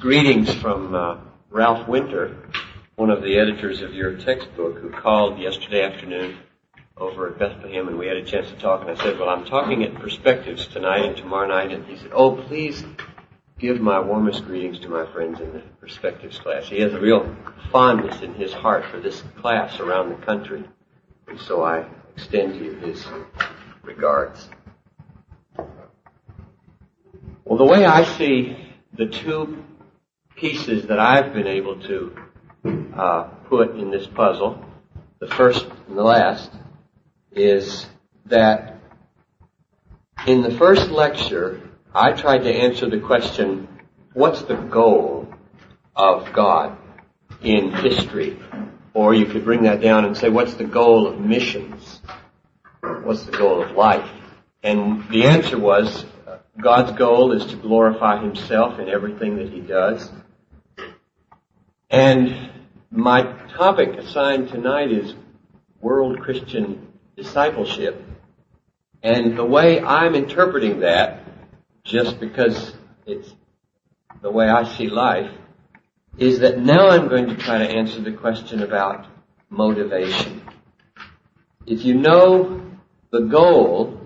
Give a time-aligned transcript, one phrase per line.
[0.00, 1.18] Greetings from uh,
[1.50, 2.34] Ralph Winter,
[2.96, 6.38] one of the editors of your textbook, who called yesterday afternoon
[6.96, 8.80] over at Bethlehem, and we had a chance to talk.
[8.80, 12.12] And I said, "Well, I'm talking at Perspectives tonight and tomorrow night." And he said,
[12.14, 12.82] "Oh, please
[13.58, 17.36] give my warmest greetings to my friends in the Perspectives class." He has a real
[17.70, 20.64] fondness in his heart for this class around the country,
[21.28, 21.84] and so I
[22.16, 23.06] extend to you his
[23.82, 24.48] regards.
[27.44, 28.56] Well, the way I see
[28.94, 29.62] the two
[30.40, 32.16] pieces that I've been able to
[32.96, 34.64] uh, put in this puzzle,
[35.18, 36.50] the first and the last,
[37.30, 37.84] is
[38.26, 38.78] that
[40.26, 41.60] in the first lecture,
[41.94, 43.68] I tried to answer the question,
[44.14, 45.28] what's the goal
[45.94, 46.78] of God
[47.42, 48.38] in history?
[48.94, 52.00] Or you could bring that down and say, what's the goal of missions?
[52.80, 54.10] What's the goal of life?
[54.62, 56.06] And the answer was,
[56.58, 60.10] God's goal is to glorify Himself in everything that He does.
[61.90, 62.50] And
[62.92, 63.22] my
[63.56, 65.12] topic assigned tonight is
[65.80, 68.00] world Christian discipleship.
[69.02, 71.24] And the way I'm interpreting that,
[71.82, 72.74] just because
[73.06, 73.34] it's
[74.22, 75.32] the way I see life,
[76.16, 79.06] is that now I'm going to try to answer the question about
[79.48, 80.42] motivation.
[81.66, 82.62] If you know
[83.10, 84.00] the goal,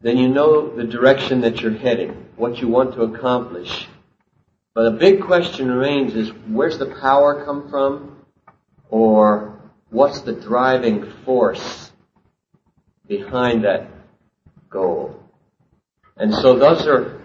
[0.00, 3.86] then you know the direction that you're heading, what you want to accomplish,
[4.74, 8.16] but the big question remains is where's the power come from?
[8.90, 11.92] Or what's the driving force
[13.06, 13.88] behind that
[14.68, 15.22] goal?
[16.16, 17.20] And so those are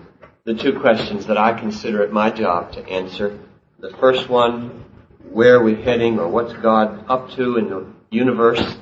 [0.45, 3.39] the two questions that I consider it my job to answer.
[3.80, 4.86] The first one,
[5.31, 8.77] where are we heading or what's God up to in the universe?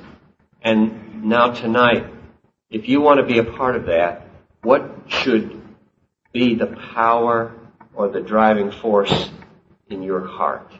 [0.62, 2.06] And now tonight,
[2.70, 4.26] if you want to be a part of that,
[4.62, 5.60] what should
[6.32, 7.54] be the power
[7.98, 9.28] or the driving force
[9.90, 10.72] in your heart.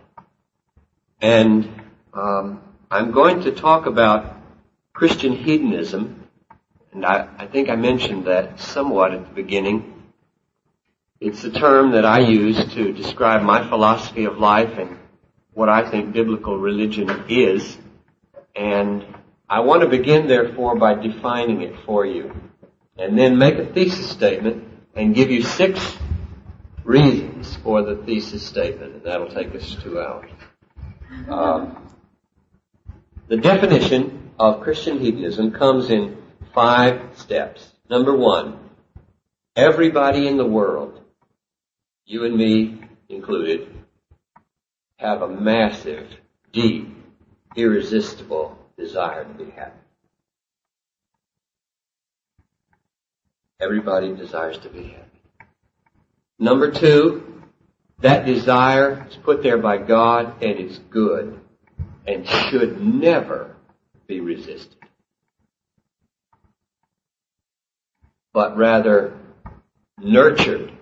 [1.21, 1.69] And
[2.15, 4.37] um, I'm going to talk about
[4.93, 6.29] Christian hedonism,
[6.93, 10.01] and I, I think I mentioned that somewhat at the beginning.
[11.21, 14.97] It's a term that I use to describe my philosophy of life and
[15.55, 17.77] what I think biblical religion is.
[18.55, 19.05] And
[19.49, 22.33] I want to begin, therefore, by defining it for you.
[22.97, 25.99] And then make a thesis statement and give you six
[26.89, 30.31] reasons for the thesis statement, and that'll take us two hours.
[31.29, 31.87] Um,
[33.29, 36.17] the definition of Christian hedonism comes in
[36.55, 37.73] five steps.
[37.91, 38.59] Number one,
[39.55, 40.99] everybody in the world,
[42.07, 43.69] you and me included,
[44.97, 46.09] have a massive,
[46.53, 46.89] deep,
[47.55, 49.73] irresistible desire to be happy.
[53.61, 55.08] Everybody desires to be happy.
[56.39, 57.43] Number two,
[58.01, 61.41] that desire is put there by God and it's good
[62.07, 63.57] and should never
[64.07, 64.77] be resisted.
[68.33, 69.19] But rather
[69.99, 70.73] nurtured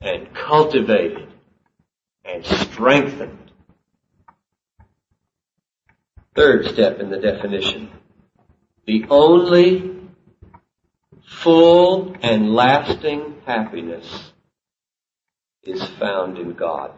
[0.00, 1.28] and cultivated
[2.24, 3.50] and strengthened.
[6.36, 7.90] Third step in the definition.
[8.86, 9.96] The only
[11.26, 14.32] full and lasting happiness
[15.66, 16.92] is found in God.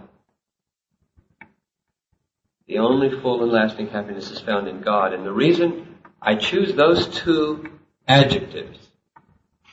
[2.66, 5.12] The only full and lasting happiness is found in God.
[5.12, 7.70] And the reason I choose those two
[8.08, 8.78] adjectives,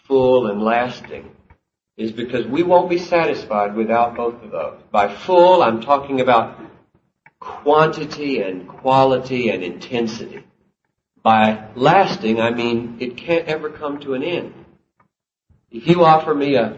[0.07, 1.35] full and lasting,
[1.97, 4.79] is because we won't be satisfied without both of those.
[4.91, 6.59] By full, I'm talking about
[7.39, 10.45] quantity and quality and intensity.
[11.21, 14.53] By lasting, I mean it can't ever come to an end.
[15.71, 16.77] If you offer me a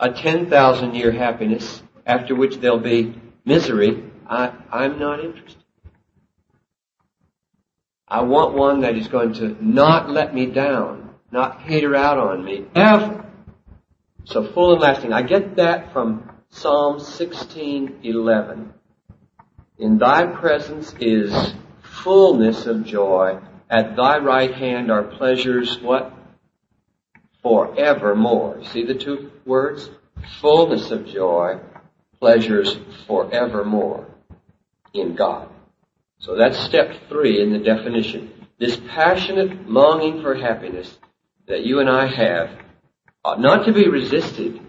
[0.00, 5.62] a 10,000 year happiness after which there'll be misery, I, I'm not interested.
[8.08, 12.44] I want one that is going to not let me down, not peter out on
[12.44, 13.24] me, ever.
[14.24, 15.12] So full and lasting.
[15.12, 18.72] I get that from Psalm 16:11.
[19.78, 23.38] In thy presence is fullness of joy.
[23.68, 26.12] At thy right hand are pleasures, what?
[27.42, 28.64] Forevermore.
[28.64, 29.90] See the two words?
[30.40, 31.58] Fullness of joy,
[32.18, 34.06] pleasures forevermore
[34.94, 35.48] in God.
[36.20, 38.46] So that's step three in the definition.
[38.58, 40.98] This passionate longing for happiness
[41.48, 42.50] that you and I have
[43.24, 44.60] ought not to be resisted.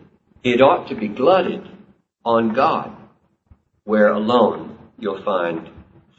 [0.44, 1.69] It ought to be glutted
[2.25, 2.95] on God,
[3.83, 5.69] where alone you'll find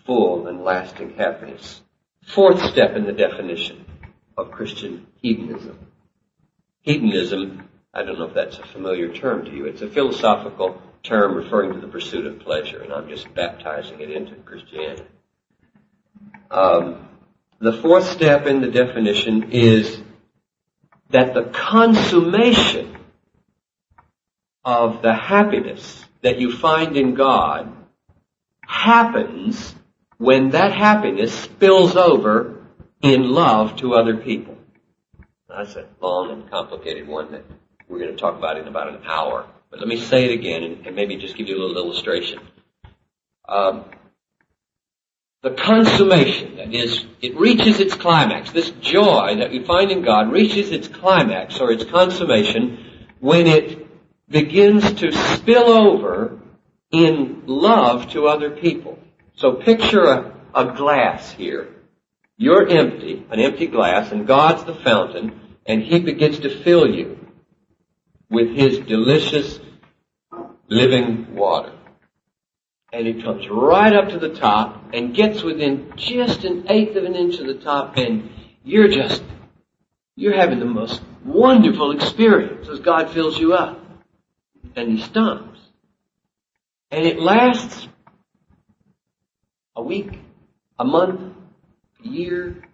[0.06, 1.81] full and lasting happiness.
[2.26, 3.85] Fourth step in the definition
[4.37, 5.79] of Christian hedonism.
[6.82, 9.66] Hedonism I don't know if that's a familiar term to you.
[9.66, 14.10] It's a philosophical term referring to the pursuit of pleasure, and I'm just baptizing it
[14.10, 15.04] into Christianity.
[16.50, 17.08] Um,
[17.58, 20.00] the fourth step in the definition is
[21.10, 22.96] that the consummation
[24.64, 27.72] of the happiness that you find in God
[28.66, 29.74] happens
[30.18, 32.64] when that happiness spills over
[33.02, 34.56] in love to other people.
[35.48, 37.44] That's a long and complicated one that
[37.92, 39.46] we're going to talk about it in about an hour.
[39.70, 42.40] But let me say it again and, and maybe just give you a little illustration.
[43.46, 43.84] Um,
[45.42, 48.50] the consummation, that is, it reaches its climax.
[48.50, 53.86] This joy that we find in God reaches its climax or its consummation when it
[54.26, 56.40] begins to spill over
[56.90, 58.98] in love to other people.
[59.34, 61.68] So picture a, a glass here.
[62.38, 67.21] You're empty, an empty glass, and God's the fountain, and He begins to fill you
[68.32, 69.61] with His delicious
[70.69, 71.73] living water.
[72.93, 77.05] And He comes right up to the top and gets within just an eighth of
[77.05, 78.31] an inch of the top, and
[78.64, 79.23] you're just,
[80.17, 83.79] you're having the most wonderful experience as God fills you up.
[84.75, 85.61] And He stops.
[86.90, 87.87] And it lasts
[89.76, 90.19] a week,
[90.78, 91.35] a month,
[92.02, 92.64] a year.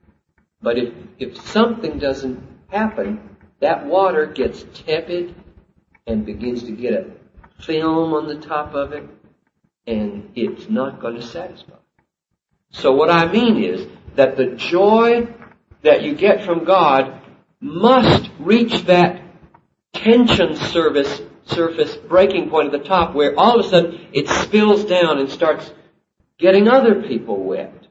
[0.61, 5.35] But if, if something doesn't happen, that water gets tepid
[6.09, 7.07] and begins to get a
[7.63, 9.07] film on the top of it,
[9.87, 11.75] and it's not going to satisfy.
[12.71, 15.29] So what I mean is that the joy
[15.83, 17.21] that you get from God
[17.61, 19.23] must reach that
[19.93, 24.85] tension service surface breaking point at the top where all of a sudden it spills
[24.85, 25.73] down and starts
[26.39, 27.87] getting other people wet.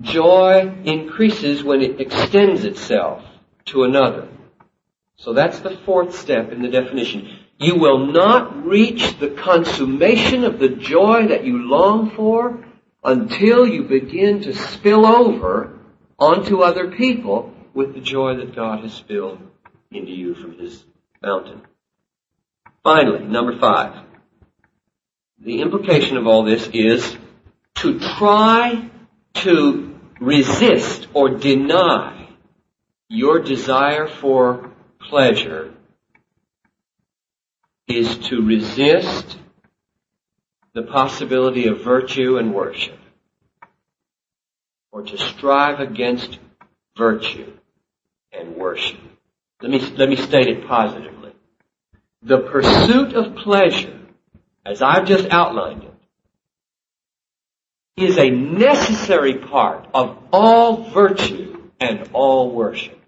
[0.00, 3.22] Joy increases when it extends itself
[3.66, 4.28] to another.
[5.18, 7.38] So that's the fourth step in the definition.
[7.58, 12.64] You will not reach the consummation of the joy that you long for
[13.02, 15.78] until you begin to spill over
[16.18, 19.38] onto other people with the joy that God has spilled
[19.90, 20.84] into you from His
[21.22, 21.62] fountain.
[22.82, 24.04] Finally, number five.
[25.38, 27.16] The implication of all this is
[27.76, 28.90] to try
[29.34, 32.28] to resist or deny
[33.08, 34.72] your desire for
[35.08, 35.72] pleasure
[37.88, 39.38] is to resist
[40.74, 42.98] the possibility of virtue and worship
[44.92, 46.38] or to strive against
[46.96, 47.52] virtue
[48.32, 48.98] and worship.
[49.62, 51.32] Let me, let me state it positively.
[52.22, 53.98] The pursuit of pleasure,
[54.64, 55.92] as I've just outlined it,
[57.96, 63.00] is a necessary part of all virtue and all worship.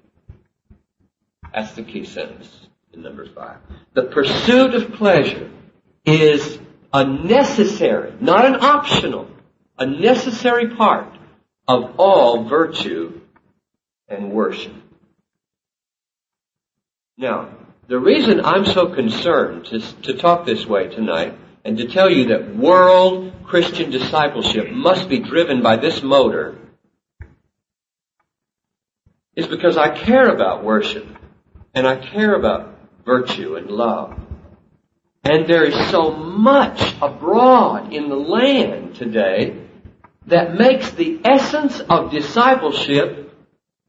[1.58, 3.56] That's the key sentence in number five.
[3.92, 5.50] The pursuit of pleasure
[6.04, 6.56] is
[6.92, 9.28] a necessary, not an optional,
[9.76, 11.12] a necessary part
[11.66, 13.22] of all virtue
[14.06, 14.72] and worship.
[17.16, 17.48] Now,
[17.88, 22.26] the reason I'm so concerned to, to talk this way tonight and to tell you
[22.26, 26.56] that world Christian discipleship must be driven by this motor
[29.34, 31.17] is because I care about worship
[31.78, 34.18] and I care about virtue and love.
[35.22, 39.56] And there is so much abroad in the land today
[40.26, 43.32] that makes the essence of discipleship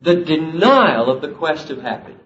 [0.01, 2.21] the denial of the quest of happiness.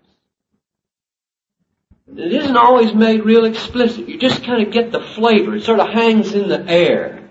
[2.10, 4.10] It isn't always made real explicit.
[4.10, 5.56] You just kind of get the flavor.
[5.56, 7.30] It sort of hangs in the air.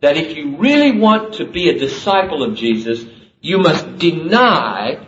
[0.00, 3.02] That if you really want to be a disciple of Jesus,
[3.40, 5.06] you must deny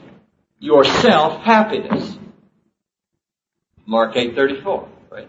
[0.58, 2.18] yourself happiness.
[3.86, 5.28] Mark 8.34, right?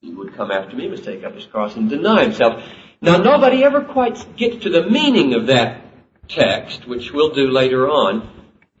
[0.00, 2.62] He would come after me, must take up his cross and deny himself.
[3.00, 5.82] Now nobody ever quite gets to the meaning of that
[6.28, 8.30] text, which we'll do later on.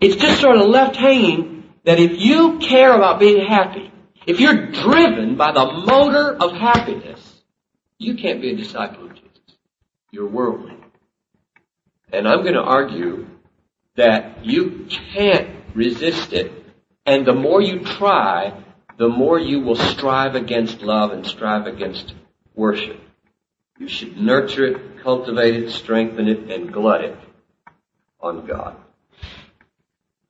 [0.00, 3.92] It's just sort of left hanging that if you care about being happy,
[4.26, 7.42] if you're driven by the motor of happiness,
[7.98, 9.30] you can't be a disciple of Jesus.
[10.10, 10.76] You're worldly.
[12.12, 13.26] And I'm going to argue
[13.96, 16.52] that you can't resist it,
[17.06, 18.63] and the more you try,
[18.96, 22.14] the more you will strive against love and strive against
[22.54, 23.00] worship.
[23.78, 27.18] You should nurture it, cultivate it, strengthen it, and glut it
[28.20, 28.76] on God.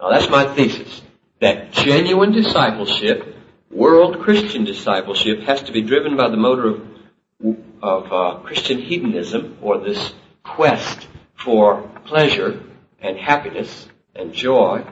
[0.00, 1.02] Now that's my thesis.
[1.40, 3.36] That genuine discipleship
[3.70, 6.82] world Christian discipleship has to be driven by the motor of,
[7.82, 12.62] of uh, Christian hedonism or this quest for pleasure
[13.00, 14.86] and happiness and joy.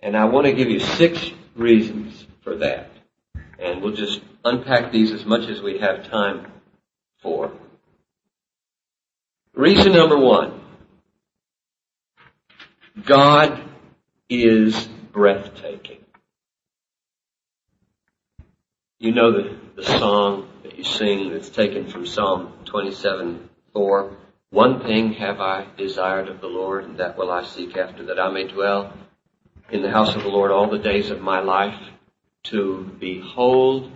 [0.00, 2.90] And I want to give you six reasons for that.
[3.58, 6.46] And we'll just unpack these as much as we have time
[7.20, 7.50] for.
[9.52, 10.60] Reason number one.
[13.04, 13.68] God
[14.28, 15.98] is breathtaking.
[19.00, 24.16] You know the, the song that you sing that's taken from Psalm 27, 4.
[24.50, 28.20] One thing have I desired of the Lord, and that will I seek after, that
[28.20, 28.92] I may dwell
[29.68, 31.74] in the house of the Lord all the days of my life,
[32.50, 33.92] to behold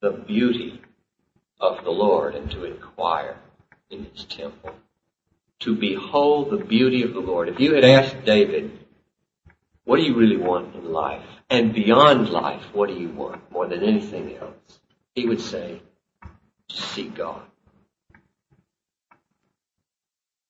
[0.00, 0.80] the beauty
[1.60, 3.36] of the Lord and to inquire
[3.90, 4.74] in his temple.
[5.60, 7.48] To behold the beauty of the Lord.
[7.48, 8.78] If you had asked David,
[9.84, 11.24] what do you really want in life?
[11.50, 14.80] And beyond life, what do you want more than anything else?
[15.14, 15.82] He would say,
[16.68, 17.42] to see God.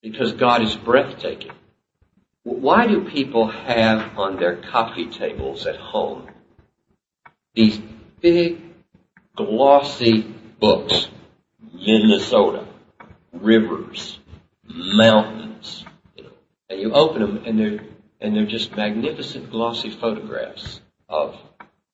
[0.03, 1.53] Because God is breathtaking.
[2.43, 6.29] Why do people have on their coffee tables at home
[7.55, 7.81] these
[8.21, 8.61] big,
[9.37, 10.23] glossy
[10.61, 11.09] books?
[11.75, 12.67] Minnesota,
[13.33, 14.19] rivers,
[14.65, 15.85] mountains,
[16.17, 16.31] you know,
[16.71, 17.81] and you open them and they're
[18.21, 21.37] and they're just magnificent, glossy photographs of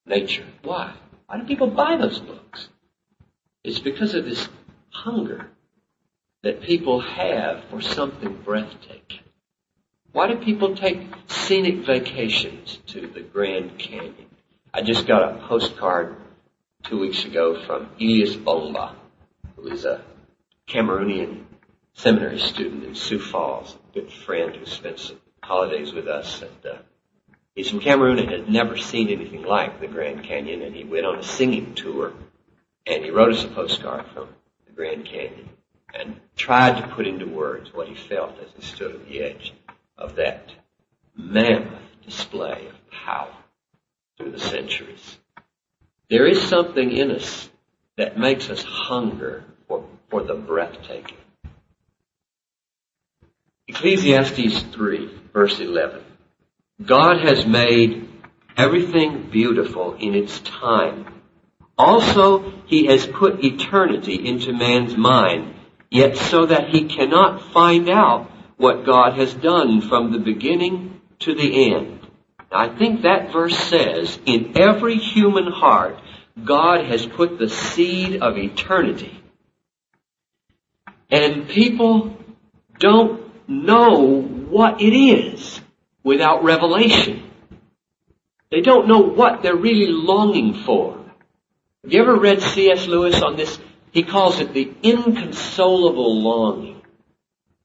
[0.05, 0.47] nature.
[0.63, 0.95] Why?
[1.27, 2.69] Why do people buy those books?
[3.65, 4.49] It's because of this
[4.91, 5.51] hunger
[6.43, 9.21] that people have for something breathtaking.
[10.13, 14.28] Why do people take scenic vacations to the Grand Canyon?
[14.73, 16.17] I just got a postcard
[16.83, 18.97] two weeks ago from Elias Bomba,
[19.57, 20.03] who is a
[20.69, 21.45] Cameroonian
[21.95, 26.43] seminary student in Sioux Falls, a good friend who spent some holidays with us.
[26.43, 26.79] And, uh,
[27.55, 31.07] he's from Cameroon and had never seen anything like the Grand Canyon, and he went
[31.07, 32.13] on a singing tour,
[32.87, 34.29] and he wrote us a postcard from
[34.67, 35.49] the Grand Canyon
[35.95, 39.55] and tried to put into words what he felt as he stood at the edge
[39.97, 40.53] of that
[41.17, 43.33] mammoth display of power
[44.19, 45.17] through the centuries.
[46.11, 47.49] There is something in us
[47.97, 51.17] that makes us hunger for, for the breathtaking.
[53.69, 56.03] Ecclesiastes 3, verse 11.
[56.85, 58.09] God has made
[58.57, 61.23] everything beautiful in its time.
[61.77, 65.55] Also, He has put eternity into man's mind,
[65.91, 71.35] yet so that he cannot find out what God has done from the beginning to
[71.35, 71.98] the end.
[72.51, 75.99] I think that verse says, in every human heart,
[76.43, 79.23] God has put the seed of eternity.
[81.11, 82.17] And people
[82.79, 85.61] don't know what it is
[86.03, 87.31] without revelation.
[88.51, 90.97] They don't know what they're really longing for.
[91.85, 92.87] Have you ever read C.S.
[92.87, 93.59] Lewis on this?
[93.91, 96.83] He calls it the inconsolable longing.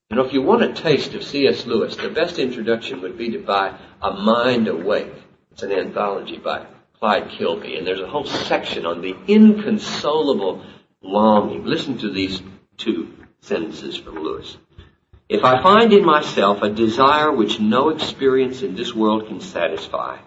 [0.10, 1.66] You know, if you want a taste of C.S.
[1.66, 5.14] Lewis, the best introduction would be to buy A Mind Awake.
[5.54, 6.66] It's an anthology by
[7.00, 10.62] Clyde Kilby, and there's a whole section on the inconsolable
[11.02, 11.64] longing.
[11.64, 12.42] Listen to these
[12.76, 14.58] two sentences from Lewis.
[15.30, 20.18] If I find in myself a desire which no experience in this world can satisfy,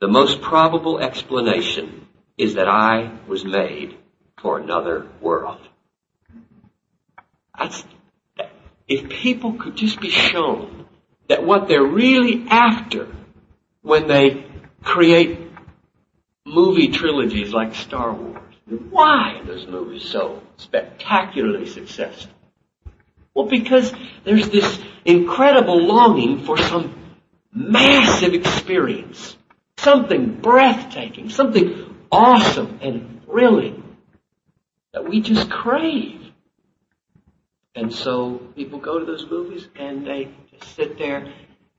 [0.00, 2.06] the most probable explanation
[2.38, 3.98] is that I was made
[4.40, 5.60] for another world.
[7.58, 7.84] That's,
[8.88, 10.83] if people could just be shown
[11.28, 13.08] that what they're really after
[13.82, 14.46] when they
[14.82, 15.38] create
[16.46, 18.42] movie trilogies like Star Wars,
[18.90, 22.32] why are those movies so spectacularly successful?
[23.34, 23.92] Well, because
[24.24, 26.94] there's this incredible longing for some
[27.52, 29.36] massive experience,
[29.76, 33.96] something breathtaking, something awesome and thrilling
[34.92, 36.20] that we just crave.
[37.74, 40.30] And so people go to those movies and they
[40.62, 41.32] sit there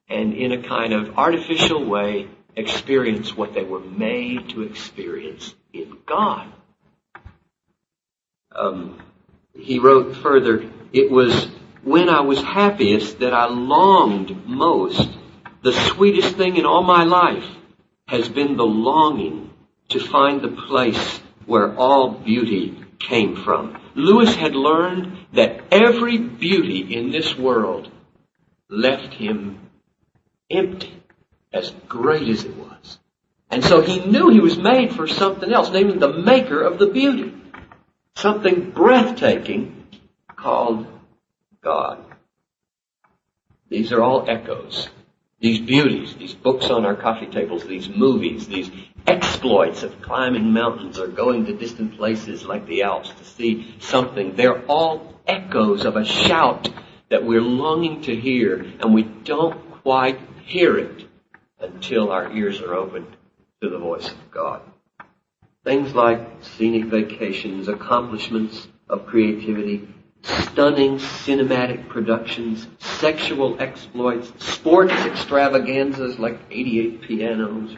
[0.10, 5.98] and in a kind of artificial way experience what they were made to experience in
[6.06, 6.48] God.
[8.56, 9.02] Um,
[9.54, 11.48] he wrote further, it was
[11.84, 15.10] when I was happiest that I longed most.
[15.62, 17.46] The sweetest thing in all my life
[18.08, 19.50] has been the longing
[19.90, 23.80] to find the place where all beauty came from.
[23.96, 27.92] Lewis had learned that every beauty in this world
[28.70, 29.60] left him
[30.50, 31.02] empty,
[31.54, 33.00] as great as it was.
[33.50, 36.88] And so he knew he was made for something else, namely the maker of the
[36.88, 37.34] beauty.
[38.16, 39.88] Something breathtaking
[40.36, 40.88] called
[41.62, 42.04] God.
[43.70, 44.90] These are all echoes.
[45.40, 48.72] These beauties, these books on our coffee tables, these movies, these
[49.06, 54.36] exploits of climbing mountains or going to distant places like the Alps to see something.
[54.36, 56.70] They're all echoes of a shout
[57.10, 61.08] that we're longing to hear and we don't quite hear it
[61.60, 63.16] until our ears are opened
[63.62, 64.62] to the voice of God.
[65.64, 69.88] Things like scenic vacations, accomplishments of creativity,
[70.22, 77.78] stunning cinematic productions, sexual exploits, sports extravaganzas like 88 pianos,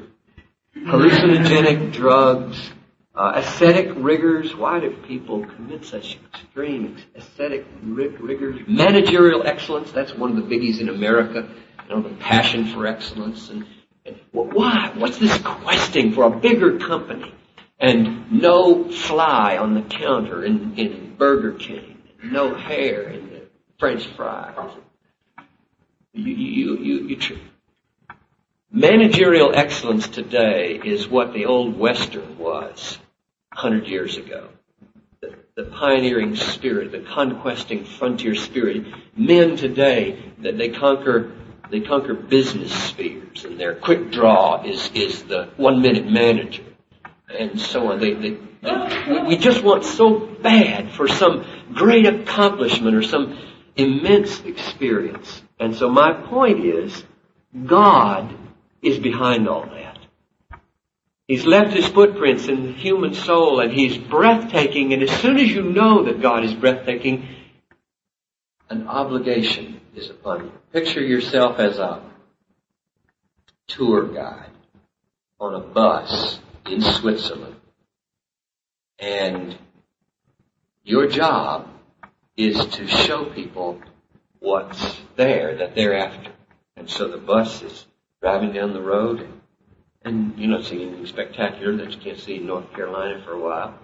[0.76, 2.72] hallucinogenic drugs,
[3.18, 4.56] Uh, ascetic rigors.
[4.56, 8.60] Why do people commit such extreme ascetic rigors?
[8.68, 9.92] Managerial excellence.
[9.92, 11.50] That's one of the biggies in America.
[11.90, 13.50] You know, the passion for excellence.
[13.50, 13.66] And,
[14.06, 14.94] and why?
[14.96, 17.34] What's this questing for a bigger company?
[17.80, 21.98] And no fly on the counter in, in Burger King.
[22.24, 23.42] No hair in the
[23.80, 24.56] French fries.
[26.14, 27.40] You, you, you, you, you
[28.70, 33.00] Managerial excellence today is what the old Western was
[33.58, 34.50] 100 years ago.
[35.20, 38.86] The, the, pioneering spirit, the conquesting frontier spirit.
[39.16, 41.32] Men today, that they conquer,
[41.72, 46.64] they conquer business spheres and their quick draw is, is the one minute manager
[47.36, 48.00] and so on.
[48.00, 53.40] They, they, they, we just want so bad for some great accomplishment or some
[53.76, 55.42] immense experience.
[55.60, 57.04] And so my point is,
[57.66, 58.36] God
[58.84, 59.87] is behind all that.
[61.28, 65.50] He's left his footprints in the human soul and he's breathtaking and as soon as
[65.50, 67.28] you know that God is breathtaking,
[68.70, 70.52] an obligation is upon you.
[70.72, 72.02] Picture yourself as a
[73.68, 74.52] tour guide
[75.40, 77.56] on a bus in Switzerland.
[79.00, 79.58] And
[80.84, 81.68] your job
[82.38, 83.82] is to show people
[84.40, 86.32] what's there that they're after.
[86.78, 87.86] And so the bus is
[88.22, 89.28] driving down the road
[90.08, 93.40] and you're not seeing anything spectacular that you can't see in North Carolina for a
[93.40, 93.78] while.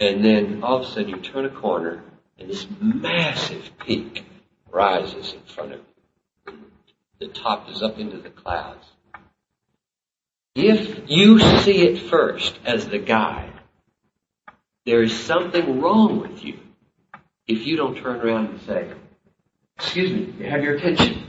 [0.00, 2.02] And then all of a sudden you turn a corner
[2.38, 4.24] and this massive peak
[4.70, 6.54] rises in front of you.
[7.20, 8.86] The top is up into the clouds.
[10.54, 13.52] If you see it first as the guide,
[14.84, 16.58] there is something wrong with you
[17.46, 18.90] if you don't turn around and say,
[19.76, 21.22] excuse me, have your attention.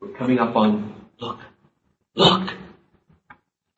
[0.00, 1.38] We're coming up on, look,
[2.14, 2.52] look.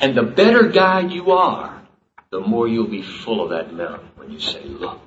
[0.00, 1.82] And the better guide you are,
[2.30, 5.00] the more you'll be full of that mountain when you say, look.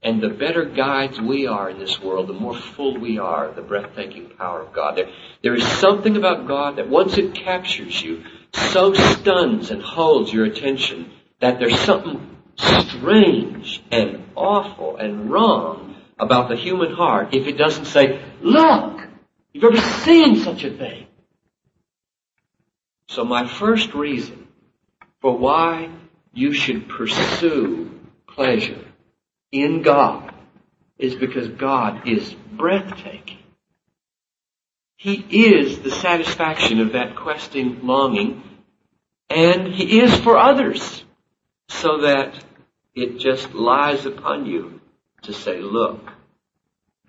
[0.00, 3.56] And the better guides we are in this world, the more full we are of
[3.56, 4.96] the breathtaking power of God.
[4.96, 5.10] There,
[5.42, 10.44] there is something about God that once it captures you, so stuns and holds your
[10.44, 17.58] attention that there's something strange and awful and wrong about the human heart if it
[17.58, 19.00] doesn't say, look,
[19.52, 21.07] you've ever seen such a thing?
[23.08, 24.48] So my first reason
[25.20, 25.90] for why
[26.32, 27.90] you should pursue
[28.26, 28.84] pleasure
[29.50, 30.32] in God
[30.98, 33.38] is because God is breathtaking.
[34.96, 38.42] He is the satisfaction of that questing longing,
[39.30, 41.04] and He is for others,
[41.68, 42.44] so that
[42.94, 44.80] it just lies upon you
[45.22, 46.12] to say, look.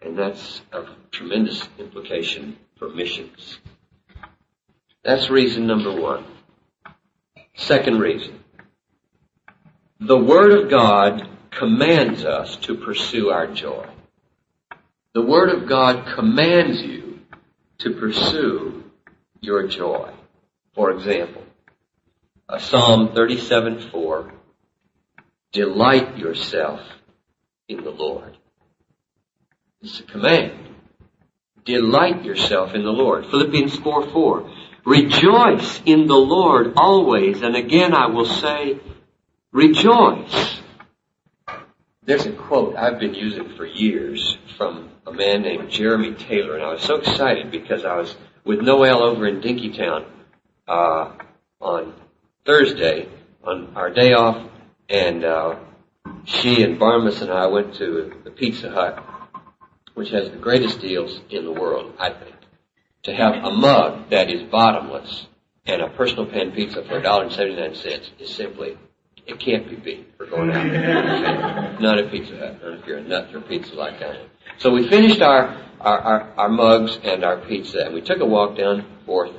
[0.01, 3.59] And that's a tremendous implication for missions.
[5.03, 6.25] That's reason number one.
[7.55, 8.39] Second reason.
[9.99, 13.87] The Word of God commands us to pursue our joy.
[15.13, 17.19] The Word of God commands you
[17.79, 18.83] to pursue
[19.41, 20.13] your joy.
[20.73, 21.43] For example,
[22.57, 24.31] Psalm 37:4,
[25.51, 26.81] delight yourself
[27.67, 28.37] in the Lord.
[29.81, 30.53] It's a command.
[31.65, 33.25] Delight yourself in the Lord.
[33.27, 34.51] Philippians 4 4.
[34.85, 37.41] Rejoice in the Lord always.
[37.41, 38.79] And again I will say,
[39.51, 40.61] rejoice.
[42.03, 46.63] There's a quote I've been using for years from a man named Jeremy Taylor, and
[46.63, 50.05] I was so excited because I was with Noel over in Dinkytown
[50.67, 51.11] uh,
[51.59, 51.93] on
[52.45, 53.07] Thursday
[53.43, 54.49] on our day off,
[54.89, 55.55] and uh,
[56.25, 59.03] she and Barnabas and I went to the Pizza Hut,
[59.93, 62.38] which has the greatest deals in the world, I think.
[63.03, 65.27] To have a mug that is bottomless
[65.65, 68.77] and a personal pan pizza for $1.79 is simply
[69.29, 71.79] it can't be beat for going out.
[71.81, 74.29] not a Pizza Hut, not if you're a nut for pizza like I am.
[74.57, 78.25] So we finished our, our, our, our mugs and our pizza, and we took a
[78.25, 79.31] walk down Fourth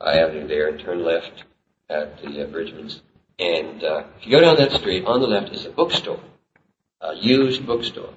[0.00, 1.44] uh, Avenue there and turned left
[1.90, 3.02] at the uh, Bridgeman's.
[3.38, 6.20] And uh, if you go down that street, on the left is a bookstore,
[7.00, 8.14] a used bookstore.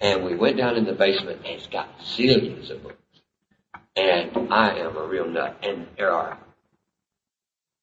[0.00, 3.03] And we went down in the basement, and it's got zillions of books.
[3.96, 5.56] And I am a real nut.
[5.62, 6.38] And there are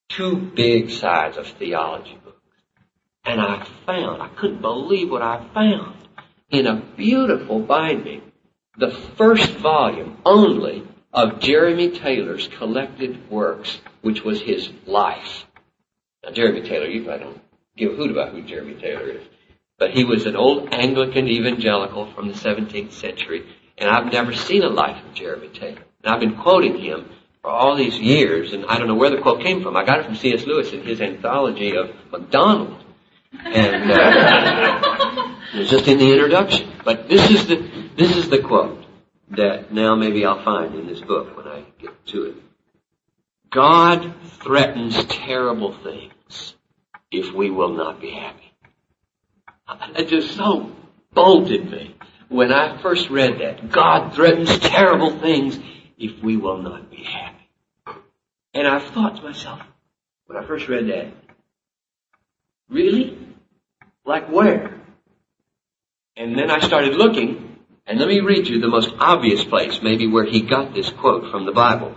[0.10, 2.38] two big sides of theology books.
[3.24, 5.96] And I found, I couldn't believe what I found
[6.50, 8.22] in a beautiful binding,
[8.78, 15.46] the first volume only of Jeremy Taylor's collected works, which was his life.
[16.24, 17.42] Now, Jeremy Taylor, you I don't
[17.76, 19.24] give a hoot about who Jeremy Taylor is.
[19.78, 23.46] But he was an old Anglican evangelical from the 17th century,
[23.78, 25.84] and I've never seen a life of Jeremy Taylor.
[26.04, 27.10] And I've been quoting him
[27.42, 29.76] for all these years, and I don't know where the quote came from.
[29.76, 30.46] I got it from C.S.
[30.46, 32.84] Lewis in his anthology of MacDonald.
[33.34, 36.72] And uh, it was just in the introduction.
[36.84, 38.84] But this is the this is the quote
[39.32, 42.36] that now maybe I'll find in this book when I get to it.
[43.50, 46.56] God threatens terrible things
[47.12, 48.54] if we will not be happy.
[49.96, 50.72] It just so
[51.14, 51.96] bolted me
[52.30, 53.70] when I first read that.
[53.70, 55.60] God threatens terrible things
[56.02, 57.38] if we will not be happy.
[58.54, 59.62] And I thought to myself,
[60.26, 61.14] when I first read that,
[62.70, 63.18] really?
[64.06, 64.82] Like where?
[66.18, 70.08] And then I started looking, and let me read you the most obvious place, maybe
[70.08, 71.96] where he got this quote from the Bible.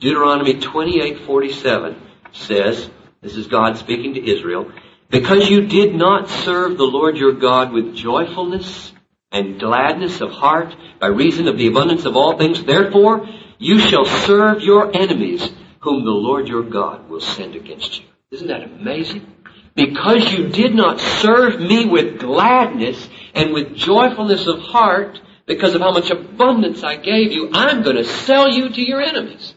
[0.00, 1.96] Deuteronomy 28:47
[2.32, 4.72] says, this is God speaking to Israel,
[5.10, 8.92] because you did not serve the Lord your God with joyfulness
[9.30, 13.28] and gladness of heart by reason of the abundance of all things, therefore
[13.62, 15.48] you shall serve your enemies
[15.80, 18.06] whom the Lord your God will send against you.
[18.30, 19.26] Isn't that amazing?
[19.74, 25.80] Because you did not serve me with gladness and with joyfulness of heart, because of
[25.80, 29.54] how much abundance I gave you, I'm going to sell you to your enemies.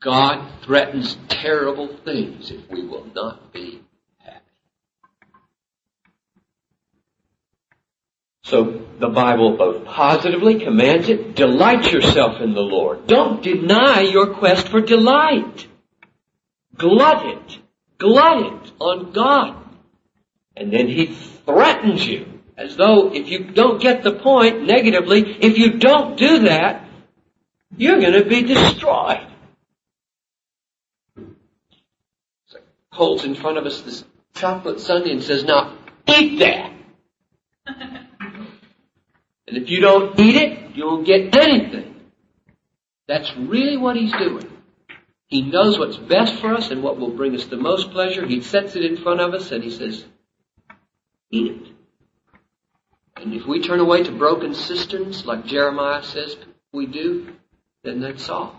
[0.00, 3.82] God threatens terrible things if we will not be
[4.18, 4.42] happy.
[8.52, 13.06] So the Bible both positively commands it, delight yourself in the Lord.
[13.06, 15.66] Don't deny your quest for delight.
[16.76, 17.58] Glut it.
[17.96, 19.56] Glut it on God.
[20.54, 25.56] And then He threatens you as though if you don't get the point negatively, if
[25.56, 26.86] you don't do that,
[27.78, 29.26] you're going to be destroyed.
[32.48, 32.58] So
[32.90, 35.74] holds in front of us this chocolate sundae and says, now
[36.06, 36.72] eat that.
[39.52, 41.94] and if you don't eat it, you won't get anything.
[43.06, 44.50] That's really what he's doing.
[45.26, 48.26] He knows what's best for us and what will bring us the most pleasure.
[48.26, 50.06] He sets it in front of us and he says,
[51.30, 51.72] eat it.
[53.16, 56.34] And if we turn away to broken cisterns, like Jeremiah says
[56.72, 57.34] we do,
[57.84, 58.58] then that's all.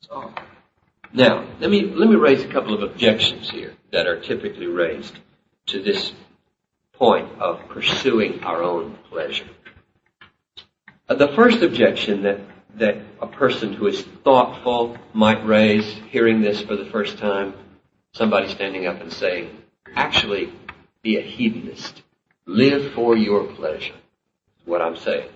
[0.00, 0.32] That's all.
[1.12, 5.18] Now, let me, let me raise a couple of objections here that are typically raised
[5.66, 6.14] to this
[6.94, 9.48] point of pursuing our own pleasure.
[11.10, 12.40] Uh, the first objection that,
[12.76, 17.52] that a person who is thoughtful might raise, hearing this for the first time,
[18.14, 19.50] somebody standing up and saying,
[19.94, 20.50] actually,
[21.02, 22.02] be a hedonist.
[22.46, 23.92] Live for your pleasure.
[23.92, 25.28] Is what I'm saying.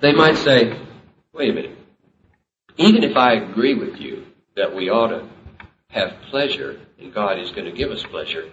[0.00, 0.78] They might say,
[1.32, 1.80] wait a minute
[2.80, 4.24] even if I agree with you
[4.56, 5.28] that we ought to
[5.88, 8.50] have pleasure and God is going to give us pleasure,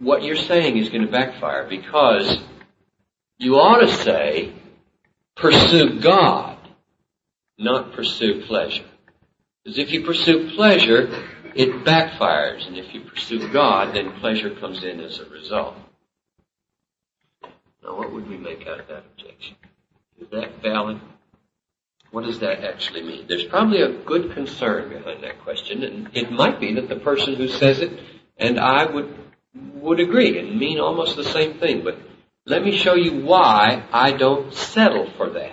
[0.00, 2.38] what you're saying is going to backfire because
[3.42, 4.52] you ought to say,
[5.34, 6.56] pursue God,
[7.58, 8.84] not pursue pleasure.
[9.64, 11.08] Because if you pursue pleasure,
[11.56, 12.68] it backfires.
[12.68, 15.74] And if you pursue God, then pleasure comes in as a result.
[17.82, 19.56] Now what would we make out of that objection?
[20.20, 21.00] Is that valid?
[22.12, 23.26] What does that actually mean?
[23.26, 27.34] There's probably a good concern behind that question, and it might be that the person
[27.34, 27.98] who says it
[28.36, 29.18] and I would
[29.74, 31.82] would agree and mean almost the same thing.
[31.82, 31.98] But
[32.46, 35.52] let me show you why I don't settle for that.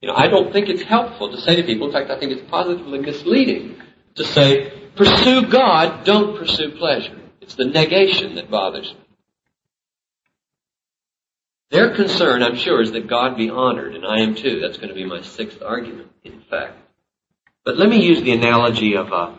[0.00, 2.32] You know, I don't think it's helpful to say to people, in fact, I think
[2.32, 3.80] it's positively misleading
[4.14, 7.18] to say, pursue God, don't pursue pleasure.
[7.40, 9.00] It's the negation that bothers me.
[11.70, 14.60] Their concern, I'm sure, is that God be honored, and I am too.
[14.60, 16.78] That's going to be my sixth argument, in fact.
[17.64, 19.38] But let me use the analogy of a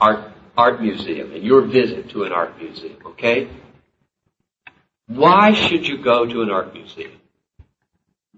[0.00, 3.48] art, art museum and your visit to an art museum, okay?
[5.08, 7.12] Why should you go to an art museum?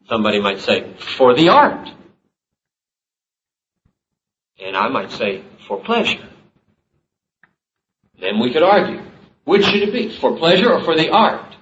[0.09, 1.89] Somebody might say, for the art.
[4.65, 6.29] And I might say, for pleasure.
[8.21, 9.03] Then we could argue.
[9.45, 10.17] Which should it be?
[10.19, 11.57] For pleasure or for the art?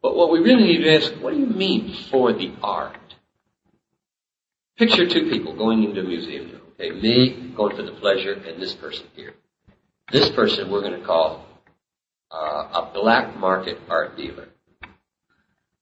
[0.00, 2.98] But what we really need to ask, what do you mean for the art?
[4.78, 6.60] Picture two people going into a museum.
[6.74, 9.34] Okay, me going for the pleasure and this person here.
[10.10, 11.46] This person we're going to call
[12.34, 14.48] a black market art dealer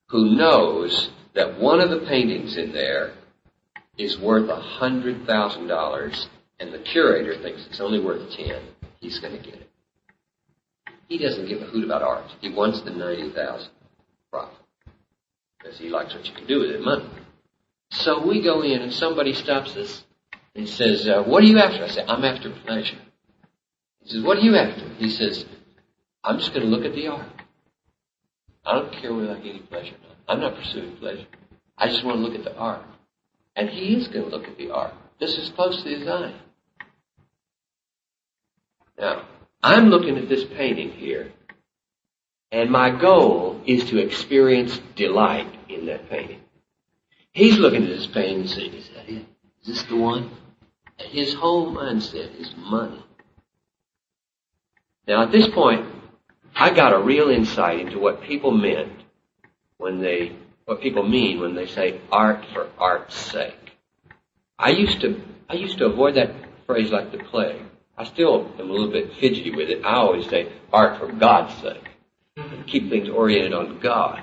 [0.09, 3.15] who knows that one of the paintings in there
[3.97, 6.29] is worth a hundred thousand dollars
[6.61, 8.63] and the curator thinks it's only worth ten.
[9.01, 9.69] He's going to get it.
[11.09, 12.25] He doesn't give a hoot about art.
[12.41, 13.71] He wants the ninety thousand
[14.31, 14.59] profit.
[15.59, 17.09] Because he likes what you can do with it, money.
[17.91, 20.05] So we go in and somebody stops us
[20.55, 21.85] and says, uh, what are you after?
[21.85, 22.99] I say, I'm after pleasure.
[24.01, 24.89] He says, what are you after?
[24.95, 25.45] He says,
[26.25, 27.27] I'm just going to look at the art.
[28.65, 30.17] I don't care whether I any pleasure or not.
[30.29, 31.27] I'm not pursuing pleasure.
[31.77, 32.85] I just want to look at the art.
[33.57, 36.35] And he is going to look at the art just as closely as I am.
[38.99, 39.25] Now,
[39.63, 41.33] I'm looking at this painting here,
[42.51, 46.41] and my goal is to experience delight in that painting.
[47.33, 49.25] He's looking at this painting and saying, is that it?
[49.63, 50.31] Is this the one?
[50.99, 53.03] His whole mindset is money.
[55.07, 55.87] Now at this point,
[56.55, 58.93] I got a real insight into what people meant
[59.79, 63.73] when they, what people mean when they say art for art's sake.
[64.59, 66.31] I used to, I used to avoid that
[66.67, 67.63] phrase like the plague.
[67.97, 69.85] I still am a little bit fidgety with it.
[69.85, 71.89] I always say art for God's sake.
[72.67, 74.23] Keep things oriented on God.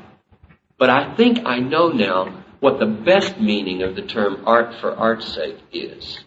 [0.78, 4.96] But I think I know now what the best meaning of the term art for
[4.96, 6.20] art's sake is.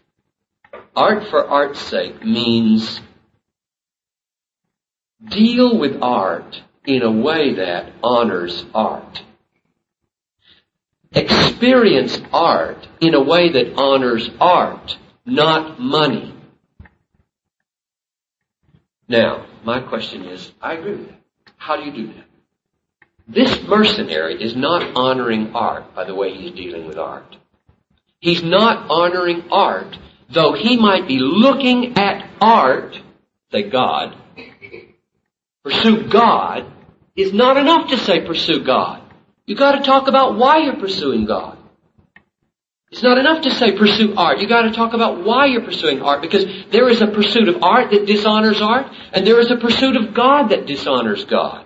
[0.94, 3.00] Art for art's sake means
[5.28, 9.22] deal with art in a way that honors art.
[11.12, 16.34] Experience art in a way that honors art, not money.
[19.08, 21.20] Now, my question is, I agree with that.
[21.56, 22.24] How do you do that?
[23.28, 27.36] This mercenary is not honoring art by the way he's dealing with art.
[28.20, 29.96] He's not honoring art,
[30.30, 32.98] though he might be looking at art,
[33.50, 34.16] say God,
[35.64, 36.70] pursue God,
[37.16, 39.02] is not enough to say pursue God.
[39.46, 41.58] You gotta talk about why you're pursuing God.
[42.90, 44.38] It's not enough to say pursue art.
[44.38, 47.90] You gotta talk about why you're pursuing art because there is a pursuit of art
[47.90, 51.64] that dishonors art and there is a pursuit of God that dishonors God.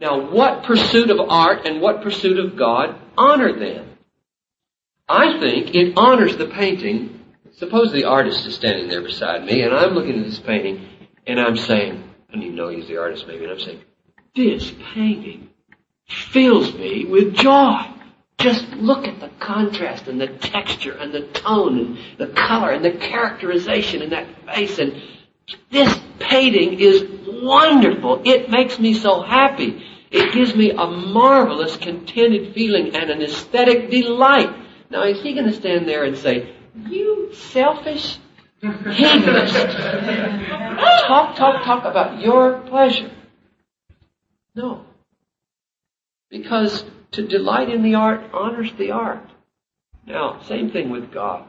[0.00, 3.96] Now what pursuit of art and what pursuit of God honor them?
[5.08, 7.20] I think it honors the painting.
[7.52, 10.84] Suppose the artist is standing there beside me and I'm looking at this painting
[11.28, 13.80] and I'm saying, I don't even know he's the artist maybe, and I'm saying,
[14.34, 15.50] this painting
[16.08, 17.82] fills me with joy.
[18.38, 22.84] Just look at the contrast and the texture and the tone and the color and
[22.84, 25.00] the characterization in that face and
[25.70, 28.22] this painting is wonderful.
[28.24, 29.82] It makes me so happy.
[30.10, 34.54] It gives me a marvelous contented feeling and an aesthetic delight.
[34.90, 36.54] Now is he going to stand there and say,
[36.88, 38.18] you selfish
[41.06, 43.10] talk, talk, talk about your pleasure?
[44.54, 44.84] No.
[46.30, 49.30] Because to delight in the art honors the art.
[50.06, 51.48] Now, same thing with God.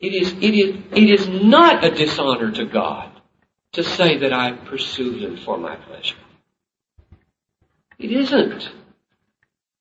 [0.00, 3.10] It is, it is, it is not a dishonor to God
[3.72, 6.16] to say that I pursue Him for my pleasure.
[7.98, 8.70] It isn't.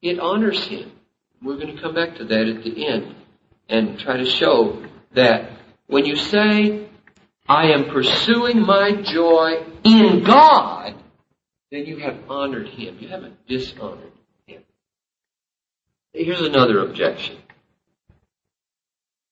[0.01, 0.91] It honors Him.
[1.41, 3.15] We're going to come back to that at the end
[3.69, 4.86] and try to show
[5.17, 5.51] that
[5.87, 6.87] when you say,
[7.47, 10.95] I am pursuing my joy in God,
[11.71, 12.97] then you have honored Him.
[12.99, 14.11] You haven't dishonored
[14.45, 14.61] Him.
[16.13, 17.37] Here's another objection.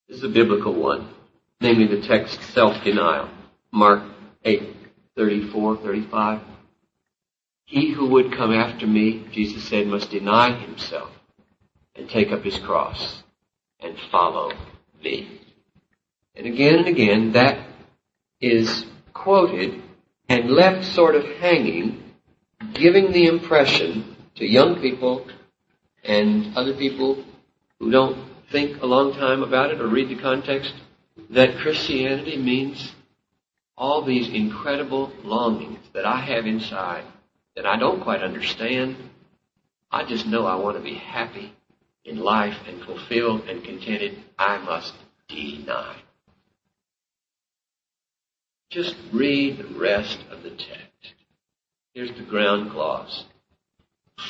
[0.08, 1.08] This is a biblical one,
[1.60, 3.28] namely the text self-denial.
[3.72, 4.02] Mark
[4.44, 4.74] 8,
[5.16, 6.40] 34, 35.
[7.64, 11.10] He who would come after me, Jesus said, must deny himself
[11.94, 13.22] and take up his cross
[13.80, 14.52] and follow
[15.02, 15.40] me.
[16.36, 17.66] And again and again, that
[18.40, 19.82] is quoted
[20.28, 22.02] and left sort of hanging
[22.74, 25.26] giving the impression to young people
[26.04, 27.24] and other people
[27.78, 28.18] who don't
[28.50, 30.74] think a long time about it or read the context
[31.30, 32.92] that Christianity means
[33.76, 37.04] all these incredible longings that I have inside
[37.56, 38.96] that I don't quite understand.
[39.90, 41.52] I just know I want to be happy
[42.04, 44.22] in life and fulfilled and contented.
[44.38, 44.94] I must
[45.28, 45.96] deny.
[48.70, 51.14] Just read the rest of the text.
[51.94, 53.24] Here's the ground clause.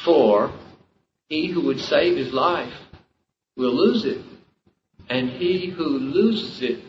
[0.05, 0.53] For
[1.29, 2.75] he who would save his life
[3.57, 4.21] will lose it.
[5.09, 6.85] And he who loses it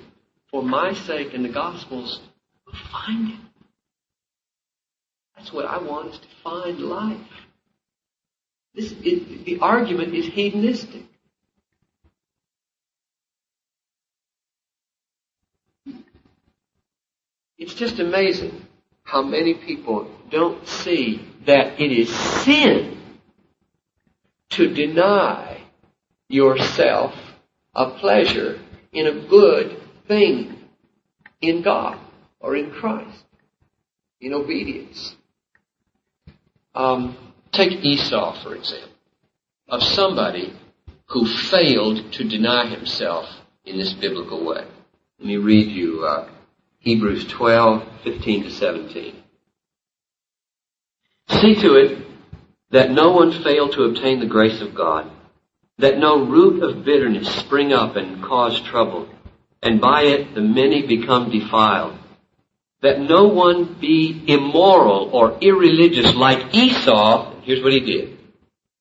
[0.51, 2.19] for my sake in the Gospels
[2.65, 3.39] will find it.
[5.35, 7.17] That's what I want is to find life.
[8.73, 11.03] This, it, the argument is hedonistic.
[17.57, 18.65] It's just amazing
[19.03, 22.97] how many people don't see that it is sin
[24.49, 25.61] to deny
[26.27, 27.15] yourself
[27.73, 28.59] a pleasure
[28.91, 30.57] in a good thing
[31.41, 31.99] in God
[32.39, 33.25] or in Christ,
[34.19, 35.15] in obedience.
[36.75, 37.17] Um,
[37.51, 38.89] take Esau, for example,
[39.69, 40.53] of somebody
[41.07, 43.25] who failed to deny himself
[43.65, 44.65] in this biblical way.
[45.19, 46.29] Let me read you uh,
[46.87, 49.15] Hebrews 12, 15 to 17.
[51.27, 52.07] See to it
[52.69, 55.11] that no one fail to obtain the grace of God,
[55.79, 59.09] that no root of bitterness spring up and cause trouble,
[59.61, 61.99] and by it the many become defiled.
[62.81, 68.17] That no one be immoral or irreligious like Esau, here's what he did,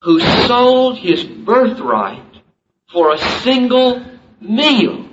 [0.03, 2.23] who sold his birthright
[2.93, 4.01] for a single
[4.41, 5.09] meal.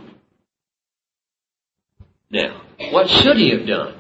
[2.30, 4.00] Now, what should he have done?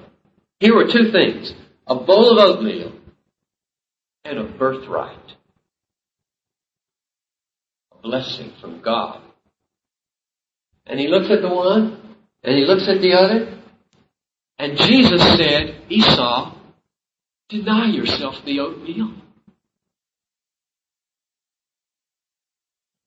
[0.60, 1.54] Here were two things.
[1.88, 2.93] A bowl of oatmeal
[4.24, 5.36] and a birthright.
[7.91, 9.22] A blessing from God.
[10.86, 13.60] And he looks at the one, and he looks at the other,
[14.58, 16.56] and Jesus said, Esau,
[17.50, 19.13] deny yourself the oatmeal.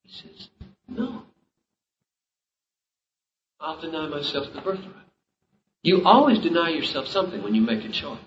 [0.02, 0.48] He says,
[0.88, 1.22] no.
[3.60, 5.05] I'll deny myself the birthright.
[5.86, 8.18] You always deny yourself something when you make a choice.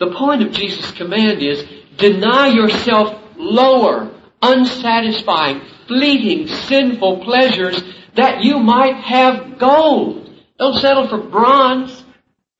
[0.00, 1.64] The point of Jesus' command is
[1.96, 4.10] deny yourself lower,
[4.42, 7.80] unsatisfying, fleeting, sinful pleasures
[8.16, 10.28] that you might have gold.
[10.58, 12.02] Don't settle for bronze,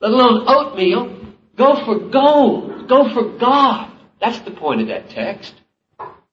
[0.00, 1.34] let alone oatmeal.
[1.56, 2.86] Go for gold.
[2.86, 3.90] Go for God.
[4.20, 5.52] That's the point of that text.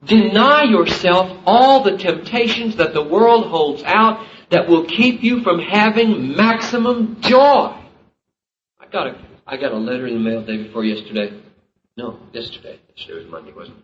[0.03, 5.59] Deny yourself all the temptations that the world holds out that will keep you from
[5.59, 7.75] having maximum joy.
[8.79, 11.41] I got a I got a letter in the mail the day before yesterday.
[11.97, 12.79] No, yesterday.
[12.95, 13.83] Yesterday was Monday, wasn't it?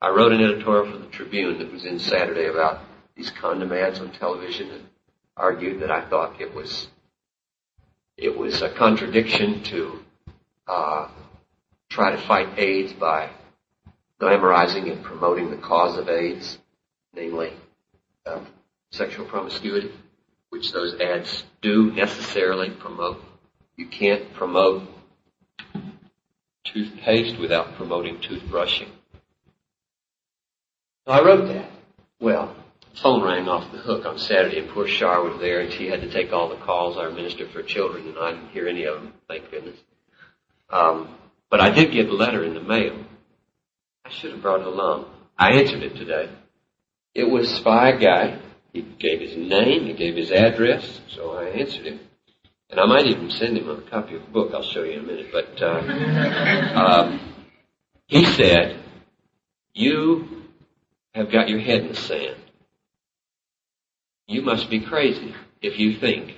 [0.00, 2.80] I wrote an editorial for the Tribune that was in Saturday about
[3.16, 4.86] these condom ads on television and
[5.36, 6.88] argued that I thought it was
[8.16, 9.98] it was a contradiction to
[10.68, 11.08] uh,
[11.88, 13.30] try to fight AIDS by
[14.20, 16.58] glamorizing and promoting the cause of AIDS,
[17.14, 17.52] namely
[18.26, 18.40] uh,
[18.90, 19.90] sexual promiscuity,
[20.60, 23.24] which those ads do necessarily promote.
[23.76, 24.82] You can't promote
[26.64, 28.90] toothpaste without promoting toothbrushing.
[31.06, 31.70] So I wrote that.
[32.20, 32.54] Well,
[33.02, 36.02] phone rang off the hook on Saturday and poor Shar was there and she had
[36.02, 38.96] to take all the calls, our minister for children, and I didn't hear any of
[38.96, 39.78] them, thank goodness.
[40.68, 41.08] Um,
[41.48, 43.02] but I did get a letter in the mail.
[44.04, 45.06] I should have brought it along.
[45.38, 46.28] I answered it today.
[47.14, 47.62] It was a
[47.98, 48.38] guy.
[48.72, 52.00] He gave his name, he gave his address, so I answered him.
[52.70, 54.52] And I might even send him a copy of the book.
[54.54, 55.32] I'll show you in a minute.
[55.32, 55.80] But uh,
[56.76, 57.20] um,
[58.06, 58.78] he said,
[59.74, 60.44] "You
[61.14, 62.36] have got your head in the sand.
[64.28, 66.36] You must be crazy if you think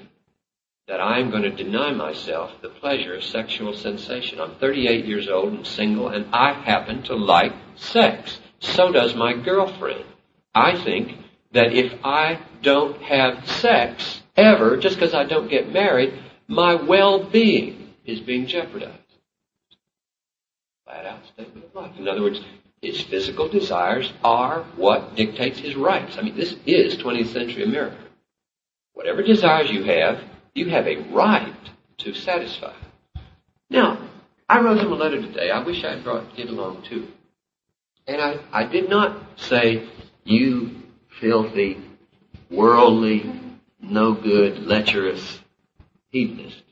[0.88, 4.40] that I'm going to deny myself the pleasure of sexual sensation.
[4.40, 8.40] I'm 38 years old and single, and I happen to like sex.
[8.60, 10.04] So does my girlfriend.
[10.54, 11.21] I think
[11.52, 16.14] that if I don't have sex, ever, just because I don't get married,
[16.48, 18.98] my well-being is being jeopardized.
[20.84, 21.92] Flat out statement of life.
[21.98, 22.40] In other words,
[22.80, 26.18] his physical desires are what dictates his rights.
[26.18, 27.96] I mean, this is 20th century America.
[28.94, 30.20] Whatever desires you have,
[30.54, 31.54] you have a right
[31.98, 32.74] to satisfy.
[33.70, 33.98] Now,
[34.48, 35.50] I wrote him a letter today.
[35.50, 37.08] I wish I had brought it along too.
[38.06, 39.88] And I, I did not say,
[40.24, 40.81] you
[41.22, 41.78] filthy,
[42.50, 43.32] worldly,
[43.80, 45.40] no good, lecherous
[46.10, 46.62] hedonist,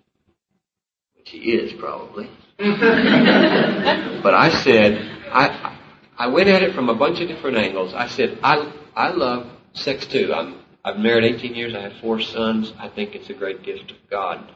[1.17, 2.29] which he is probably.
[2.59, 5.79] but I said, I,
[6.19, 7.95] I went at it from a bunch of different angles.
[7.95, 10.35] I said, I, I love sex too.
[10.35, 11.75] I'm, I've married 18 years.
[11.75, 12.73] I have four sons.
[12.77, 14.53] I think it's a great gift of God.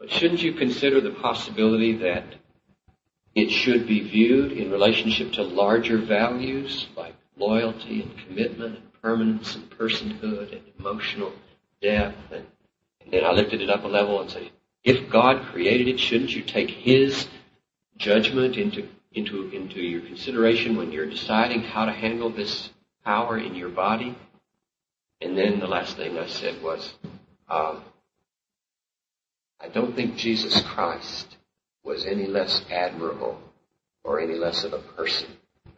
[0.00, 2.24] But shouldn't you consider the possibility that
[3.36, 9.56] it should be viewed in relationship to larger values like loyalty and commitment and permanence
[9.56, 11.32] and personhood and emotional
[11.80, 12.16] depth.
[12.30, 12.46] And,
[13.00, 14.50] and then I lifted it up a level and said,
[14.84, 17.26] if God created it, shouldn't you take His
[17.96, 22.70] judgment into, into, into your consideration when you're deciding how to handle this
[23.04, 24.16] power in your body?
[25.20, 26.94] And then the last thing I said was,
[27.48, 27.82] um,
[29.60, 31.36] I don't think Jesus Christ
[31.82, 33.38] was any less admirable
[34.02, 35.28] or any less of a person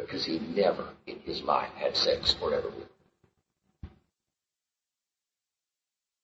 [0.03, 2.89] because he never in his life had sex or ever will.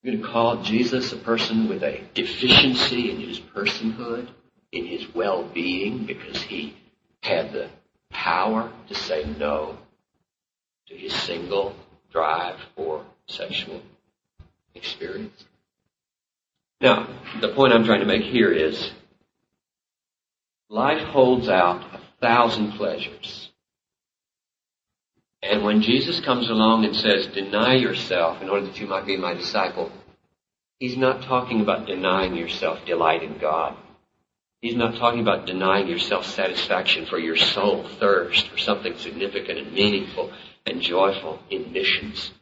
[0.03, 4.29] You're going to call Jesus a person with a deficiency in his personhood,
[4.71, 6.77] in his well-being, because he
[7.23, 7.69] had the
[8.11, 9.77] power to say no
[10.87, 11.75] to his single
[12.13, 13.83] drive for sexual
[14.75, 15.45] experience.
[16.81, 17.09] Now,
[17.41, 18.93] the point I'm trying to make here is
[20.69, 23.48] life holds out a thousand pleasures.
[25.43, 29.17] And when Jesus comes along and says, deny yourself in order that you might be
[29.17, 29.93] my disciple,
[30.79, 33.77] He's not talking about denying yourself delight in God.
[34.61, 39.73] He's not talking about denying yourself satisfaction for your soul thirst for something significant and
[39.73, 40.33] meaningful
[40.67, 42.33] and joyful in missions.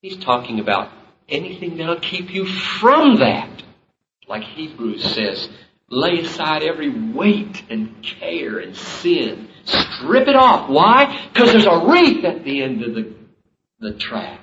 [0.00, 0.90] He's talking about
[1.28, 3.62] anything that'll keep you from that.
[4.28, 5.48] Like Hebrews says,
[5.88, 9.48] lay aside every weight and care and sin.
[9.64, 10.68] Strip it off.
[10.68, 11.28] Why?
[11.32, 13.14] Because there's a wreath at the end of the,
[13.80, 14.40] the track.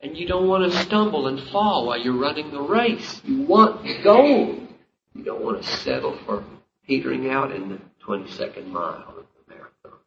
[0.00, 3.20] And you don't want to stumble and fall while you're running the race.
[3.24, 4.68] You want gold.
[5.14, 6.44] You don't want to settle for
[6.86, 9.98] petering out in the 22nd mile of the marathon.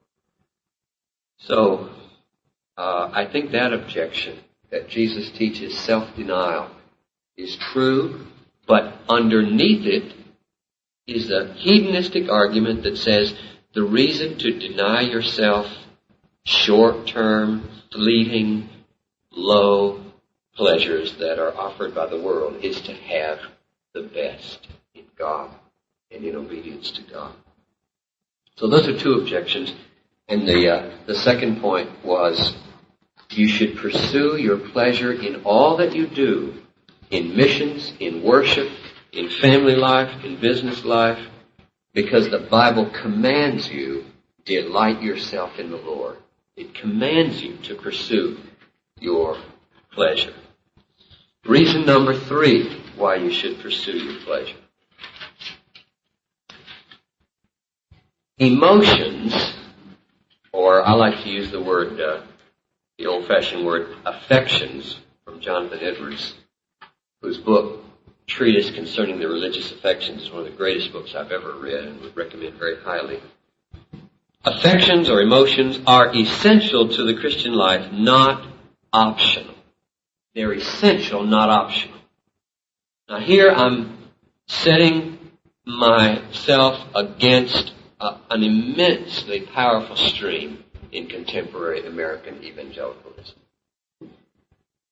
[1.37, 1.89] So,
[2.77, 4.39] uh, I think that objection
[4.71, 6.71] that Jesus teaches self-denial
[7.37, 8.25] is true,
[8.67, 10.15] but underneath it
[11.05, 13.35] is a hedonistic argument that says
[13.74, 15.67] the reason to deny yourself
[16.45, 18.69] short-term, fleeting,
[19.32, 20.03] low
[20.55, 23.39] pleasures that are offered by the world is to have
[23.93, 25.49] the best in God
[26.11, 27.34] and in obedience to God.
[28.57, 29.74] So those are two objections.
[30.28, 32.55] And the, uh, the second point was
[33.32, 36.61] you should pursue your pleasure in all that you do,
[37.09, 38.69] in missions, in worship,
[39.11, 41.19] in family life, in business life,
[41.93, 44.05] because the Bible commands you,
[44.45, 46.17] delight yourself in the Lord.
[46.55, 48.39] It commands you to pursue
[48.99, 49.37] your
[49.91, 50.33] pleasure.
[51.45, 54.55] Reason number three why you should pursue your pleasure.
[58.37, 59.53] Emotions,
[60.51, 62.21] or I like to use the word uh,
[62.97, 66.35] the old-fashioned word affections from Jonathan Edwards,
[67.21, 67.82] whose book,
[68.28, 72.01] Treatise Concerning the Religious Affections, is one of the greatest books I've ever read and
[72.01, 73.21] would recommend very highly.
[74.45, 78.45] Affections or emotions are essential to the Christian life, not
[78.91, 79.55] optional.
[80.36, 81.97] They're essential, not optional.
[83.09, 83.97] Now here I'm
[84.47, 85.17] setting
[85.65, 93.36] myself against uh, an immensely powerful stream in contemporary American evangelicalism,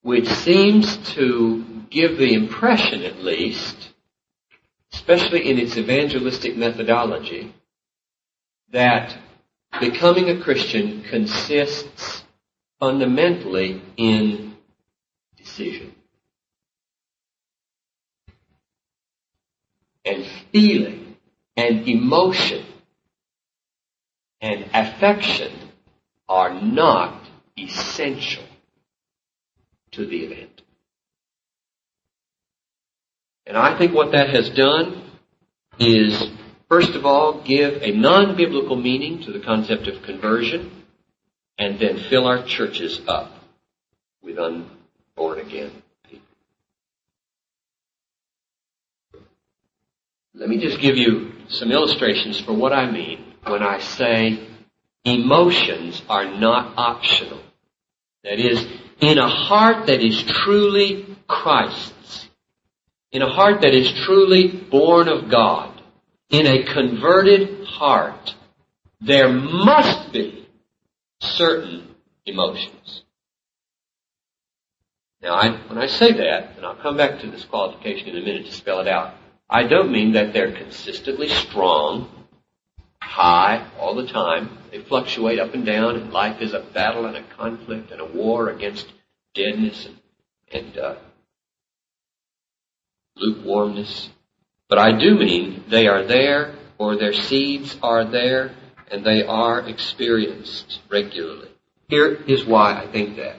[0.01, 3.93] which seems to give the impression, at least,
[4.93, 7.53] especially in its evangelistic methodology,
[8.71, 9.15] that
[9.79, 12.23] becoming a Christian consists
[12.79, 14.55] fundamentally in
[15.37, 15.93] decision
[20.05, 21.17] and feeling
[21.55, 22.65] and emotion
[24.39, 25.51] and affection
[26.27, 27.21] are not
[27.57, 28.43] essential
[29.91, 30.60] to the event.
[33.45, 35.01] And I think what that has done
[35.79, 36.29] is,
[36.69, 40.83] first of all, give a non-biblical meaning to the concept of conversion,
[41.57, 43.31] and then fill our churches up
[44.23, 45.71] with unborn again
[46.09, 46.25] people.
[50.33, 54.47] Let me just give you some illustrations for what I mean when I say
[55.03, 57.41] Emotions are not optional.
[58.23, 58.63] That is,
[58.99, 62.29] in a heart that is truly Christ's,
[63.11, 65.81] in a heart that is truly born of God,
[66.29, 68.35] in a converted heart,
[69.01, 70.47] there must be
[71.19, 71.95] certain
[72.25, 73.03] emotions.
[75.21, 78.25] Now, I, when I say that, and I'll come back to this qualification in a
[78.25, 79.13] minute to spell it out,
[79.49, 82.09] I don't mean that they're consistently strong
[83.01, 84.57] high all the time.
[84.71, 88.05] They fluctuate up and down, and life is a battle and a conflict and a
[88.05, 88.87] war against
[89.35, 89.97] deadness and,
[90.51, 90.95] and uh,
[93.21, 94.09] lukewarmness.
[94.67, 98.55] But I do mean they are there, or their seeds are there,
[98.89, 101.49] and they are experienced regularly.
[101.87, 103.35] Here is why I think that.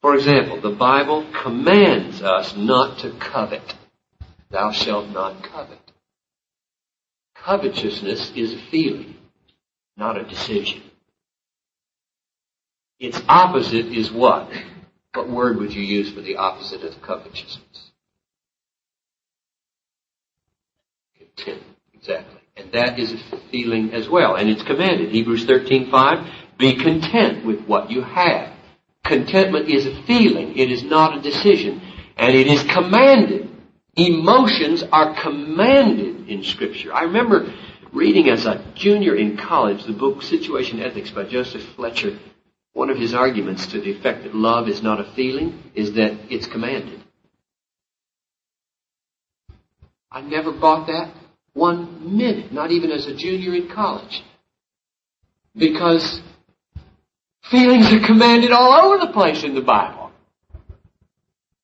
[0.00, 3.74] For example, the Bible commands us not to covet.
[4.50, 5.78] Thou shalt not covet.
[7.34, 9.16] Covetousness is a feeling,
[9.96, 10.82] not a decision.
[12.98, 14.50] Its opposite is what?
[15.14, 17.89] What word would you use for the opposite of covetousness?
[21.36, 21.62] Content.
[21.94, 22.40] Exactly.
[22.56, 24.36] And that is a feeling as well.
[24.36, 25.10] And it's commanded.
[25.10, 26.28] Hebrews 13:5,
[26.58, 28.52] be content with what you have.
[29.04, 30.56] Contentment is a feeling.
[30.56, 31.80] It is not a decision.
[32.16, 33.48] And it is commanded.
[33.96, 36.92] Emotions are commanded in Scripture.
[36.92, 37.52] I remember
[37.92, 42.18] reading as a junior in college the book Situation Ethics by Joseph Fletcher.
[42.72, 46.12] One of his arguments to the effect that love is not a feeling is that
[46.30, 46.99] it's commanded.
[50.10, 51.12] I never bought that
[51.52, 54.22] one minute, not even as a junior in college.
[55.56, 56.20] Because
[57.50, 60.10] feelings are commanded all over the place in the Bible.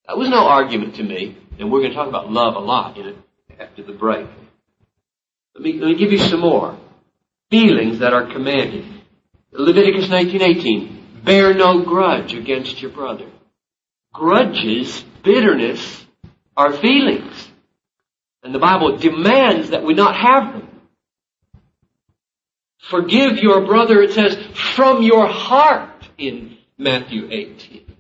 [0.07, 1.39] That was no argument to me.
[1.59, 3.17] And we're going to talk about love a lot in it
[3.59, 4.29] after the break.
[5.55, 6.79] Let me, let me give you some more.
[7.51, 8.85] Feelings that are commanded.
[9.53, 11.25] Leviticus 19:18.
[11.25, 13.27] Bear no grudge against your brother.
[14.13, 16.05] Grudges, bitterness,
[16.57, 17.51] are feelings.
[18.47, 20.81] And the Bible demands that we not have them.
[22.79, 27.93] Forgive your brother, it says, from your heart in Matthew 18.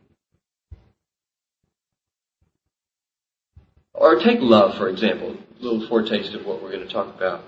[3.92, 5.36] Or take love, for example.
[5.60, 7.42] A little foretaste of what we're going to talk about.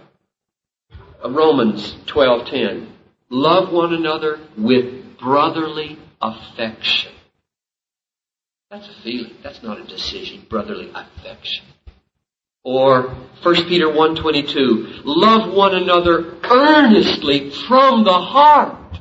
[1.25, 2.89] Uh, Romans 12:10.
[3.31, 7.13] Love one another with brotherly affection.
[8.73, 9.37] That's a feeling.
[9.45, 10.45] That's not a decision.
[10.49, 11.65] Brotherly affection.
[12.69, 19.01] Or 1 Peter 1.22, love one another earnestly from the heart.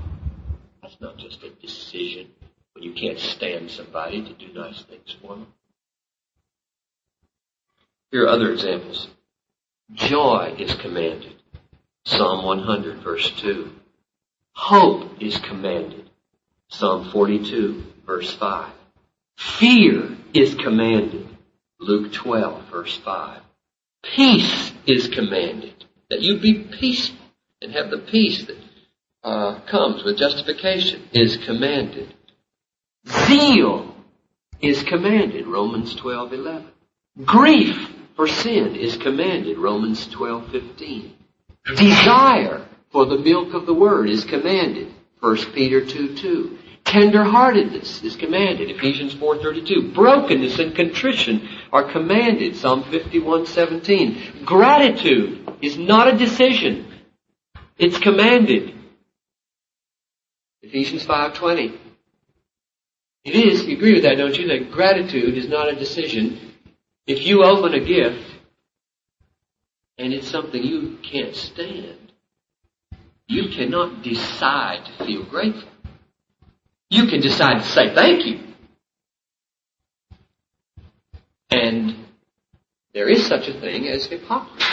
[0.82, 2.30] That's not just a decision
[2.72, 5.47] when you can't stand somebody to do nice things for them.
[8.09, 9.09] Here are other examples.
[9.91, 11.36] Joy is commanded.
[12.05, 13.70] Psalm 100 verse 2.
[14.53, 16.09] Hope is commanded.
[16.70, 18.72] Psalm 42 verse 5.
[19.36, 21.28] Fear is commanded.
[21.82, 23.41] Luke 12 verse 5.
[24.16, 25.86] Peace is commanded.
[26.10, 27.18] That you be peaceful
[27.62, 28.58] and have the peace that
[29.24, 32.14] uh, comes with justification is commanded.
[33.08, 33.95] Zeal
[34.62, 35.47] is commanded.
[35.47, 36.66] Romans 12:11.
[37.26, 39.58] Grief for sin is commanded.
[39.58, 41.12] Romans 12:15.
[41.76, 44.93] Desire for the milk of the word is commanded.
[45.20, 46.58] 1 Peter 2, 2:2.
[46.88, 49.93] Tenderheartedness is commanded, Ephesians 4.32.
[49.93, 54.45] Brokenness and contrition are commanded, Psalm 51.17.
[54.45, 56.88] Gratitude is not a decision.
[57.77, 58.73] It's commanded.
[60.61, 61.77] Ephesians 5.20.
[63.25, 64.47] It is, you agree with that, don't you?
[64.47, 66.53] That gratitude is not a decision.
[67.05, 68.31] If you open a gift
[69.97, 72.13] and it's something you can't stand,
[73.27, 75.69] you cannot decide to feel grateful.
[76.89, 78.39] You can decide to say thank you.
[81.49, 81.95] And
[82.93, 84.65] there is such a thing as hypocrisy.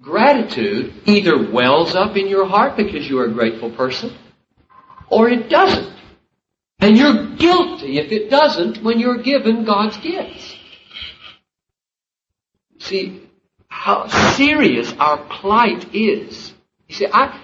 [0.00, 4.16] Gratitude either wells up in your heart because you are a grateful person,
[5.10, 5.94] or it doesn't.
[6.78, 10.56] And you're guilty if it doesn't when you're given God's gifts.
[12.78, 13.28] See
[13.68, 16.54] how serious our plight is.
[16.88, 17.38] You see, I,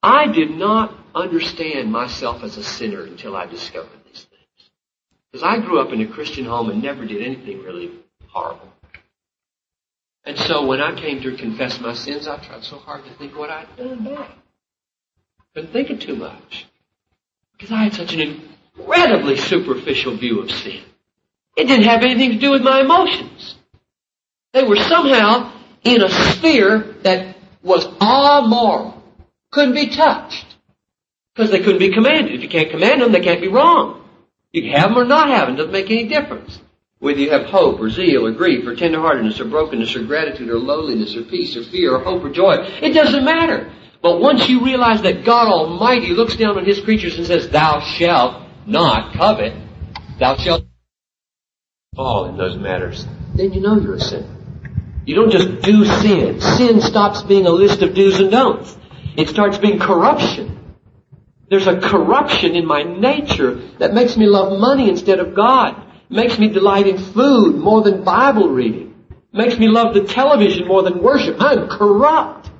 [0.00, 4.70] I did not understand myself as a sinner until I discovered these things.
[5.30, 7.90] Because I grew up in a Christian home and never did anything really
[8.28, 8.68] horrible.
[10.24, 13.36] And so when I came to confess my sins, I tried so hard to think
[13.36, 14.30] what I'd done bad.
[15.54, 16.66] Been thinking too much.
[17.52, 20.82] Because I had such an incredibly superficial view of sin.
[21.56, 23.56] It didn't have anything to do with my emotions.
[24.52, 25.52] They were somehow
[25.82, 29.02] in a sphere that was all moral,
[29.50, 30.49] Couldn't be touched.
[31.34, 32.34] Because they couldn't be commanded.
[32.34, 34.04] If you can't command them, they can't be wrong.
[34.52, 35.56] You can have them or not have them.
[35.56, 36.60] Doesn't make any difference.
[36.98, 40.58] Whether you have hope or zeal or grief or tenderheartedness or brokenness or gratitude or
[40.58, 42.56] lowliness or peace or fear or hope or joy.
[42.82, 43.72] It doesn't matter.
[44.02, 47.80] But once you realize that God Almighty looks down on His creatures and says, Thou
[47.80, 49.54] shalt not covet,
[50.18, 50.64] thou shalt
[51.94, 54.36] fall in those matters, then you know you're a sinner.
[55.04, 56.40] You don't just do sin.
[56.40, 58.76] Sin stops being a list of do's and don'ts.
[59.16, 60.59] It starts being corruption.
[61.50, 65.74] There's a corruption in my nature that makes me love money instead of God.
[66.08, 69.04] Makes me delight in food more than Bible reading.
[69.32, 71.36] Makes me love the television more than worship.
[71.40, 72.50] I'm corrupt.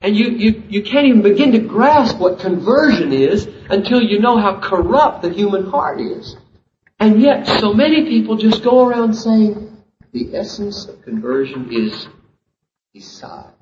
[0.00, 4.38] And you, you, you can't even begin to grasp what conversion is until you know
[4.38, 6.36] how corrupt the human heart is.
[6.98, 9.76] And yet, so many people just go around saying,
[10.12, 12.08] the essence of conversion is
[12.94, 13.52] decide.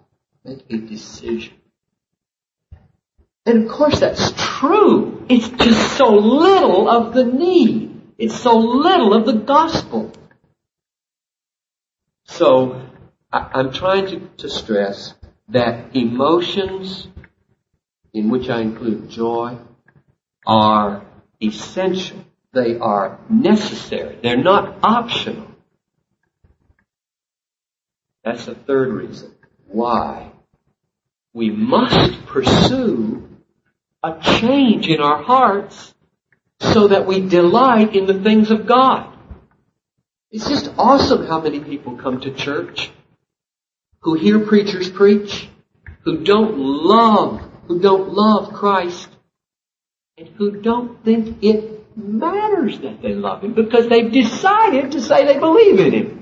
[0.45, 1.55] Make a decision.
[3.47, 5.25] And of course that's true.
[5.29, 8.01] It's just so little of the need.
[8.19, 10.13] It's so little of the gospel.
[12.25, 12.83] So,
[13.33, 15.15] I, am trying to, to stress
[15.49, 17.07] that emotions,
[18.13, 19.59] in which I include joy,
[20.45, 21.07] are
[21.41, 22.25] essential.
[22.53, 24.19] They are necessary.
[24.23, 25.47] They're not optional.
[28.25, 29.33] That's the third reason
[29.69, 30.33] why
[31.33, 33.26] we must pursue
[34.07, 35.95] a change in our hearts
[36.61, 39.13] so that we delight in the things of God.
[40.31, 42.91] It's just awesome how many people come to church
[44.01, 45.49] who hear preachers preach,
[46.03, 49.09] who don't love, who don't love Christ,
[50.17, 55.25] and who don't think it matters that they love Him because they've decided to say
[55.25, 56.16] they believe in Him.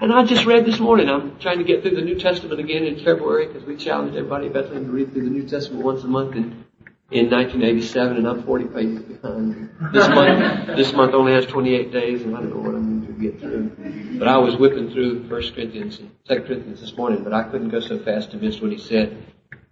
[0.00, 2.82] And I just read this morning, I'm trying to get through the New Testament again
[2.82, 6.02] in February because we challenged everybody at Bethlehem to read through the New Testament once
[6.02, 6.64] a month in,
[7.12, 9.70] in 1987 and I'm 40 pages behind.
[9.92, 13.14] This month, this month only has 28 days and I don't know what I'm going
[13.14, 14.18] to get through.
[14.18, 17.68] But I was whipping through 1 Corinthians and 2 Corinthians this morning, but I couldn't
[17.68, 19.16] go so fast to miss what he said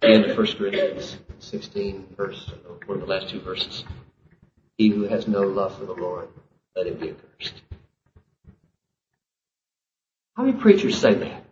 [0.03, 2.49] in 1 Corinthians 16 verse,
[2.85, 3.83] one of the last two verses.
[4.77, 6.29] He who has no love for the Lord,
[6.77, 7.61] let him be accursed.
[10.35, 11.45] How many preachers say that?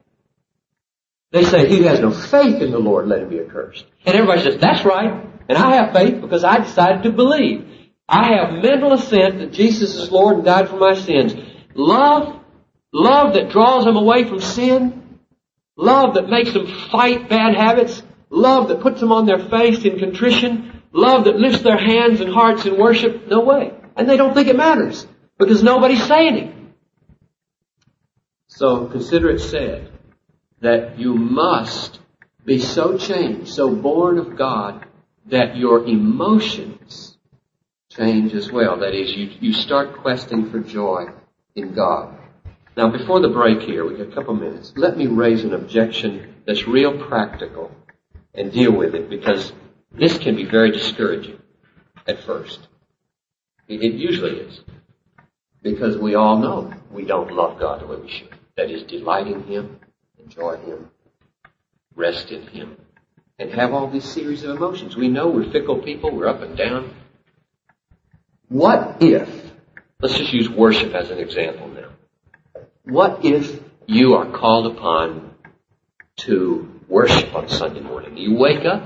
[1.31, 3.85] They say, he has no faith in the Lord, let him be accursed.
[4.05, 5.25] And everybody says, that's right.
[5.47, 7.67] And I have faith because I decided to believe.
[8.07, 11.33] I have mental assent that Jesus is Lord and died for my sins.
[11.73, 12.41] Love,
[12.91, 15.19] love that draws them away from sin.
[15.77, 18.03] Love that makes them fight bad habits.
[18.29, 20.83] Love that puts them on their face in contrition.
[20.91, 23.27] Love that lifts their hands and hearts in worship.
[23.27, 23.71] No way.
[23.95, 25.07] And they don't think it matters
[25.37, 26.55] because nobody's saying it.
[28.51, 29.91] So consider it said
[30.61, 31.99] that you must
[32.45, 34.85] be so changed, so born of God,
[35.27, 37.17] that your emotions
[37.89, 38.79] change as well.
[38.79, 41.05] That is, you, you start questing for joy
[41.55, 42.17] in God.
[42.75, 44.73] Now, before the break here, we got a couple minutes.
[44.75, 47.71] Let me raise an objection that's real practical
[48.33, 49.51] and deal with it because
[49.91, 51.39] this can be very discouraging
[52.07, 52.67] at first.
[53.67, 54.61] It, it usually is.
[55.61, 58.40] Because we all know we don't love God the way we should.
[58.57, 59.79] That is, delight in Him,
[60.17, 60.89] enjoy Him,
[61.95, 62.77] rest in Him,
[63.39, 64.95] and have all these series of emotions.
[64.95, 66.93] We know we're fickle people, we're up and down.
[68.49, 69.29] What if,
[70.01, 71.89] let's just use worship as an example now.
[72.83, 75.35] What if you are called upon
[76.17, 78.17] to worship on Sunday morning?
[78.17, 78.83] You wake up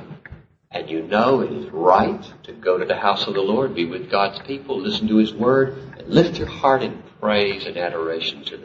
[0.69, 3.85] and you know it is right to go to the house of the Lord, be
[3.85, 8.43] with God's people, listen to His Word, and lift your heart in praise and adoration
[8.45, 8.64] to.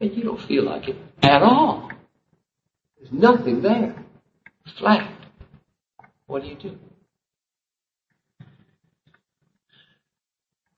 [0.00, 1.90] And you don't feel like it at all.
[2.98, 3.94] There's nothing there.
[4.78, 5.10] Flat.
[6.26, 6.78] What do you do?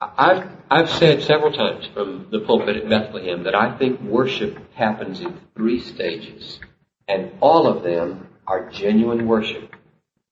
[0.01, 5.21] I've, I've said several times from the pulpit at Bethlehem that I think worship happens
[5.21, 6.61] in three stages,
[7.09, 9.75] and all of them are genuine worship,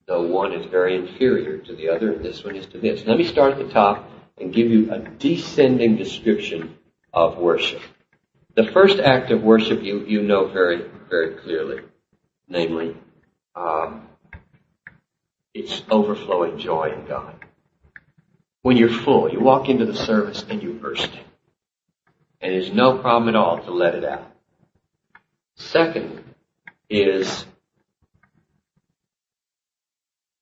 [0.07, 3.05] though one is very inferior to the other, and this one is to this.
[3.07, 4.09] Let me start at the top
[4.39, 6.79] and give you a descending description
[7.13, 7.81] of worship.
[8.57, 11.83] The first act of worship you, you know very, very clearly,
[12.49, 12.97] namely,
[13.55, 14.09] um,
[15.53, 17.45] it's overflowing joy in God
[18.63, 19.31] when you're full.
[19.31, 21.25] You walk into the service and you're bursting.
[22.41, 24.33] And there's no problem at all to let it out.
[25.57, 26.25] Second
[26.89, 27.45] is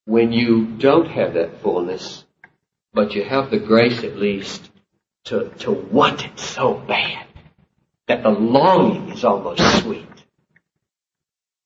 [0.05, 2.25] when you don't have that fullness,
[2.93, 4.71] but you have the grace at least
[5.25, 7.24] to, to want it so bad
[8.09, 10.07] that the longing is almost sweet.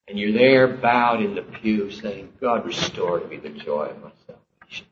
[0.06, 4.02] And you're there bowed in the pew saying, God restore to me the joy of
[4.02, 4.86] my salvation.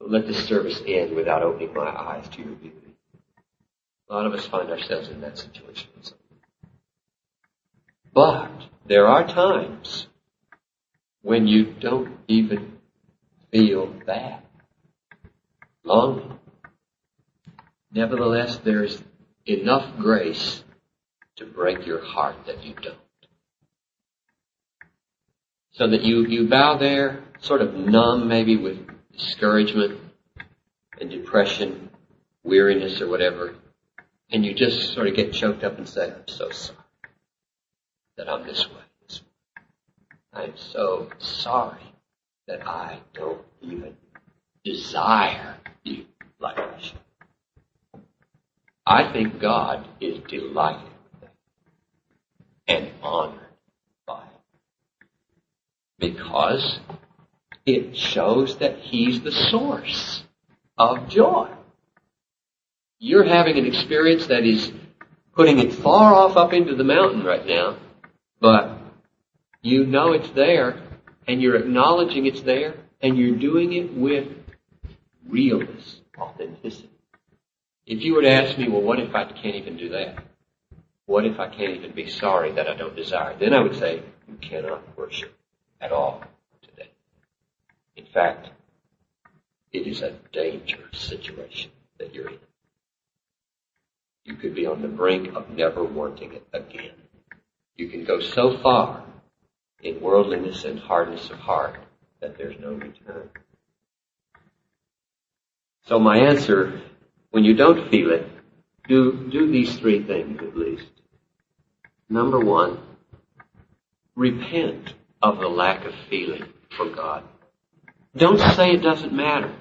[0.00, 2.96] Let this service end without opening my eyes to your beauty.
[4.08, 5.88] A lot of us find ourselves in that situation.
[8.12, 8.50] But
[8.86, 10.08] there are times
[11.22, 12.78] when you don't even
[13.52, 14.44] feel that
[15.84, 16.38] longing.
[17.92, 19.02] Nevertheless, there's
[19.58, 20.62] enough grace
[21.36, 22.96] to break your heart that you don't.
[25.72, 28.78] So that you, you bow there, sort of numb maybe with
[29.12, 30.00] discouragement
[31.00, 31.90] and depression,
[32.44, 33.54] weariness or whatever,
[34.30, 36.78] and you just sort of get choked up and say, I'm so sorry
[38.16, 38.74] that I'm this way.
[40.32, 41.94] I'm so sorry
[42.46, 43.96] that I don't even
[44.64, 46.06] desire you
[46.38, 46.98] like I should.
[48.90, 50.90] I think God is delighted
[52.66, 53.38] and honored
[54.04, 55.06] by it.
[56.00, 56.80] Because
[57.64, 60.24] it shows that He's the source
[60.76, 61.50] of joy.
[62.98, 64.72] You're having an experience that is
[65.36, 67.76] putting it far off up into the mountain right now,
[68.40, 68.76] but
[69.62, 70.82] you know it's there,
[71.28, 74.26] and you're acknowledging it's there, and you're doing it with
[75.28, 76.90] realness, authenticity.
[77.90, 80.22] If you were to ask me, well, what if I can't even do that?
[81.06, 83.36] What if I can't even be sorry that I don't desire?
[83.36, 85.36] Then I would say, you cannot worship
[85.80, 86.22] at all
[86.62, 86.88] today.
[87.96, 88.50] In fact,
[89.72, 92.38] it is a dangerous situation that you're in.
[94.24, 96.94] You could be on the brink of never wanting it again.
[97.74, 99.02] You can go so far
[99.82, 101.80] in worldliness and hardness of heart
[102.20, 103.30] that there's no return.
[105.86, 106.82] So my answer,
[107.30, 108.26] when you don't feel it,
[108.88, 110.86] do, do these three things at least.
[112.08, 112.78] Number one,
[114.16, 116.44] repent of the lack of feeling
[116.76, 117.24] for God.
[118.16, 119.54] Don't say it doesn't matter.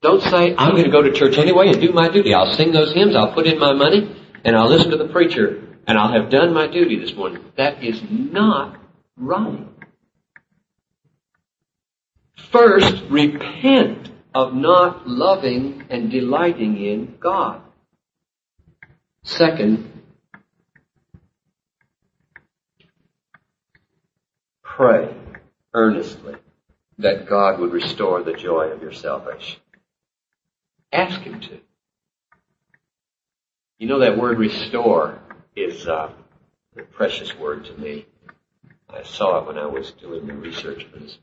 [0.00, 2.32] Don't say, I'm going to go to church anyway and do my duty.
[2.32, 5.62] I'll sing those hymns, I'll put in my money, and I'll listen to the preacher,
[5.86, 7.44] and I'll have done my duty this morning.
[7.56, 8.80] That is not
[9.16, 9.66] right.
[12.50, 17.62] First, repent of not loving and delighting in God.
[19.22, 20.02] Second,
[24.62, 25.14] pray
[25.74, 26.36] earnestly
[26.98, 29.60] that God would restore the joy of your salvation.
[30.92, 31.60] Ask Him to.
[33.78, 35.18] You know that word restore
[35.56, 36.10] is uh,
[36.76, 38.06] a precious word to me.
[38.88, 41.18] I saw it when I was doing the research for this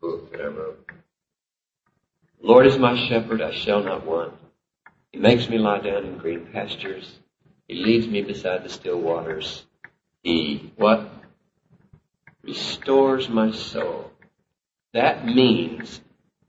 [0.00, 0.86] book that I wrote.
[2.42, 4.34] Lord is my shepherd, I shall not want.
[5.12, 7.18] He makes me lie down in green pastures.
[7.68, 9.64] He leads me beside the still waters.
[10.22, 11.10] He, what?
[12.42, 14.10] Restores my soul.
[14.92, 16.00] That means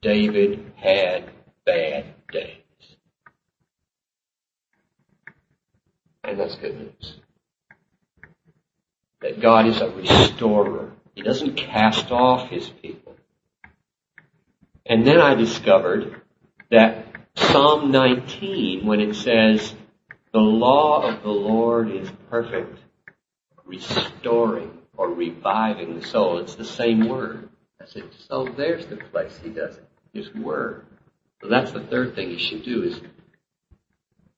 [0.01, 1.29] David had
[1.65, 2.57] bad days.
[6.23, 7.19] And that's good news.
[9.21, 10.91] That God is a restorer.
[11.13, 13.10] He doesn't cast off his people.
[14.91, 16.21] And then I discovered
[16.69, 17.05] that
[17.37, 19.73] Psalm 19, when it says,
[20.33, 22.77] the law of the Lord is perfect,
[23.63, 27.47] restoring or reviving the soul, it's the same word.
[27.81, 29.87] I said, so there's the place he does it.
[30.11, 30.85] His word.
[31.41, 32.99] So that's the third thing you should do is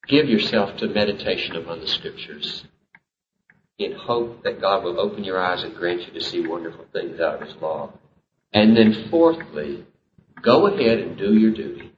[0.07, 2.63] give yourself to meditation upon the scriptures
[3.79, 7.19] in hope that God will open your eyes and grant you to see wonderful things
[7.19, 7.91] out of His law.
[8.53, 9.87] And then fourthly,
[10.43, 11.91] go ahead and do your duty.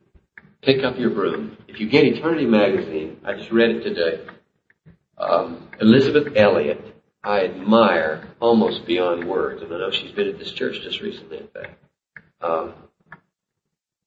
[0.62, 1.58] Pick up your broom.
[1.68, 4.26] If you get Eternity Magazine, I just read it today.
[5.18, 6.82] Um, Elisabeth Elliot,
[7.24, 11.38] I admire almost beyond words, and I know she's been at this church just recently,
[11.38, 11.84] in fact.
[12.42, 12.74] Um,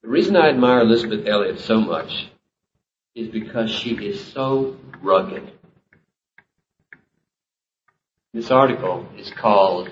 [0.03, 2.28] the reason I admire Elisabeth Elliot so much
[3.14, 5.53] is because she is so rugged.
[8.32, 9.91] This article is called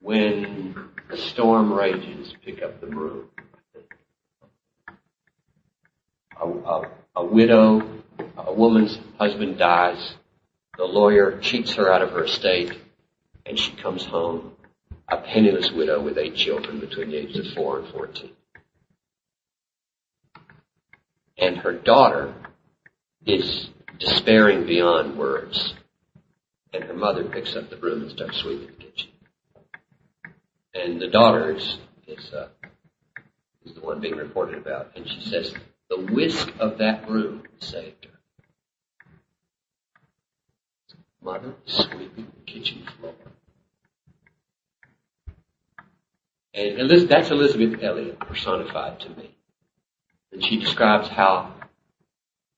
[0.00, 3.28] When the Storm Rages, Pick Up the Broom.
[6.40, 8.02] A, a, a widow,
[8.36, 10.14] a woman's husband dies,
[10.76, 12.72] the lawyer cheats her out of her estate,
[13.46, 14.52] and she comes home
[15.08, 18.32] a penniless widow with eight children between the ages of four and fourteen.
[21.38, 22.34] And her daughter
[23.24, 25.74] is despairing beyond words.
[26.72, 28.75] And her mother picks up the broom and starts sweeping.
[30.76, 32.48] And the daughter is, is, uh,
[33.64, 34.92] is the one being reported about.
[34.94, 35.54] And she says,
[35.88, 38.10] the whisk of that broom saved her.
[41.22, 43.14] Mother sweeping the kitchen floor.
[46.52, 49.30] And that's Elisabeth Elliot personified to me.
[50.32, 51.54] And she describes how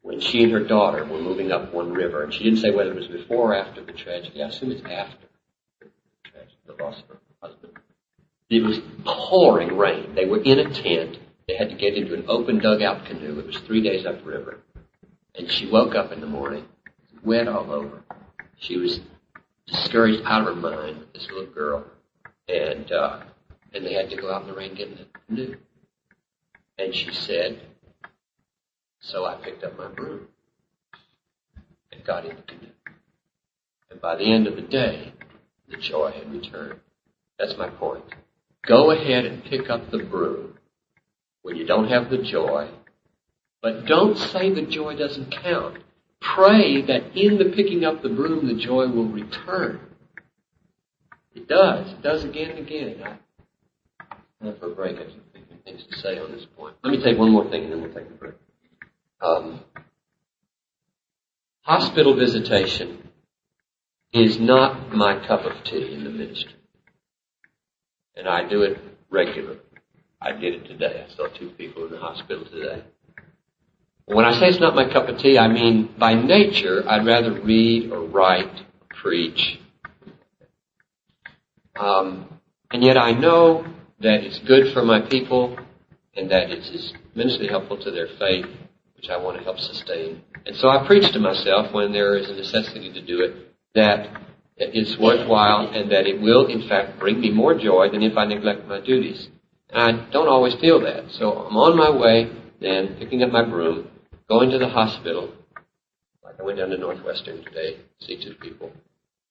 [0.02, 2.90] when she and her daughter were moving up one river, and she didn't say whether
[2.90, 4.42] it was before or after the tragedy.
[4.42, 5.26] I assume it's after
[6.66, 7.72] the loss of her husband.
[8.51, 10.14] It was pouring rain.
[10.14, 11.18] They were in a tent.
[11.46, 13.38] They had to get into an open dugout canoe.
[13.40, 14.59] It was three days upriver.
[15.34, 16.64] And she woke up in the morning,
[17.22, 18.03] wet all over.
[18.59, 19.01] She was
[19.66, 21.84] discouraged out of her mind, this little girl.
[22.49, 23.20] And uh,
[23.74, 25.57] and they had to go out in the rain getting the canoe.
[26.78, 27.61] And she said,
[29.01, 30.28] so I picked up my broom
[31.92, 32.72] and got in the canoe.
[33.90, 35.12] And by the end of the day,
[35.68, 36.80] the joy had returned.
[37.38, 38.05] That's my point.
[38.66, 40.59] Go ahead and pick up the broom
[41.42, 42.68] when you don't have the joy,
[43.62, 45.78] but don't say the joy doesn't count.
[46.20, 49.80] Pray that in the picking up the broom, the joy will return.
[51.34, 51.90] It does.
[51.92, 53.02] It does again and again.
[53.02, 54.96] I, for a break.
[54.98, 56.76] I keep thinking things to say on this point.
[56.82, 58.34] Let me take one more thing and then we'll take a break.
[59.20, 59.61] Um,
[61.62, 63.09] hospital visitation
[64.12, 66.54] is not my cup of tea in the ministry.
[68.18, 68.78] And I do it
[69.10, 69.60] regularly.
[70.20, 71.06] I did it today.
[71.08, 72.82] I saw two people in the hospital today.
[74.06, 77.40] When I say it's not my cup of tea, I mean by nature, I'd rather
[77.40, 79.60] read or write, or preach.
[81.78, 82.40] Um,
[82.72, 83.64] and yet I know
[84.00, 85.56] that it's good for my people
[86.16, 88.46] and that it's immensely helpful to their faith,
[88.96, 90.22] which I want to help sustain.
[90.44, 94.27] And so I preach to myself when there is a necessity to do it that
[94.59, 98.24] is worthwhile and that it will, in fact, bring me more joy than if I
[98.24, 99.28] neglect my duties.
[99.70, 101.11] And I don't always feel that.
[101.12, 102.30] So I'm on my way
[102.61, 103.88] then, picking up my broom,
[104.28, 105.32] going to the hospital.
[106.24, 108.72] Like I went down to Northwestern today to see two people.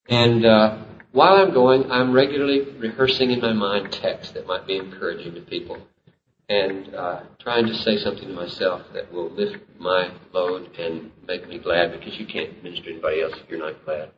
[0.10, 4.78] And uh, while I'm going, I'm regularly rehearsing in my mind texts that might be
[4.78, 5.78] encouraging to people
[6.50, 11.48] and uh, trying to say something to myself that will lift my load and make
[11.50, 14.12] me glad because you can't minister to anybody else if you're not glad.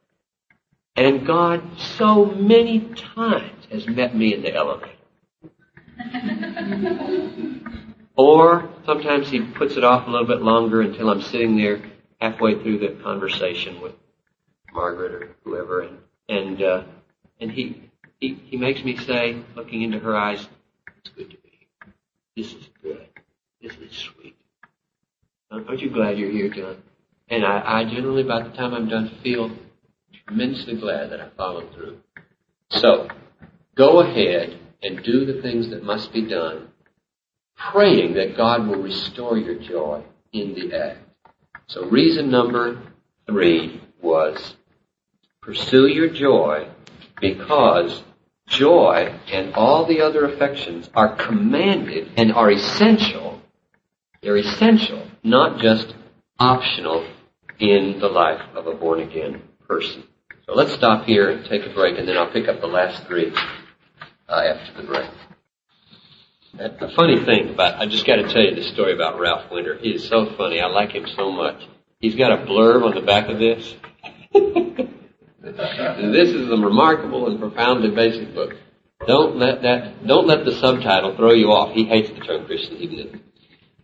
[0.99, 2.81] And God so many
[3.15, 4.97] times has met me in the elevator.
[8.17, 11.81] or sometimes He puts it off a little bit longer until I'm sitting there
[12.19, 13.93] halfway through the conversation with
[14.73, 16.83] Margaret or whoever, and and uh,
[17.39, 17.89] and he,
[18.19, 20.45] he he makes me say, looking into her eyes,
[20.97, 21.93] "It's good to be here.
[22.35, 23.07] This is good.
[23.61, 24.35] This is sweet.
[25.49, 26.83] Aren't you glad you're here, John?"
[27.29, 29.49] And I, I generally, by the time I'm done, feel
[30.29, 31.97] tremendously glad that I followed through.
[32.69, 33.07] So,
[33.75, 36.67] go ahead and do the things that must be done,
[37.57, 40.99] praying that God will restore your joy in the act.
[41.67, 42.79] So, reason number
[43.25, 44.55] three was
[45.41, 46.67] pursue your joy
[47.19, 48.03] because
[48.47, 53.41] joy and all the other affections are commanded and are essential.
[54.21, 55.95] They're essential, not just
[56.37, 57.07] optional
[57.57, 60.03] in the life of a born again person.
[60.49, 63.05] So let's stop here and take a break and then I'll pick up the last
[63.05, 63.31] three
[64.27, 65.07] uh, after the break.
[66.81, 69.77] A funny thing about, I just got to tell you the story about Ralph Winter.
[69.77, 70.59] He is so funny.
[70.59, 71.67] I like him so much.
[71.99, 73.75] He's got a blurb on the back of this.
[74.33, 78.55] this is a remarkable and profoundly basic book.
[79.05, 81.75] Don't let that, don't let the subtitle throw you off.
[81.75, 83.21] He hates the term Christian He hedonism.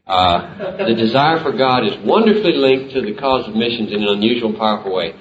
[0.08, 4.10] Uh, the desire for God is wonderfully linked to the cause of missions in an
[4.10, 5.14] unusual, powerful way.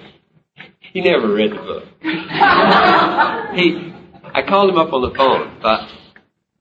[0.94, 1.84] He never read the book.
[2.02, 3.92] he,
[4.32, 5.90] I called him up on the phone about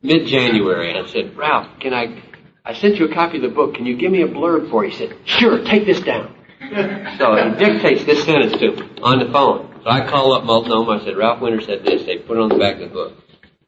[0.02, 2.20] mid-January and I said, Ralph, can I,
[2.66, 3.76] I sent you a copy of the book.
[3.76, 4.94] Can you give me a blurb for it?
[4.94, 6.36] He said, sure, take this down.
[7.20, 9.70] So he dictates this sentence to me on the phone.
[9.84, 11.00] So I call up Multnomah.
[11.02, 12.04] I said, Ralph Winter said this.
[12.06, 13.14] They put it on the back of the book.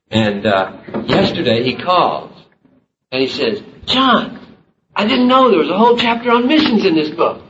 [0.10, 2.32] And uh, yesterday he calls
[3.12, 4.58] and he says, John,
[4.96, 7.45] I didn't know there was a whole chapter on missions in this book.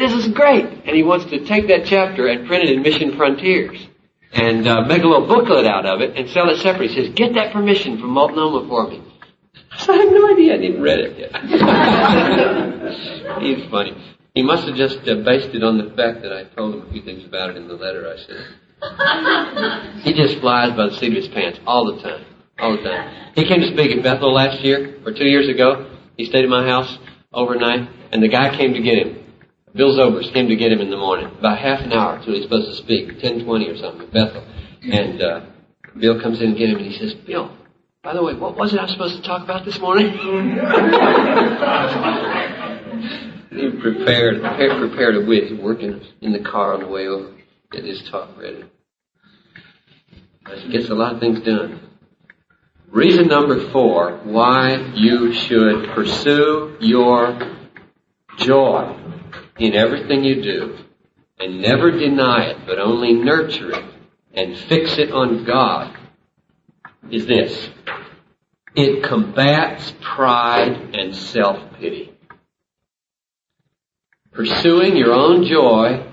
[0.00, 0.64] This is great.
[0.64, 3.86] And he wants to take that chapter and print it in Mission Frontiers
[4.32, 6.88] and uh, make a little booklet out of it and sell it separately.
[6.88, 9.02] He says, get that permission from Multnomah for me.
[9.76, 10.54] So I have no idea.
[10.54, 11.32] I didn't read it yet.
[13.42, 13.94] He's funny.
[14.34, 16.92] He must have just uh, based it on the fact that I told him a
[16.92, 18.46] few things about it in the letter I sent.
[20.04, 22.24] he just flies by the seat of his pants all the time.
[22.58, 23.32] All the time.
[23.34, 25.90] He came to speak at Bethel last year, or two years ago.
[26.16, 26.98] He stayed at my house
[27.34, 29.18] overnight, and the guy came to get him.
[29.74, 32.42] Bill Zobers came to get him in the morning, about half an hour till he's
[32.42, 34.44] supposed to speak, 10:20 or something at Bethel.
[34.82, 35.40] And uh,
[35.98, 37.52] Bill comes in and get him, and he says, "Bill,
[38.02, 40.10] by the way, what was it I was supposed to talk about this morning?"
[43.50, 47.32] he prepared, prepared a wit, working in the car on the way over,
[47.70, 48.64] get his talk ready.
[50.72, 51.78] Gets a lot of things done.
[52.90, 57.38] Reason number four, why you should pursue your
[58.38, 58.96] joy
[59.60, 60.78] in everything you do
[61.38, 63.84] and never deny it, but only nurture it
[64.32, 65.96] and fix it on God
[67.10, 67.68] is this.
[68.74, 72.12] It combats pride and self-pity.
[74.32, 76.06] Pursuing your own joy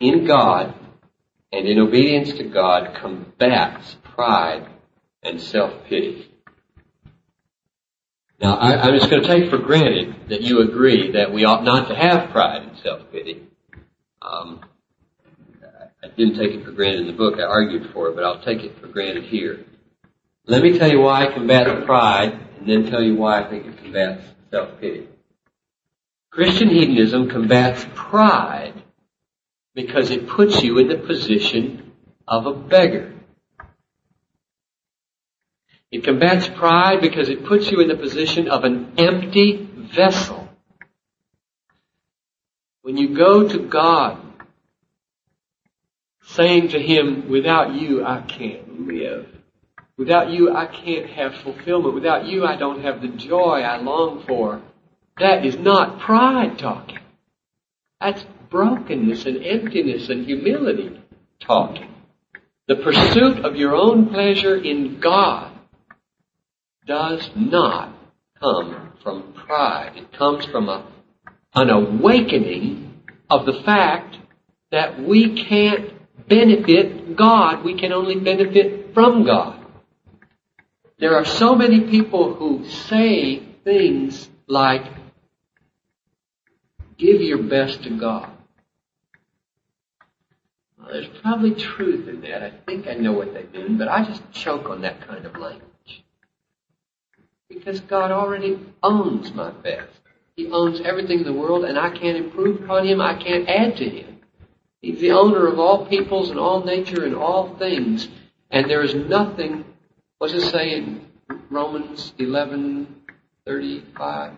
[0.00, 0.74] in God
[1.52, 4.66] and in obedience to God combats pride
[5.22, 6.30] and self-pity.
[8.40, 11.64] Now, I, am just going to take for granted that you agree that we ought
[11.64, 13.42] not to have pride self-pity.
[14.22, 14.60] Um,
[16.02, 17.38] I didn't take it for granted in the book.
[17.38, 19.64] I argued for it, but I'll take it for granted here.
[20.46, 23.66] Let me tell you why I combat pride, and then tell you why I think
[23.66, 25.08] it combats self-pity.
[26.30, 28.74] Christian hedonism combats pride
[29.74, 31.92] because it puts you in the position
[32.26, 33.14] of a beggar.
[35.90, 40.47] It combats pride because it puts you in the position of an empty vessel.
[42.88, 44.16] When you go to God,
[46.22, 49.26] saying to Him, without you I can't live.
[49.98, 51.94] Without you I can't have fulfillment.
[51.94, 54.62] Without you I don't have the joy I long for.
[55.18, 57.00] That is not pride talking.
[58.00, 60.98] That's brokenness and emptiness and humility
[61.40, 61.94] talking.
[62.68, 65.52] The pursuit of your own pleasure in God
[66.86, 67.94] does not
[68.40, 69.92] come from pride.
[69.94, 70.86] It comes from a,
[71.58, 74.16] an awakening of the fact
[74.70, 75.92] that we can't
[76.28, 77.64] benefit God.
[77.64, 79.64] We can only benefit from God.
[80.98, 84.84] There are so many people who say things like,
[86.96, 88.30] give your best to God.
[90.78, 92.42] Well, there's probably truth in that.
[92.42, 95.36] I think I know what they mean, but I just choke on that kind of
[95.36, 96.04] language.
[97.48, 99.97] Because God already owns my best.
[100.38, 103.00] He owns everything in the world, and I can't improve upon Him.
[103.00, 104.20] I can't add to Him.
[104.80, 108.06] He's the owner of all peoples and all nature and all things.
[108.48, 109.64] And there is nothing,
[110.18, 111.04] what's it say in
[111.50, 113.02] Romans 11,
[113.46, 114.34] 35?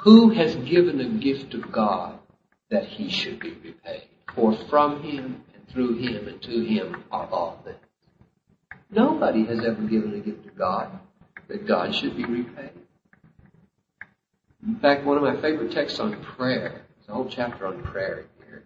[0.00, 2.18] Who has given a gift of God
[2.68, 4.08] that he should be repaid?
[4.34, 7.78] For from him and through him and to him are all things.
[8.90, 10.98] Nobody has ever given a gift of God
[11.48, 12.72] that God should be repaid.
[14.66, 18.26] In fact, one of my favorite texts on prayer, there's a whole chapter on prayer
[18.46, 18.64] here.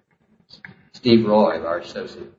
[0.92, 2.32] Steve Roy, our associate,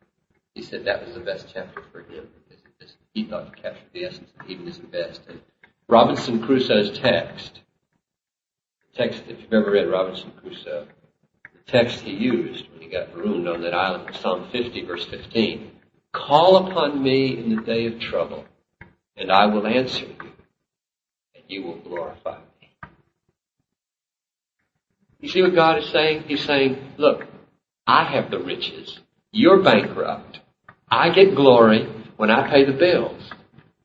[0.53, 4.06] he said that was the best chapter for him because he thought it captured the
[4.06, 5.22] essence of hedonism best.
[5.30, 5.39] And
[5.88, 7.62] Robinson Crusoe's text,
[8.93, 10.88] text, if you've ever read Robinson Crusoe,
[11.53, 15.06] the text he used when he got marooned on that island was Psalm 50 verse
[15.06, 15.72] 15.
[16.12, 18.45] Call upon me in the day of trouble,
[19.16, 20.16] and I will answer you
[21.36, 22.55] and you will glorify me.
[25.26, 26.26] You see what God is saying?
[26.28, 27.26] He's saying, look,
[27.88, 29.00] I have the riches.
[29.32, 30.40] You're bankrupt.
[30.88, 33.32] I get glory when I pay the bills.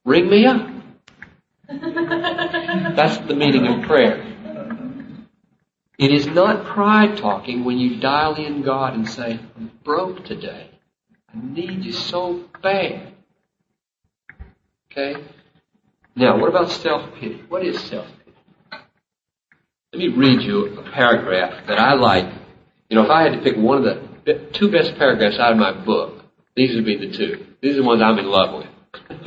[0.05, 0.69] Ring me up.
[1.67, 4.23] That's the meaning of prayer.
[5.99, 10.69] It is not pride talking when you dial in God and say, I'm broke today.
[11.33, 13.15] I need you so bad.
[14.93, 15.25] Okay?
[16.15, 17.45] Now, what about self-pity?
[17.49, 18.20] What is self-pity?
[19.93, 22.33] Let me read you a paragraph that I like.
[22.89, 23.85] You know, if I had to pick one of
[24.25, 26.25] the two best paragraphs out of my book,
[26.55, 27.47] these would be the two.
[27.61, 28.69] These are the ones I'm in love with.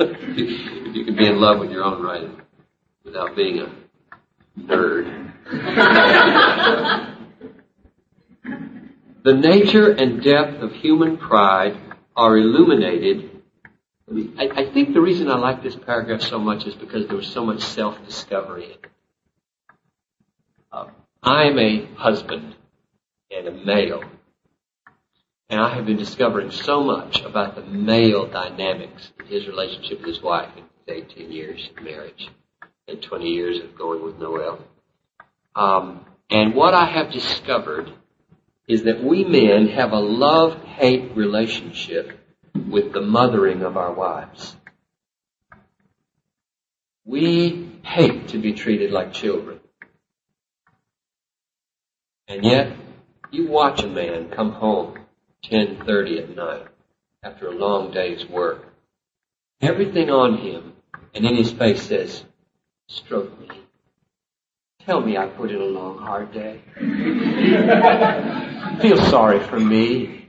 [0.96, 2.40] you can be in love with your own writing
[3.04, 3.70] without being a
[4.58, 5.32] nerd.
[9.24, 11.76] the nature and depth of human pride
[12.16, 13.34] are illuminated
[14.38, 17.26] I, I think the reason I like this paragraph so much is because there was
[17.26, 18.86] so much self-discovery in it.
[21.22, 22.54] I'm a husband
[23.30, 24.04] and a male,
[25.48, 30.14] and I have been discovering so much about the male dynamics in his relationship with
[30.14, 30.64] his wife in
[30.94, 32.28] 18 years of marriage
[32.88, 34.58] and 20 years of going with Noel.
[35.54, 37.92] Um, and what I have discovered
[38.66, 42.18] is that we men have a love-hate relationship
[42.68, 44.56] with the mothering of our wives.
[47.04, 49.60] We hate to be treated like children.
[52.28, 52.76] And yet,
[53.30, 54.98] you watch a man come home
[55.44, 56.66] 10.30 at night
[57.22, 58.66] after a long day's work.
[59.60, 60.72] Everything on him
[61.14, 62.24] and in his face says,
[62.88, 63.48] stroke me.
[64.84, 66.60] Tell me I put in a long, hard day.
[68.82, 70.28] Feel sorry for me.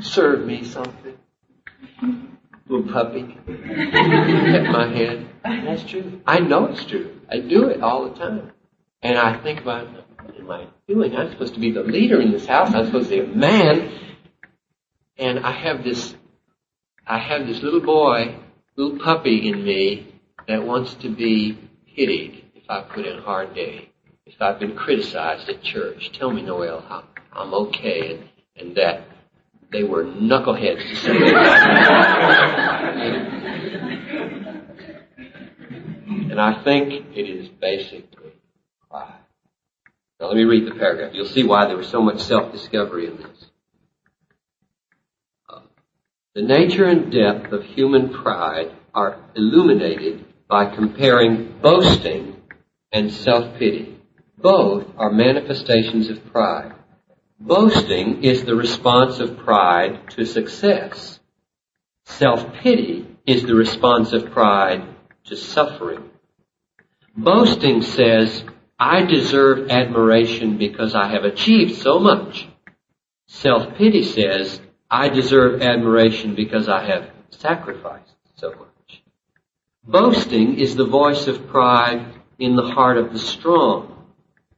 [0.00, 1.16] Serve me something
[2.72, 3.38] little puppy.
[3.46, 5.28] Pet my head.
[5.44, 6.20] That's true.
[6.26, 7.20] I know it's true.
[7.30, 8.52] I do it all the time.
[9.02, 10.01] And I think about, what
[10.38, 11.16] am I doing?
[11.16, 12.74] I'm supposed to be the leader in this house.
[12.74, 13.98] I'm supposed to be a man.
[15.16, 16.14] And I have this,
[17.06, 18.36] I have this little boy,
[18.76, 20.14] little puppy in me
[20.48, 21.58] that wants to be
[21.94, 23.90] pitied if I put in a hard day.
[24.26, 26.10] If I've been criticized at church.
[26.18, 29.04] Tell me, Noel, I'm, I'm okay and, and that
[29.70, 32.92] they were knuckleheads to say that.
[36.30, 38.11] and I think it is pride.
[40.22, 41.14] Now let me read the paragraph.
[41.14, 43.46] You'll see why there was so much self-discovery in this.
[45.50, 45.62] Uh,
[46.36, 52.36] the nature and depth of human pride are illuminated by comparing boasting
[52.92, 53.98] and self-pity.
[54.38, 56.72] Both are manifestations of pride.
[57.40, 61.18] Boasting is the response of pride to success.
[62.04, 64.84] Self-pity is the response of pride
[65.24, 66.10] to suffering.
[67.16, 68.44] Boasting says,
[68.84, 72.48] I deserve admiration because I have achieved so much.
[73.28, 74.60] Self-pity says,
[74.90, 79.02] I deserve admiration because I have sacrificed so much.
[79.86, 84.04] Boasting is the voice of pride in the heart of the strong.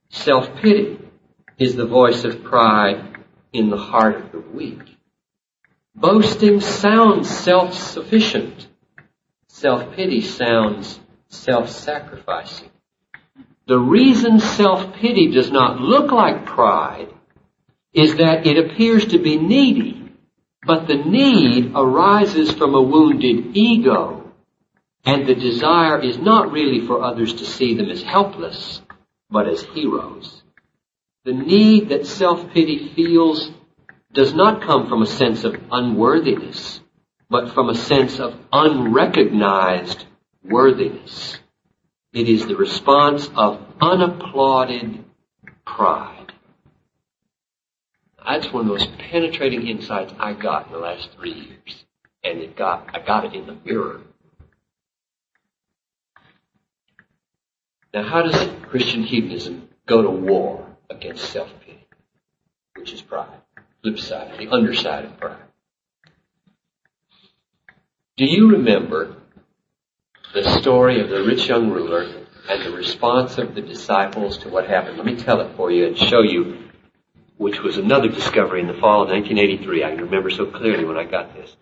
[0.08, 1.00] Self-pity
[1.58, 3.18] is the voice of pride
[3.52, 4.96] in the heart of the weak.
[5.94, 8.68] Boasting sounds self-sufficient.
[9.48, 10.98] Self-pity sounds
[11.28, 12.70] self-sacrificing.
[13.66, 17.08] The reason self-pity does not look like pride
[17.92, 20.04] is that it appears to be needy
[20.66, 24.32] But the need arises from a wounded ego,
[25.04, 28.80] and the desire is not really for others to see them as helpless,
[29.30, 30.42] but as heroes.
[31.24, 33.50] The need that self-pity feels
[34.12, 36.80] does not come from a sense of unworthiness,
[37.28, 40.06] but from a sense of unrecognized
[40.42, 41.38] worthiness.
[42.14, 45.04] It is the response of unapplauded
[45.66, 46.32] pride.
[48.24, 51.84] That's one of the most penetrating insights I got in the last three years.
[52.22, 54.00] And it got, I got it in the mirror.
[57.92, 61.88] Now how does Christian hedonism go to war against self-pity?
[62.76, 63.40] Which is pride.
[63.82, 65.42] Flip side, the underside of pride.
[68.16, 69.16] Do you remember
[70.34, 74.66] the story of the rich young ruler and the response of the disciples to what
[74.66, 74.96] happened?
[74.96, 76.70] Let me tell it for you and show you,
[77.36, 79.84] which was another discovery in the fall of 1983.
[79.84, 81.54] I can remember so clearly when I got this.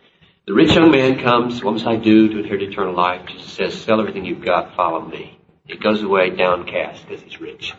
[0.47, 3.29] The rich young man comes, what must I do to inherit eternal life?
[3.29, 5.39] Jesus says, sell everything you've got, follow me.
[5.66, 7.75] He goes away downcast because he's rich.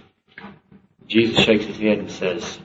[1.08, 2.60] Jesus shakes his head and says,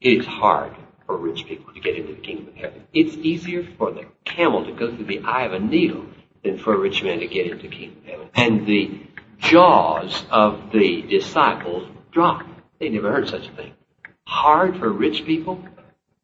[0.00, 2.84] it is hard for rich people to get into the kingdom of heaven.
[2.94, 6.06] It's easier for the camel to go through the eye of a needle
[6.62, 8.28] for a rich man to get into kingdom heaven.
[8.34, 9.00] And the
[9.38, 12.46] jaws of the disciples dropped.
[12.78, 13.72] They never heard such a thing.
[14.26, 15.64] Hard for rich people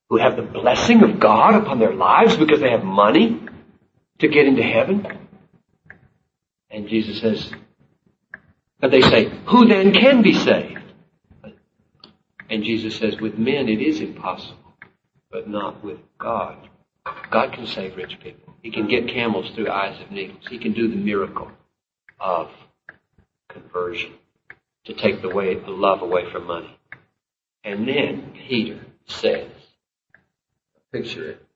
[0.08, 3.40] who have the blessing of God upon their lives because they have money
[4.20, 5.06] to get into heaven.
[6.70, 7.52] And Jesus says,
[8.80, 10.82] but they say, who then can be saved?
[12.48, 14.66] And Jesus says, with men it is impossible
[15.30, 16.68] but not with God.
[17.30, 18.45] God can save rich people.
[18.66, 20.42] He can get camels through eyes of needles.
[20.50, 21.48] He can do the miracle
[22.18, 22.50] of
[23.48, 24.14] conversion
[24.86, 26.76] to take the way the love away from money.
[27.62, 29.52] And then Peter says,
[30.92, 31.46] picture it.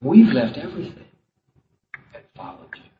[0.00, 1.04] We've left everything
[2.14, 2.90] and followed you.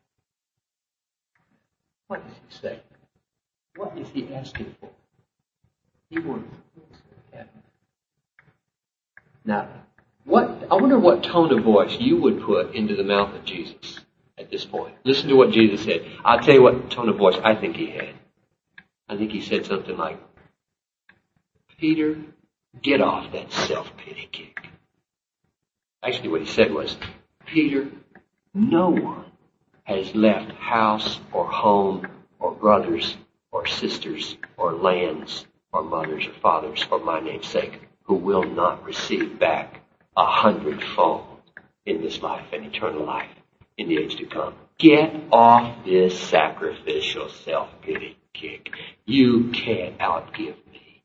[2.09, 2.79] What does he say?
[3.75, 4.91] What is he asking for?
[6.11, 6.53] He wants
[7.33, 7.63] heaven.
[9.43, 9.67] now,
[10.25, 13.99] what, I wonder what tone of voice you would put into the mouth of Jesus
[14.37, 14.95] at this point.
[15.03, 16.05] Listen to what Jesus said.
[16.23, 18.13] I'll tell you what tone of voice I think he had.
[19.09, 20.19] I think he said something like,
[21.77, 22.17] Peter,
[22.81, 24.67] get off that self-pity kick.
[26.03, 26.95] Actually what he said was,
[27.45, 27.89] Peter,
[28.53, 29.25] no one
[29.83, 32.07] has left house or home
[32.39, 33.17] or brothers
[33.51, 38.83] or sisters or lands or mothers or fathers for my name's sake who will not
[38.83, 39.80] receive back
[40.17, 41.25] a hundredfold
[41.85, 43.29] in this life and eternal life
[43.77, 44.55] in the age to come.
[44.77, 48.69] Get off this sacrificial self-pity kick.
[49.05, 51.03] You can't outgive me.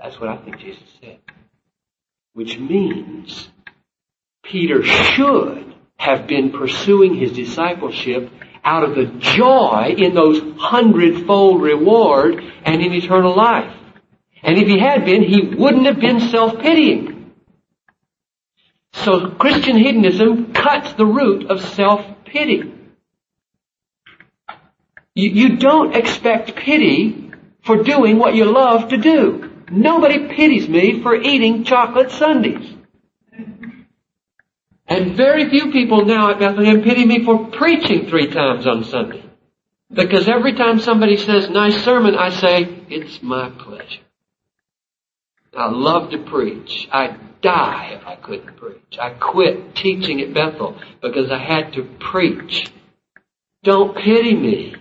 [0.00, 1.18] That's what I think Jesus said.
[2.34, 3.48] Which means
[4.42, 8.30] Peter should have been pursuing his discipleship
[8.64, 13.74] out of the joy in those hundredfold reward and in eternal life.
[14.42, 17.11] And if he had been, he wouldn't have been self-pitying.
[18.92, 22.72] So Christian hedonism cuts the root of self-pity.
[25.14, 27.30] You, you don't expect pity
[27.64, 29.50] for doing what you love to do.
[29.70, 32.74] Nobody pities me for eating chocolate sundaes.
[34.86, 39.24] And very few people now at Bethlehem pity me for preaching three times on Sunday.
[39.90, 44.00] Because every time somebody says, nice sermon, I say, it's my pleasure.
[45.56, 46.88] I love to preach.
[46.90, 48.98] I'd die if I couldn't preach.
[49.00, 52.72] I quit teaching at Bethel because I had to preach.
[53.62, 54.76] Don't pity me.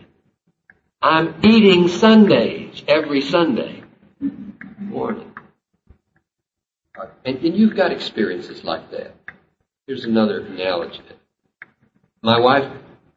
[1.01, 3.83] I'm eating sundaes every Sunday
[4.79, 5.31] morning.
[7.25, 9.15] And, and you've got experiences like that.
[9.87, 11.01] Here's another analogy.
[12.21, 12.71] My wife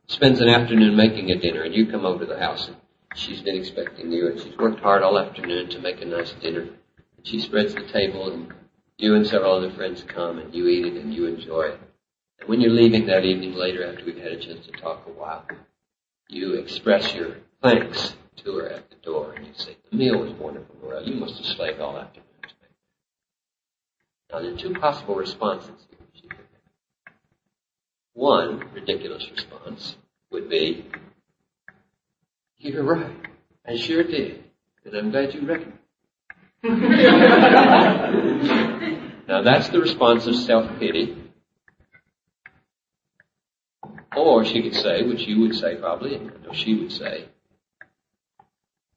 [0.06, 2.76] spends an afternoon making a dinner and you come over to the house and
[3.14, 6.68] she's been expecting you and she's worked hard all afternoon to make a nice dinner
[7.22, 8.52] she spreads the table and
[8.98, 11.80] you and several other friends come and you eat it and you enjoy it.
[12.40, 15.10] And when you're leaving that evening later after we've had a chance to talk a
[15.10, 15.46] while,
[16.28, 20.32] you express your thanks to her at the door and you say, the meal was
[20.32, 21.02] wonderful, Laura.
[21.02, 22.24] You must have slaved all afternoon.
[24.30, 26.40] Now there are two possible responses could have.
[28.14, 29.96] One ridiculous response
[30.30, 30.86] would be,
[32.58, 33.14] you're right.
[33.66, 34.44] I sure did.
[34.84, 35.78] And I'm glad you recognized
[36.64, 38.08] now
[39.42, 41.14] that's the response of self-pity.
[44.16, 47.26] Or she could say, which you would say probably, and she would say,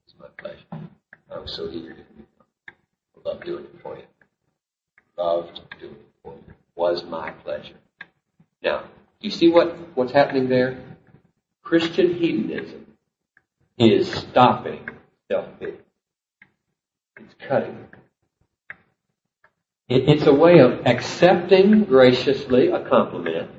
[0.05, 0.63] it's my pleasure.
[1.29, 2.03] I'm so eager to
[3.17, 4.03] I love doing it for you.
[5.17, 6.53] loved doing it for you.
[6.77, 7.75] Was my pleasure.
[8.63, 10.79] Now, do you see what, what's happening there?
[11.63, 12.85] Christian hedonism
[13.77, 14.87] is stopping
[15.29, 15.79] self-pity.
[17.19, 17.87] It's cutting.
[19.89, 23.49] It, it's a way of accepting graciously a compliment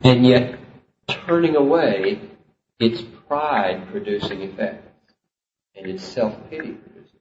[0.00, 0.58] and yet
[1.08, 2.20] turning away
[2.78, 5.14] its pride producing effects
[5.76, 7.20] and its self-pity producing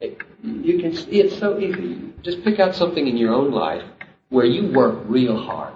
[0.00, 0.18] effects.
[0.42, 2.12] You can see it's so easy.
[2.22, 3.82] Just pick out something in your own life
[4.28, 5.72] where you work real hard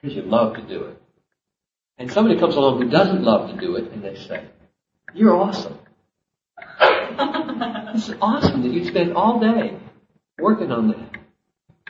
[0.00, 1.02] because you love to do it.
[1.98, 4.44] And somebody comes along who doesn't love to do it and they say,
[5.14, 5.78] you're awesome.
[7.94, 9.78] this is awesome that you spend all day
[10.38, 11.20] working on that.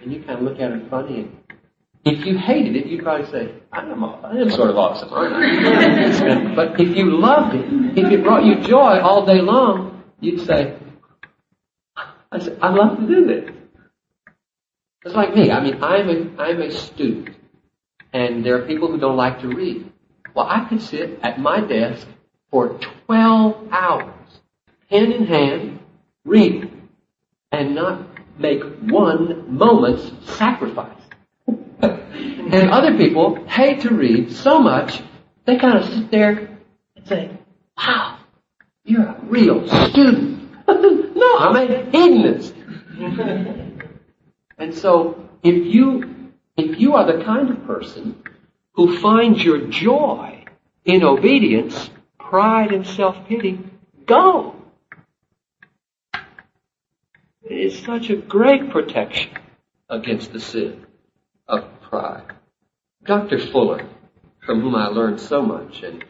[0.03, 1.43] And you kind of look at it funny and
[2.05, 5.35] if you hated it, you'd probably say, I am, I am sort of awesome, aren't
[5.35, 6.55] I?
[6.55, 10.77] but if you loved it, if it brought you joy all day long, you'd say,
[11.97, 13.51] I, say, I love to do this.
[15.05, 15.51] It's like me.
[15.51, 17.37] I mean, I'm a, I'm a student.
[18.13, 19.91] And there are people who don't like to read.
[20.35, 22.07] Well, I could sit at my desk
[22.53, 24.41] for 12 hours,
[24.89, 25.81] pen in hand,
[26.25, 26.89] reading,
[27.51, 28.07] and not
[28.39, 31.01] make one moment's sacrifice.
[31.49, 35.03] and other people hate to read so much,
[35.47, 36.59] they kind of sit there
[36.95, 37.31] and say,
[37.77, 38.19] wow,
[38.85, 40.53] you're a real student.
[40.69, 42.55] no, I'm a hedonist.
[44.59, 48.23] and so, if you, if you are the kind of person
[48.75, 50.45] who finds your joy
[50.85, 51.91] in obedience,
[52.33, 53.61] pride and self-pity,
[54.07, 54.57] go.
[57.43, 59.33] It is such a great protection
[59.91, 60.87] against the sin
[61.47, 62.33] of pride.
[63.05, 63.39] Dr.
[63.39, 63.87] Fuller,
[64.47, 66.07] from whom I learned so much, and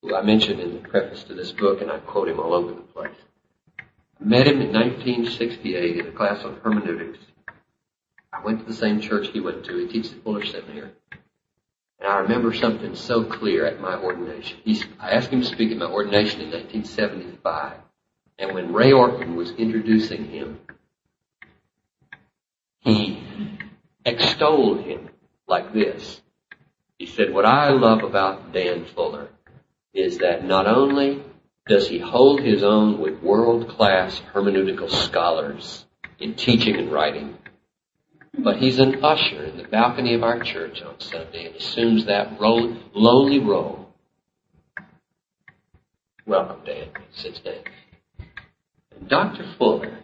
[0.00, 2.72] who I mentioned in the preface to this book, and I quote him all over
[2.72, 3.18] the place.
[3.78, 7.18] I met him in 1968 in a class on hermeneutics.
[8.32, 9.76] I went to the same church he went to.
[9.76, 10.92] He teaches at Fuller Seminary.
[12.00, 14.58] And I remember something so clear at my ordination.
[14.64, 17.76] He's, I asked him to speak at my ordination in 1975.
[18.38, 20.60] And when Ray Ortlund was introducing him,
[22.80, 23.20] he
[24.04, 25.08] extolled him
[25.48, 26.20] like this.
[26.98, 29.28] He said, what I love about Dan Fuller
[29.92, 31.22] is that not only
[31.66, 35.84] does he hold his own with world-class hermeneutical scholars
[36.18, 37.36] in teaching and writing,
[38.38, 42.40] but he's an usher in the balcony of our church on Sunday and assumes that
[42.40, 43.88] role, lowly role.
[46.26, 46.88] Welcome, Dan.
[47.12, 47.64] Sits down.
[49.06, 49.44] Dr.
[49.56, 49.98] Fuller,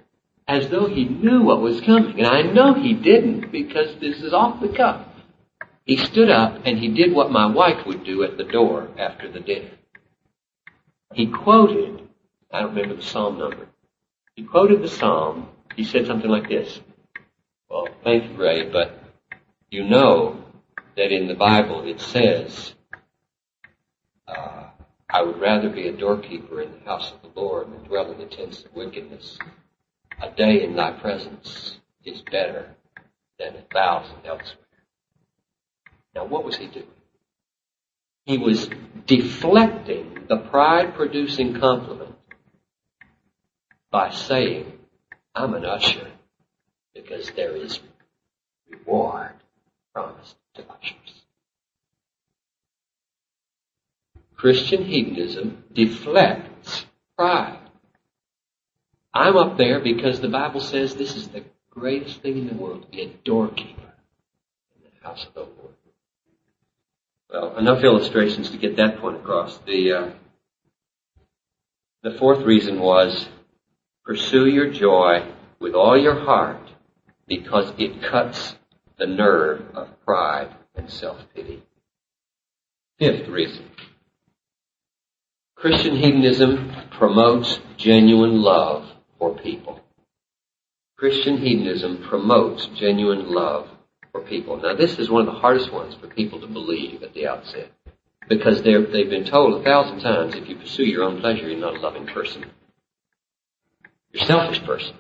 [0.48, 4.32] as though he knew what was coming, and I know he didn't because this is
[4.32, 5.06] off the cuff,
[5.85, 9.31] he stood up and he did what my wife would do at the door after
[9.31, 9.70] the dinner.
[11.12, 12.09] He quoted,
[12.51, 13.69] I don't remember the psalm number,
[14.35, 16.81] he quoted the psalm, he said something like this,
[17.75, 19.03] well, thank you, Ray, but
[19.69, 20.45] you know
[20.97, 22.73] that in the Bible it says,
[24.29, 24.69] uh,
[25.11, 28.19] I would rather be a doorkeeper in the house of the Lord than dwell in
[28.19, 29.39] the tents of wickedness.
[30.23, 32.77] A day in thy presence is better
[33.41, 34.59] than a thousand elsewhere.
[36.15, 36.87] Now what was he doing?
[38.25, 38.71] He was
[39.05, 42.15] deflecting the pride producing compliment
[43.91, 44.79] by saying,
[45.35, 46.14] I'm an usher
[46.95, 47.81] because there is
[48.71, 49.33] reward
[49.93, 51.25] promised to ushers.
[54.37, 57.59] Christian hedonism deflects pride.
[59.12, 62.83] I'm up there because the Bible says this is the greatest thing in the world
[62.83, 63.93] to be a doorkeeper
[64.77, 65.75] in the house of the Lord.
[67.31, 69.59] Well, enough illustrations to get that point across.
[69.66, 70.11] The uh,
[72.03, 73.29] the fourth reason was
[74.05, 75.27] pursue your joy
[75.59, 76.64] with all your heart
[77.27, 78.57] because it cuts
[78.99, 81.63] the nerve of pride and self-pity.
[82.99, 83.71] Fifth reason.
[85.57, 88.87] Christian hedonism promotes genuine love
[89.19, 89.81] for people.
[90.97, 93.69] Christian hedonism promotes genuine love
[94.13, 94.59] for people.
[94.59, 97.73] Now this is one of the hardest ones for people to believe at the outset.
[98.29, 101.77] Because they've been told a thousand times if you pursue your own pleasure, you're not
[101.77, 102.47] a loving person.
[104.13, 104.97] You're a selfish person.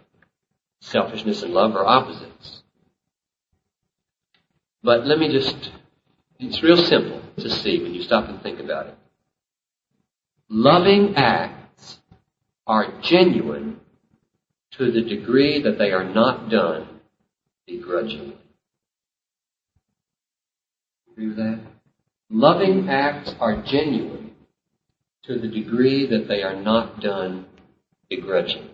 [0.84, 2.62] Selfishness and love are opposites.
[4.82, 5.70] But let me just,
[6.38, 8.98] it's real simple to see when you stop and think about it.
[10.50, 11.98] Loving acts
[12.66, 13.80] are genuine
[14.72, 16.86] to the degree that they are not done
[17.66, 18.36] begrudgingly.
[21.10, 21.60] Agree with that?
[22.28, 24.32] Loving acts are genuine
[25.22, 27.46] to the degree that they are not done
[28.10, 28.73] begrudgingly.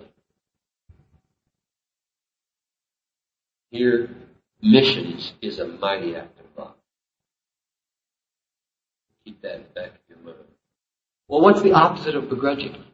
[3.70, 4.10] Here,
[4.60, 6.74] missions is a mighty act of love.
[9.24, 10.46] Keep that in the back of your mind.
[11.28, 12.86] Well, what's the opposite of begrudgingly?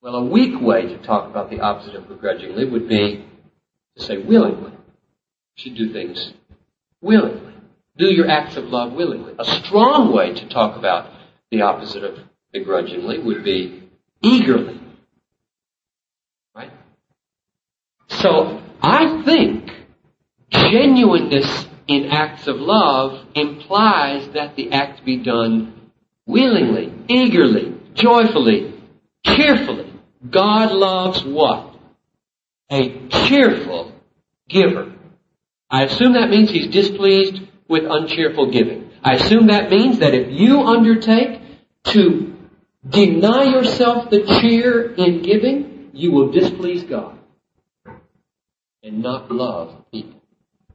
[0.00, 3.24] Well, a weak way to talk about the opposite of begrudgingly would be
[3.96, 4.70] to say willingly.
[4.70, 4.76] You
[5.56, 6.32] should do things
[7.00, 7.54] willingly.
[7.96, 9.34] Do your acts of love willingly.
[9.38, 11.10] A strong way to talk about
[11.50, 12.18] the opposite of
[12.52, 13.88] begrudgingly would be
[14.22, 14.80] eagerly.
[16.54, 16.70] Right?
[18.20, 19.70] So, I think
[20.48, 25.90] genuineness in acts of love implies that the act be done
[26.26, 28.72] willingly, eagerly, joyfully,
[29.24, 29.92] cheerfully.
[30.28, 31.76] God loves what?
[32.70, 33.92] A cheerful
[34.48, 34.94] giver.
[35.70, 38.90] I assume that means he's displeased with uncheerful giving.
[39.04, 41.40] I assume that means that if you undertake
[41.84, 42.34] to
[42.88, 47.16] deny yourself the cheer in giving, you will displease God
[48.86, 50.22] and not love people.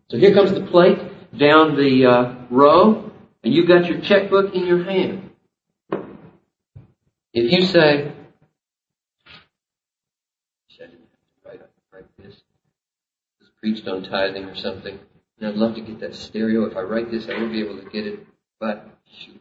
[0.09, 0.99] So here comes the plate
[1.37, 3.09] down the uh, row,
[3.43, 5.29] and you've got your checkbook in your hand.
[7.33, 8.11] If you say,
[13.61, 14.99] preached on tithing or something,
[15.39, 16.65] and I'd love to get that stereo.
[16.65, 18.19] If I write this, I won't be able to get it,
[18.59, 18.87] but
[19.19, 19.39] shoot,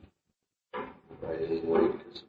[1.23, 2.23] write it anyway because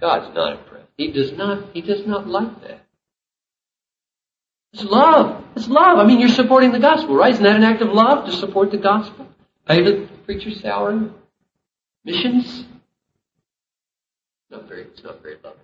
[0.00, 0.86] God's not impressed.
[0.96, 1.74] He does not.
[1.74, 2.86] He does not like that.
[4.72, 5.44] It's love.
[5.56, 5.98] It's love.
[5.98, 7.32] I mean, you're supporting the gospel, right?
[7.32, 9.26] Isn't that an act of love to support the gospel?
[9.66, 11.10] Pay the preacher's salary,
[12.04, 12.64] missions.
[14.50, 14.82] Not very.
[14.82, 15.60] It's not very loving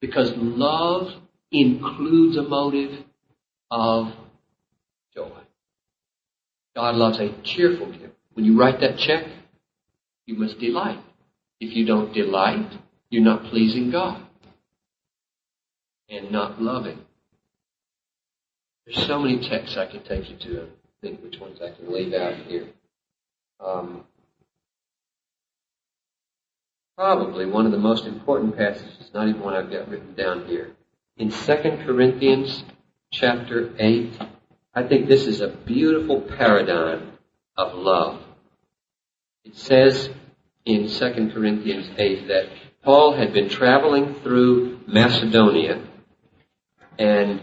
[0.00, 1.12] because love
[1.50, 3.04] includes a motive
[3.70, 4.12] of
[5.14, 5.30] joy.
[6.74, 8.12] God loves a cheerful giver.
[8.34, 9.26] When you write that check,
[10.26, 11.00] you must delight.
[11.60, 12.72] If you don't delight,
[13.10, 14.22] you're not pleasing God
[16.08, 17.00] and not loving.
[18.88, 20.62] There's so many texts I could take you to.
[20.62, 20.66] I
[21.02, 22.68] think which ones I can leave out here.
[23.60, 24.04] Um,
[26.96, 30.70] probably one of the most important passages, not even one I've got written down here.
[31.18, 31.34] In 2
[31.84, 32.64] Corinthians
[33.12, 34.22] chapter 8,
[34.74, 37.12] I think this is a beautiful paradigm
[37.58, 38.22] of love.
[39.44, 40.08] It says
[40.64, 42.48] in 2 Corinthians 8 that
[42.82, 45.82] Paul had been traveling through Macedonia
[46.98, 47.42] and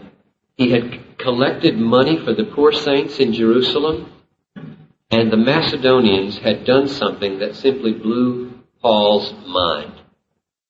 [0.56, 4.12] he had collected money for the poor saints in Jerusalem
[5.10, 9.92] and the Macedonians had done something that simply blew Paul's mind.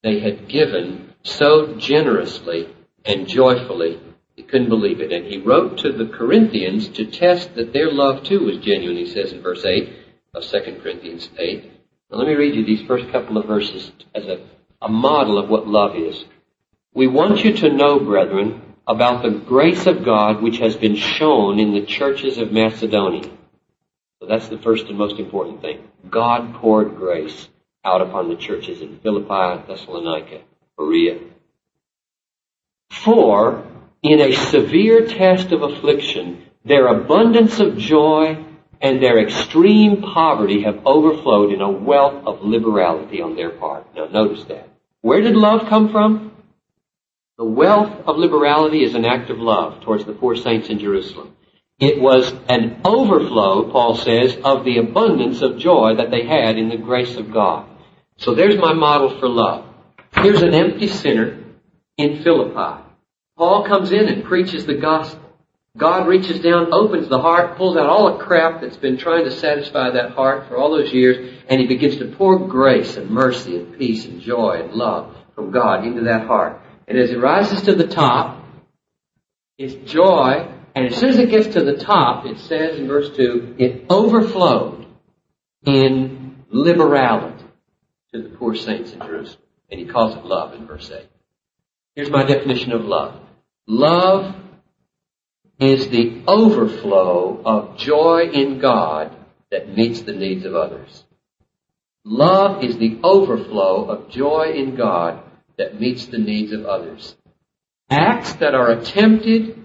[0.02, 2.74] They had given so generously
[3.04, 4.00] and joyfully
[4.34, 5.12] he couldn't believe it.
[5.12, 9.12] And he wrote to the Corinthians to test that their love too was genuine, he
[9.12, 9.92] says in verse 8
[10.32, 11.70] of 2 Corinthians 8.
[12.10, 14.38] Now let me read you these first couple of verses as a,
[14.80, 16.24] a model of what love is.
[16.94, 21.58] We want you to know, brethren, about the grace of God which has been shown
[21.58, 23.28] in the churches of Macedonia.
[24.20, 25.88] So that's the first and most important thing.
[26.08, 27.48] God poured grace
[27.84, 30.40] out upon the churches in Philippi, Thessalonica,
[30.76, 31.20] Berea.
[32.90, 33.64] For
[34.02, 38.44] in a severe test of affliction, their abundance of joy
[38.80, 43.86] and their extreme poverty have overflowed in a wealth of liberality on their part.
[43.94, 44.68] Now notice that.
[45.00, 46.32] Where did love come from?
[47.38, 51.36] The wealth of liberality is an act of love towards the poor saints in Jerusalem.
[51.78, 56.70] It was an overflow, Paul says, of the abundance of joy that they had in
[56.70, 57.68] the grace of God.
[58.16, 59.66] So there's my model for love.
[60.14, 61.44] Here's an empty sinner
[61.98, 62.82] in Philippi.
[63.36, 65.22] Paul comes in and preaches the gospel.
[65.76, 69.30] God reaches down, opens the heart, pulls out all the crap that's been trying to
[69.30, 73.58] satisfy that heart for all those years, and he begins to pour grace and mercy
[73.58, 76.62] and peace and joy and love from God into that heart.
[76.88, 78.44] And as it rises to the top,
[79.58, 83.16] it's joy, and as soon as it gets to the top, it says in verse
[83.16, 84.86] 2, it overflowed
[85.64, 87.44] in liberality
[88.12, 89.42] to the poor saints in Jerusalem.
[89.70, 91.06] And he calls it love in verse 8.
[91.96, 93.20] Here's my definition of love.
[93.66, 94.36] Love
[95.58, 99.16] is the overflow of joy in God
[99.50, 101.04] that meets the needs of others.
[102.04, 105.22] Love is the overflow of joy in God
[105.58, 107.16] that meets the needs of others.
[107.90, 109.64] Acts that are attempted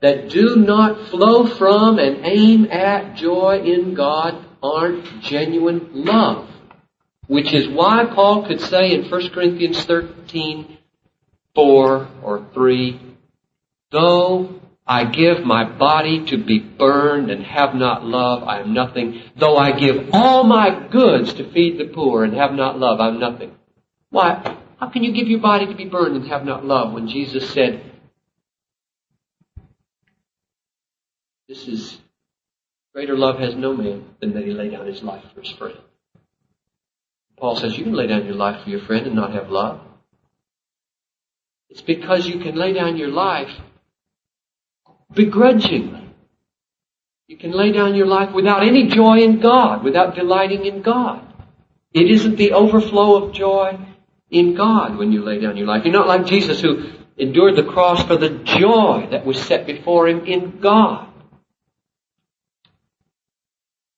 [0.00, 6.48] that do not flow from and aim at joy in God aren't genuine love.
[7.28, 10.76] Which is why Paul could say in 1 Corinthians 13,
[11.54, 13.00] 4 or 3,
[13.92, 19.22] Though I give my body to be burned and have not love, I am nothing.
[19.36, 23.20] Though I give all my goods to feed the poor and have not love, I'm
[23.20, 23.52] nothing.
[24.10, 24.56] Why?
[24.82, 27.48] How can you give your body to be burned and have not love when Jesus
[27.50, 27.88] said,
[31.46, 32.00] This is
[32.92, 35.78] greater love has no man than that he lay down his life for his friend.
[37.38, 39.80] Paul says you can lay down your life for your friend and not have love.
[41.70, 43.50] It's because you can lay down your life
[45.12, 46.08] begrudgingly.
[47.28, 51.24] You can lay down your life without any joy in God, without delighting in God.
[51.92, 53.78] It isn't the overflow of joy
[54.32, 55.84] in God when you lay down your life.
[55.84, 60.08] You're not like Jesus who endured the cross for the joy that was set before
[60.08, 61.08] him in God.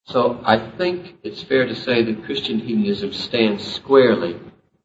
[0.07, 4.39] So I think it's fair to say that Christian hedonism stands squarely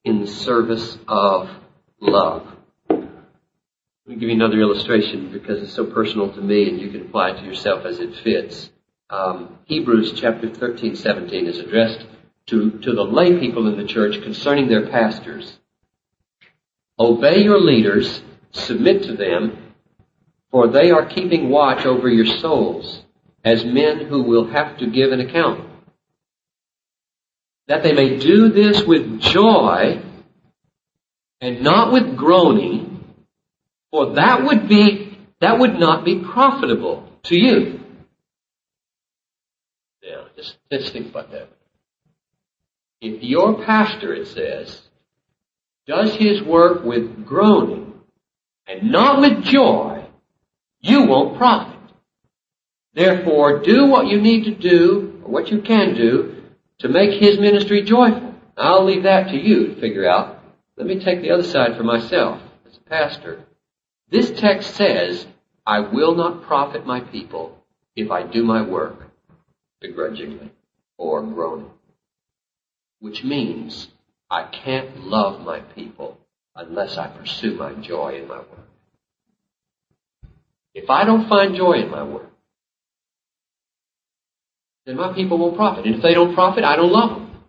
[0.06, 1.50] in the service of
[2.00, 2.48] love.
[2.90, 3.00] Let
[4.08, 7.32] me give you another illustration because it's so personal to me and you can apply
[7.32, 8.70] it to yourself as it fits.
[9.10, 12.06] Um, Hebrews chapter 13, 17 is addressed
[12.50, 15.60] to, to the lay people in the church concerning their pastors.
[17.00, 18.22] Obey your leaders,
[18.52, 19.74] submit to them,
[20.52, 23.04] for they are keeping watch over your souls
[23.44, 25.66] as men who will have to give an account.
[27.68, 30.02] That they may do this with joy
[31.40, 33.04] and not with groaning,
[33.92, 37.80] for that would be, that would not be profitable to you.
[40.04, 41.50] Now, just, just think about that.
[43.02, 44.82] If your pastor, it says,
[45.88, 47.94] does his work with groaning
[48.68, 50.06] and not with joy,
[50.82, 51.80] you won't profit.
[52.94, 56.44] Therefore, do what you need to do, or what you can do,
[56.80, 58.36] to make his ministry joyful.
[58.58, 60.44] I'll leave that to you to figure out.
[60.76, 63.46] Let me take the other side for myself as a pastor.
[64.10, 65.26] This text says,
[65.66, 67.64] I will not profit my people
[67.96, 68.96] if I do my work
[69.80, 70.52] begrudgingly
[70.98, 71.72] or groaning
[73.00, 73.88] which means
[74.30, 76.18] I can't love my people
[76.56, 78.68] unless I pursue my joy in my work.
[80.74, 82.30] If I don't find joy in my work,
[84.86, 85.86] then my people won't profit.
[85.86, 87.44] And if they don't profit, I don't love them.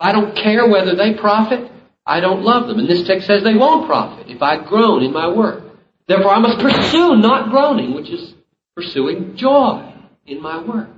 [0.00, 1.70] I don't care whether they profit,
[2.06, 2.78] I don't love them.
[2.78, 5.62] And this text says they won't profit if I groan in my work.
[6.06, 8.34] Therefore I must pursue not groaning, which is
[8.76, 9.94] pursuing joy
[10.26, 10.88] in my work.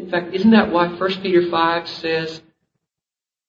[0.00, 2.40] In fact, isn't that why 1 Peter 5 says,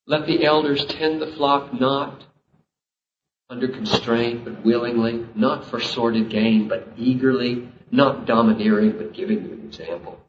[0.06, 2.26] let the elders tend the flock not
[3.50, 9.60] under constraint, but willingly, not for sordid gain, but eagerly, not domineering, but giving them
[9.60, 10.20] an example.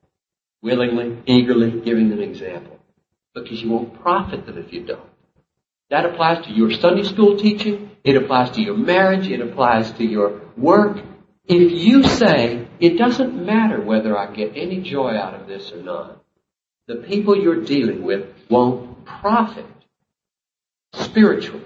[0.63, 2.79] Willingly, eagerly, giving them an example.
[3.35, 5.11] Because you won't profit them if you don't.
[5.91, 10.05] That applies to your Sunday school teaching, it applies to your marriage, it applies to
[10.05, 10.99] your work.
[11.47, 15.83] If you say, it doesn't matter whether I get any joy out of this or
[15.83, 16.23] not.
[16.87, 19.67] The people you're dealing with won't profit
[20.95, 21.65] spiritually.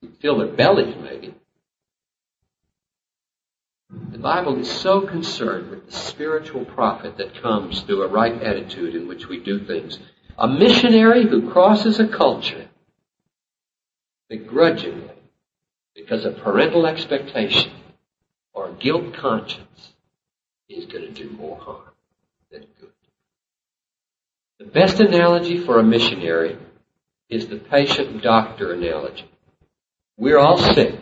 [0.00, 1.34] You fill their bellies maybe.
[4.12, 8.94] The Bible is so concerned with the spiritual profit that comes through a right attitude
[8.94, 9.98] in which we do things.
[10.38, 12.68] A missionary who crosses a culture
[14.28, 15.10] begrudgingly
[15.94, 17.72] because of parental expectation
[18.52, 19.92] or guilt conscience
[20.68, 21.90] is going to do more harm
[22.50, 22.90] than good.
[24.58, 26.58] The best analogy for a missionary
[27.28, 29.30] is the patient doctor analogy.
[30.16, 30.98] We're all sick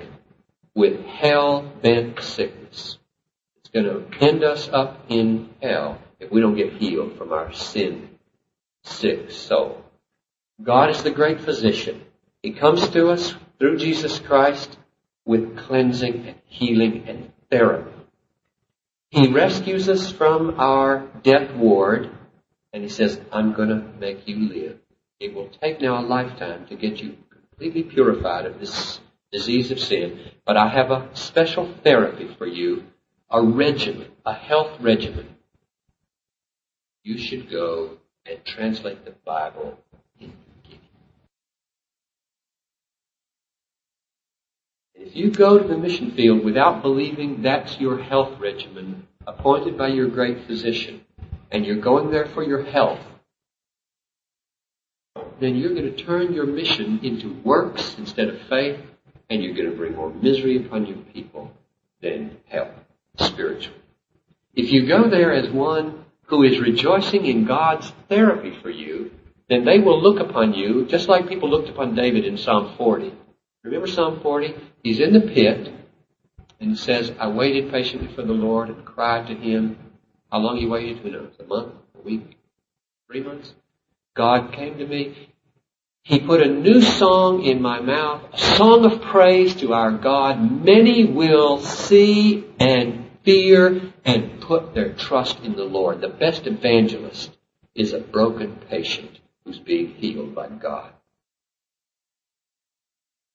[0.74, 2.98] with hell bent sickness.
[3.58, 7.52] It's going to end us up in hell if we don't get healed from our
[7.52, 8.10] sin
[8.82, 9.84] sick soul.
[10.62, 12.02] God is the great physician.
[12.42, 14.76] He comes to us through Jesus Christ
[15.24, 17.90] with cleansing and healing and therapy.
[19.10, 22.10] He rescues us from our death ward
[22.72, 24.78] and he says, I'm going to make you live.
[25.18, 29.00] It will take now a lifetime to get you completely purified of this
[29.32, 32.84] disease of sin, but I have a special therapy for you,
[33.30, 35.36] a regimen, a health regimen.
[37.02, 39.78] You should go and translate the Bible
[45.00, 49.88] If you go to the mission field without believing that's your health regimen appointed by
[49.88, 51.02] your great physician,
[51.52, 52.98] and you're going there for your health,
[55.40, 58.80] then you're going to turn your mission into works instead of faith,
[59.30, 61.52] and you're going to bring more misery upon your people
[62.02, 62.70] than help
[63.18, 63.78] spiritually.
[64.52, 69.12] If you go there as one who is rejoicing in God's therapy for you,
[69.48, 73.14] then they will look upon you just like people looked upon David in Psalm 40.
[73.68, 74.54] Remember Psalm 40?
[74.82, 75.74] He's in the pit
[76.58, 79.78] and he says, I waited patiently for the Lord and cried to him.
[80.32, 81.00] How long he waited?
[81.00, 81.32] Who knows?
[81.38, 81.74] A month?
[81.98, 82.38] A week?
[83.06, 83.52] Three months?
[84.14, 85.34] God came to me.
[86.02, 90.64] He put a new song in my mouth, a song of praise to our God.
[90.64, 96.00] Many will see and fear and put their trust in the Lord.
[96.00, 97.36] The best evangelist
[97.74, 100.94] is a broken patient who's being healed by God.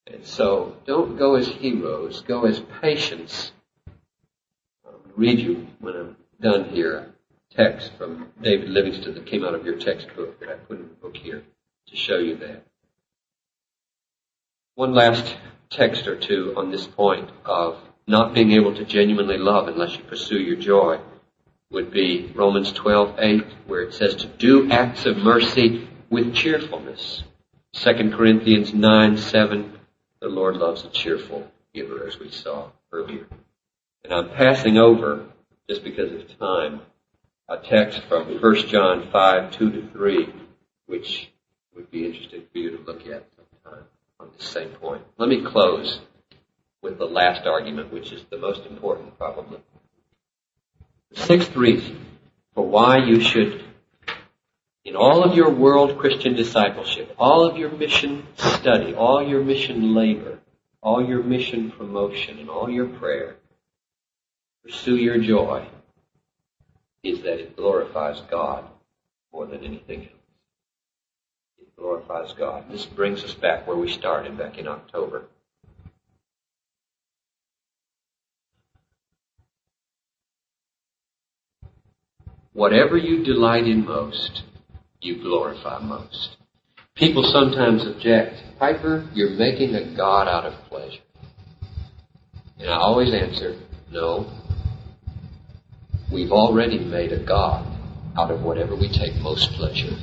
[0.07, 3.51] And so don't go as heroes, go as patients.
[4.85, 7.13] I'll read you when I'm done here
[7.55, 10.93] text from David Livingstone that came out of your textbook that I put in the
[10.95, 11.43] book here
[11.87, 12.63] to show you that.
[14.75, 15.37] One last
[15.69, 17.77] text or two on this point of
[18.07, 20.99] not being able to genuinely love unless you pursue your joy
[21.71, 27.23] would be Romans 12:8 where it says to do acts of mercy with cheerfulness.
[27.73, 29.79] 2 Corinthians 9:7
[30.23, 33.27] the Lord loves a cheerful giver as we saw earlier.
[34.05, 35.25] And I'm passing over
[35.69, 36.79] just because of time
[37.49, 40.33] a text from 1 John 5, 2 to 3,
[40.85, 41.29] which
[41.75, 43.83] would be interesting for you to look at sometime
[44.17, 45.03] on the same point.
[45.17, 45.99] Let me close
[46.81, 49.59] with the last argument, which is the most important probably.
[51.11, 51.99] The sixth reason
[52.55, 53.61] for why you should,
[54.93, 59.95] in all of your world Christian discipleship, all of your mission study, all your mission
[59.95, 60.37] labor,
[60.83, 63.37] all your mission promotion, and all your prayer,
[64.61, 65.65] pursue your joy,
[67.01, 68.65] is that it glorifies God
[69.33, 70.09] more than anything else.
[71.59, 72.65] It glorifies God.
[72.69, 75.23] This brings us back where we started back in October.
[82.51, 84.43] Whatever you delight in most,
[85.03, 86.37] you glorify most.
[86.95, 91.01] People sometimes object, Piper, you're making a God out of pleasure.
[92.59, 93.59] And I always answer,
[93.91, 94.31] no.
[96.11, 97.65] We've already made a God
[98.15, 99.97] out of whatever we take most pleasure.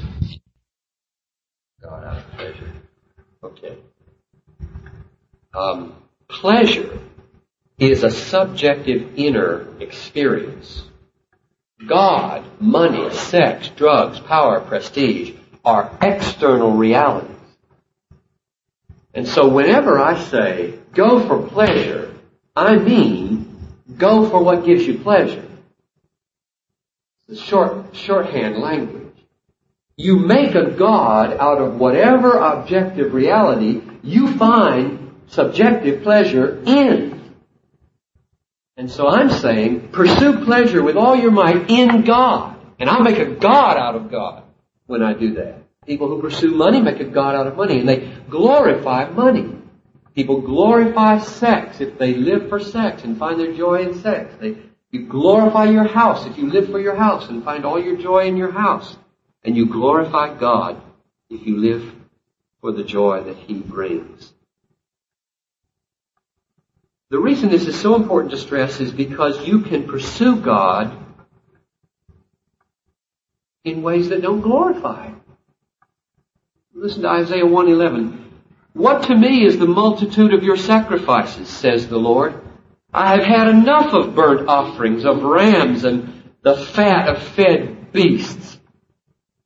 [1.80, 2.72] God out of pleasure.
[3.42, 3.78] Okay.
[5.54, 5.94] Um,
[6.28, 7.00] pleasure
[7.78, 10.82] is a subjective inner experience.
[11.86, 15.34] God, money, sex, drugs, power, prestige
[15.64, 17.36] are external realities.
[19.14, 22.14] And so whenever I say go for pleasure,
[22.54, 23.56] I mean
[23.96, 25.44] go for what gives you pleasure.
[27.28, 29.14] It's short, shorthand language.
[29.96, 37.19] You make a God out of whatever objective reality you find subjective pleasure in.
[38.80, 42.58] And so I'm saying, pursue pleasure with all your might in God.
[42.78, 44.42] And I'll make a God out of God
[44.86, 45.64] when I do that.
[45.84, 49.54] People who pursue money make a God out of money, and they glorify money.
[50.14, 54.32] People glorify sex if they live for sex and find their joy in sex.
[54.40, 54.56] They,
[54.90, 58.28] you glorify your house if you live for your house and find all your joy
[58.28, 58.96] in your house.
[59.44, 60.80] And you glorify God
[61.28, 61.94] if you live
[62.62, 64.32] for the joy that He brings.
[67.10, 70.96] The reason this is so important to stress is because you can pursue God
[73.64, 75.10] in ways that don't glorify.
[76.72, 78.30] Listen to Isaiah 111.
[78.74, 82.40] What to me is the multitude of your sacrifices, says the Lord.
[82.94, 88.58] I have had enough of burnt offerings, of rams, and the fat of fed beasts.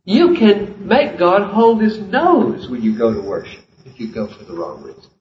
[0.05, 4.27] You can make God hold his nose when you go to worship, if you go
[4.27, 5.14] for the wrong reasons.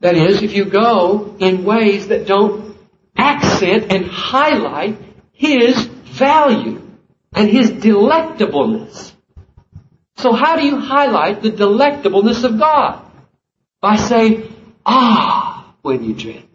[0.00, 2.76] That is, if you go in ways that don't
[3.16, 4.98] accent and highlight
[5.32, 6.82] His value
[7.32, 9.12] and His delectableness.
[10.16, 13.04] So how do you highlight the delectableness of God?
[13.80, 14.54] By saying,
[14.86, 16.48] ah, when you drink.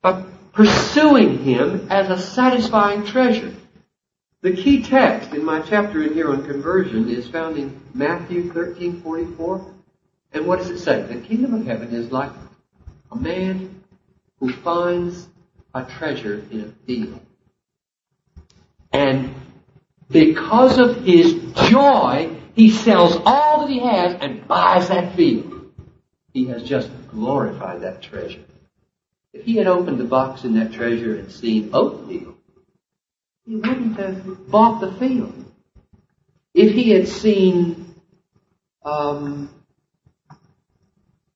[0.00, 3.54] By pursuing Him as a satisfying treasure.
[4.42, 9.02] The key text in my chapter in here on conversion is found in Matthew 13,
[9.02, 9.75] 44.
[10.32, 11.02] And what does it say?
[11.02, 12.32] The kingdom of heaven is like
[13.10, 13.82] a man
[14.38, 15.28] who finds
[15.74, 17.20] a treasure in a field.
[18.92, 19.34] And
[20.10, 21.34] because of his
[21.68, 25.72] joy, he sells all that he has and buys that field.
[26.32, 28.44] He has just glorified that treasure.
[29.32, 32.36] If he had opened the box in that treasure and seen oatmeal,
[33.44, 35.44] he wouldn't have bought the field.
[36.54, 37.94] If he had seen
[38.82, 39.50] um,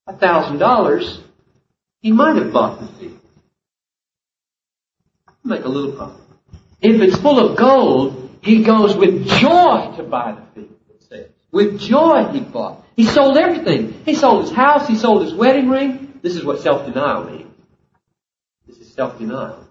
[0.06, 1.20] a thousand dollars,
[2.00, 3.20] he might have bought the field.
[5.44, 6.20] Make a little profit.
[6.82, 10.76] If it's full of gold, he goes with joy to buy the field.
[11.52, 12.84] With joy he bought.
[12.96, 14.02] He sold everything.
[14.04, 14.86] He sold his house.
[14.86, 16.18] He sold his wedding ring.
[16.22, 17.54] This is what self-denial means.
[18.66, 19.66] This is self-denial.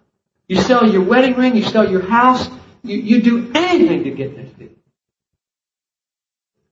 [0.48, 1.56] You sell your wedding ring.
[1.56, 2.50] You sell your house.
[2.84, 4.76] You, you do anything to get that field.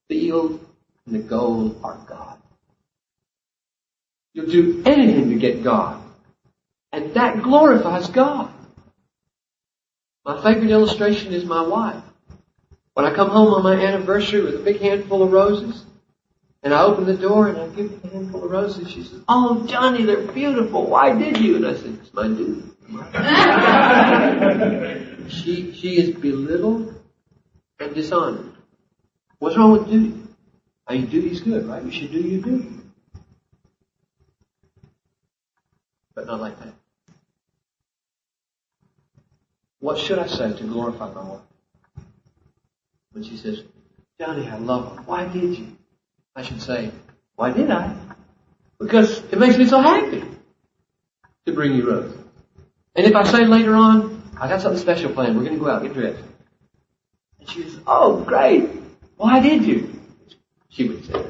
[0.10, 0.66] The field
[1.06, 2.37] and the gold are God.
[4.38, 6.00] You'll do anything to get God.
[6.92, 8.54] And that glorifies God.
[10.24, 12.04] My favorite illustration is my wife.
[12.94, 15.84] When I come home on my anniversary with a big handful of roses,
[16.62, 19.22] and I open the door and I give her a handful of roses, she says,
[19.28, 20.86] Oh, Johnny, they're beautiful.
[20.86, 21.56] Why did you?
[21.56, 22.62] And I said, It's my duty.
[25.32, 26.94] she, she is belittled
[27.80, 28.54] and dishonored.
[29.40, 30.14] What's wrong with duty?
[30.86, 31.84] I mean, duty's good, right?
[31.84, 32.77] You should do your duty.
[36.18, 36.73] But not like that.
[39.77, 41.41] What should I say to glorify my wife?
[43.11, 43.61] When she says,
[44.19, 45.03] Johnny, I love her.
[45.03, 45.68] Why did you?
[46.35, 46.89] I should say,
[47.35, 47.95] why did I?
[48.80, 50.23] Because it makes me so happy
[51.45, 52.18] to bring you roses.
[52.95, 55.69] And if I say later on, I got something special planned, we're going to go
[55.69, 56.23] out, get dressed.
[57.39, 58.68] And she says, oh, great.
[59.18, 60.02] Why did you?
[60.69, 61.23] She would say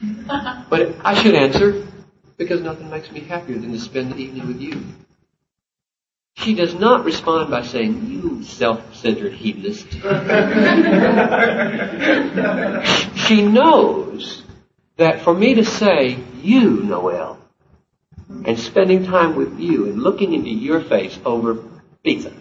[0.00, 0.70] that.
[0.70, 1.86] but I should answer,
[2.36, 4.82] because nothing makes me happier than to spend the evening with you.
[6.36, 9.88] She does not respond by saying, you self-centered hedonist.
[13.26, 14.42] she knows
[14.96, 17.38] that for me to say, you, Noel,
[18.44, 21.62] and spending time with you and looking into your face over
[22.02, 22.30] pizza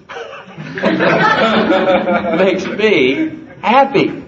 [2.38, 4.24] makes me happy.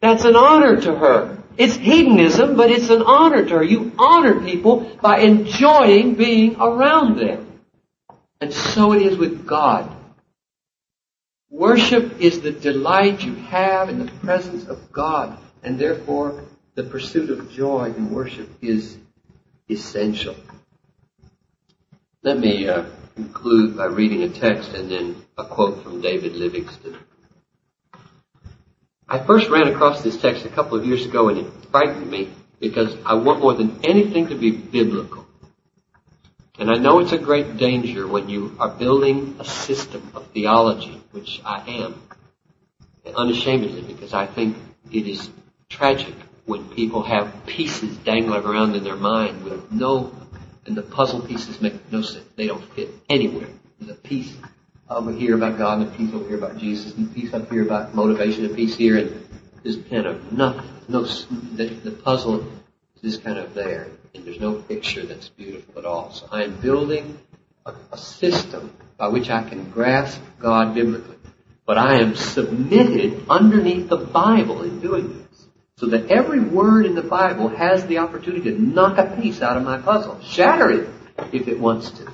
[0.00, 1.39] That's an honor to her.
[1.60, 3.62] It's hedonism, but it's an honor to her.
[3.62, 7.60] You honor people by enjoying being around them.
[8.40, 9.94] And so it is with God.
[11.50, 16.44] Worship is the delight you have in the presence of God, and therefore
[16.76, 18.96] the pursuit of joy in worship is
[19.68, 20.36] essential.
[22.22, 26.96] Let me uh, conclude by reading a text and then a quote from David Livingstone.
[29.12, 32.30] I first ran across this text a couple of years ago and it frightened me
[32.60, 35.26] because I want more than anything to be biblical.
[36.60, 41.02] And I know it's a great danger when you are building a system of theology,
[41.10, 42.00] which I am,
[43.16, 44.56] unashamedly, because I think
[44.92, 45.28] it is
[45.68, 46.14] tragic
[46.44, 50.12] when people have pieces dangling around in their mind with no,
[50.66, 52.26] and the puzzle pieces make no sense.
[52.36, 53.48] They don't fit anywhere.
[53.88, 54.32] A piece
[54.90, 57.32] Um, over here about God and a piece over here about Jesus and a piece
[57.32, 59.28] up here about motivation, a piece here, and
[59.62, 60.68] there's kind of nothing.
[60.88, 62.44] No, the, the puzzle
[63.00, 66.10] is kind of there and there's no picture that's beautiful at all.
[66.12, 67.18] So I am building
[67.64, 71.16] a, a system by which I can grasp God biblically.
[71.64, 75.46] But I am submitted underneath the Bible in doing this.
[75.76, 79.56] So that every word in the Bible has the opportunity to knock a piece out
[79.56, 80.88] of my puzzle, shatter it
[81.32, 82.09] if it wants to.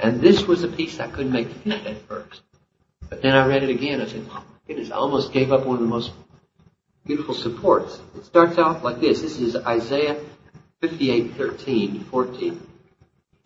[0.00, 2.42] And this was a piece I couldn't make fit at first.
[3.08, 4.00] But then I read it again.
[4.00, 6.12] I said, oh goodness, I almost gave up one of the most
[7.04, 7.98] beautiful supports.
[8.16, 9.22] It starts out like this.
[9.22, 10.20] This is Isaiah
[10.80, 12.66] 58, 13, 14.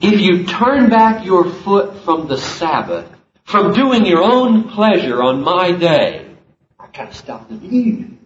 [0.00, 3.08] If you turn back your foot from the Sabbath,
[3.44, 6.26] from doing your own pleasure on my day,
[6.78, 8.18] I kind of stopped and,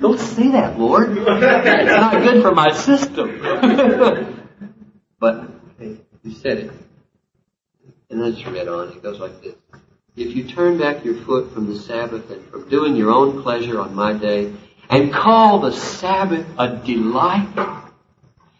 [0.00, 1.18] don't say that, Lord.
[1.18, 3.40] It's not good for my system.
[5.20, 5.57] but
[6.28, 6.70] you said it.
[8.10, 8.88] And then just read on.
[8.88, 9.54] It goes like this.
[10.16, 13.80] If you turn back your foot from the Sabbath and from doing your own pleasure
[13.80, 14.52] on my day,
[14.90, 17.48] and call the Sabbath a delight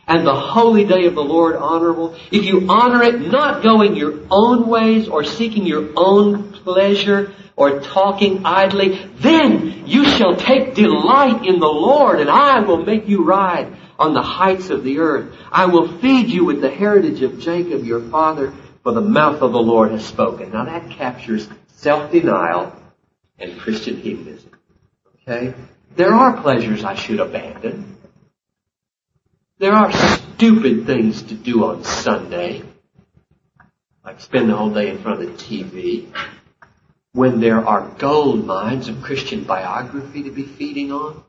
[0.07, 4.21] and the holy day of the Lord honorable, if you honor it not going your
[4.31, 11.45] own ways or seeking your own pleasure or talking idly, then you shall take delight
[11.45, 15.35] in the Lord and I will make you ride on the heights of the earth.
[15.51, 18.53] I will feed you with the heritage of Jacob your father
[18.83, 20.53] for the mouth of the Lord has spoken.
[20.53, 22.73] Now that captures self-denial
[23.39, 24.53] and Christian hedonism.
[25.23, 25.55] Okay?
[25.97, 27.97] There are pleasures I should abandon.
[29.59, 32.63] There are stupid things to do on Sunday,
[34.05, 36.07] like spend the whole day in front of the TV,
[37.13, 41.25] when there are gold mines of Christian biography to be feeding on,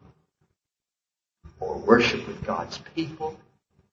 [1.60, 3.38] or worship with God's people.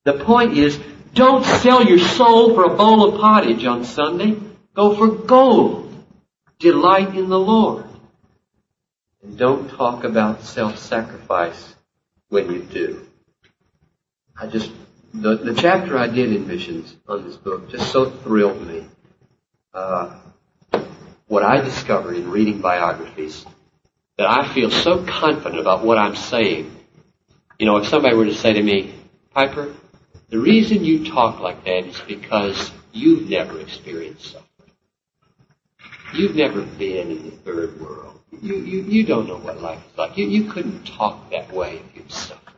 [0.04, 0.78] The point is,
[1.14, 4.38] don't sell your soul for a bowl of pottage on Sunday.
[4.74, 5.92] Go for gold.
[6.58, 7.84] Delight in the Lord.
[9.22, 11.74] And don't talk about self-sacrifice
[12.28, 13.06] when you do.
[14.36, 14.70] I just,
[15.14, 18.86] the, the chapter I did in missions on this book just so thrilled me.
[19.72, 20.18] Uh,
[21.26, 23.44] what I discovered in reading biographies
[24.18, 26.75] that I feel so confident about what I'm saying.
[27.58, 28.94] You know, if somebody were to say to me,
[29.32, 29.74] Piper,
[30.28, 34.72] the reason you talk like that is because you've never experienced suffering.
[36.12, 38.20] You've never been in the third world.
[38.42, 40.18] You, you, you don't know what life is like.
[40.18, 42.54] You, you couldn't talk that way if you'd suffered.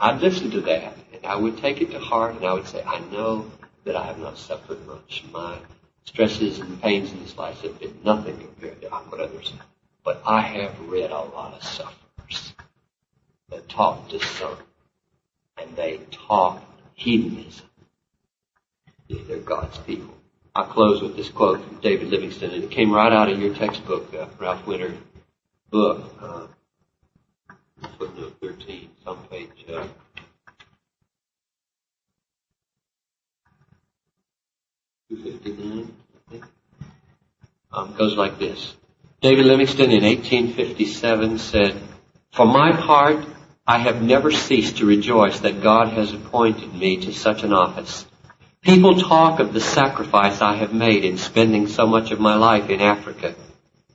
[0.00, 2.82] I'd listen to that and I would take it to heart and I would say,
[2.82, 3.50] I know
[3.84, 5.22] that I have not suffered much.
[5.30, 5.58] My
[6.04, 9.66] stresses and pains in this life have been nothing compared to what others have.
[10.02, 12.54] But I have read a lot of sufferers
[13.54, 14.60] that talk discernment
[15.56, 16.62] and they talk
[16.94, 17.66] hedonism.
[19.08, 20.14] They're God's people.
[20.54, 23.54] I'll close with this quote from David Livingstone, and it came right out of your
[23.54, 24.94] textbook, uh, Ralph Winter
[25.70, 26.46] book, uh,
[27.98, 29.50] footnote 13, some page.
[29.72, 29.86] Uh,
[37.72, 38.74] Um, goes like this.
[39.20, 41.82] David Livingstone in 1857 said,
[42.32, 43.24] For my part,
[43.66, 48.04] I have never ceased to rejoice that God has appointed me to such an office.
[48.60, 52.68] People talk of the sacrifice I have made in spending so much of my life
[52.68, 53.34] in Africa.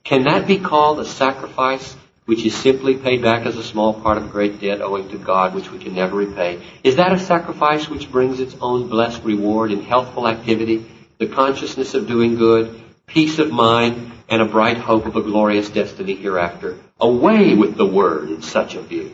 [0.03, 4.17] Can that be called a sacrifice which is simply paid back as a small part
[4.17, 6.63] of a great debt owing to God which we can never repay?
[6.83, 10.83] Is that a sacrifice which brings its own blessed reward in healthful activity,
[11.19, 15.69] the consciousness of doing good, peace of mind, and a bright hope of a glorious
[15.69, 16.79] destiny hereafter?
[16.99, 19.13] Away with the word in such a view.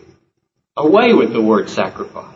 [0.78, 2.34] Away with the word sacrifice.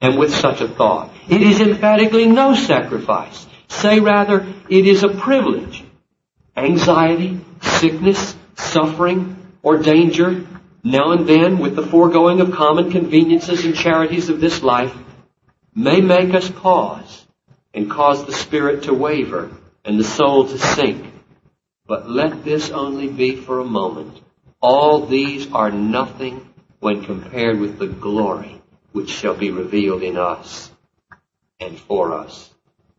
[0.00, 1.12] And with such a thought.
[1.28, 3.46] It is emphatically no sacrifice.
[3.68, 5.84] Say rather, it is a privilege.
[6.56, 10.46] Anxiety, sickness, suffering, or danger,
[10.82, 14.94] now and then with the foregoing of common conveniences and charities of this life,
[15.74, 17.26] may make us pause
[17.74, 19.50] and cause the spirit to waver
[19.84, 21.06] and the soul to sink.
[21.86, 24.20] But let this only be for a moment.
[24.60, 26.49] All these are nothing
[26.80, 28.60] when compared with the glory
[28.92, 30.70] which shall be revealed in us
[31.60, 32.50] and for us.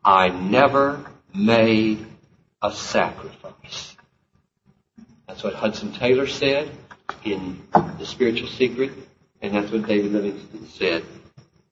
[0.03, 1.03] I never
[1.33, 2.05] made
[2.61, 3.95] a sacrifice.
[5.27, 6.71] That's what Hudson Taylor said
[7.23, 8.91] in The Spiritual Secret,
[9.41, 11.03] and that's what David Livingstone said.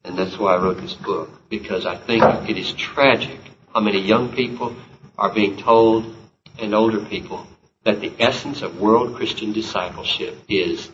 [0.03, 3.39] And that's why I wrote this book, because I think it is tragic
[3.73, 4.75] how many young people
[5.17, 6.15] are being told,
[6.57, 7.45] and older people,
[7.83, 10.89] that the essence of world Christian discipleship is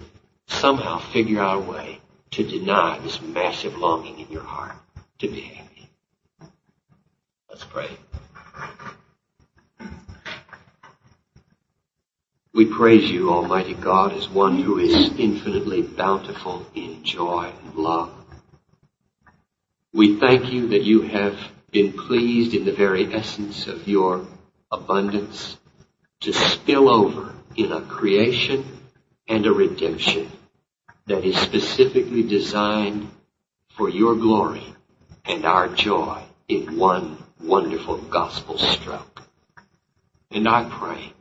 [0.47, 1.99] somehow figure out a way
[2.31, 4.75] to deny this massive longing in your heart
[5.19, 5.89] to be happy.
[7.49, 7.89] Let's pray.
[12.53, 18.13] We praise you, Almighty God, as one who is infinitely bountiful in joy and love.
[19.93, 21.37] We thank you that you have
[21.71, 24.25] been pleased in the very essence of your
[24.71, 25.57] abundance
[26.21, 28.65] to spill over in a creation
[29.27, 30.31] and a redemption
[31.07, 33.09] that is specifically designed
[33.69, 34.73] for your glory
[35.25, 39.21] and our joy in one wonderful gospel stroke.
[40.31, 41.13] And I pray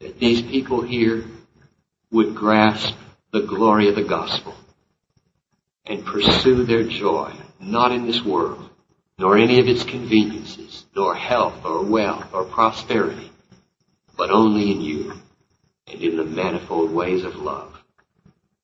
[0.00, 1.24] that these people here
[2.10, 2.94] would grasp
[3.32, 4.54] the glory of the gospel
[5.86, 8.70] and pursue their joy, not in this world,
[9.18, 13.30] nor any of its conveniences, nor health or wealth or prosperity,
[14.16, 15.12] but only in you
[15.86, 17.73] and in the manifold ways of love.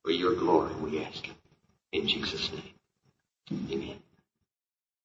[0.04, 1.34] For your glory, we ask it.
[1.92, 2.84] In Jesus' name.
[3.72, 4.09] Amen.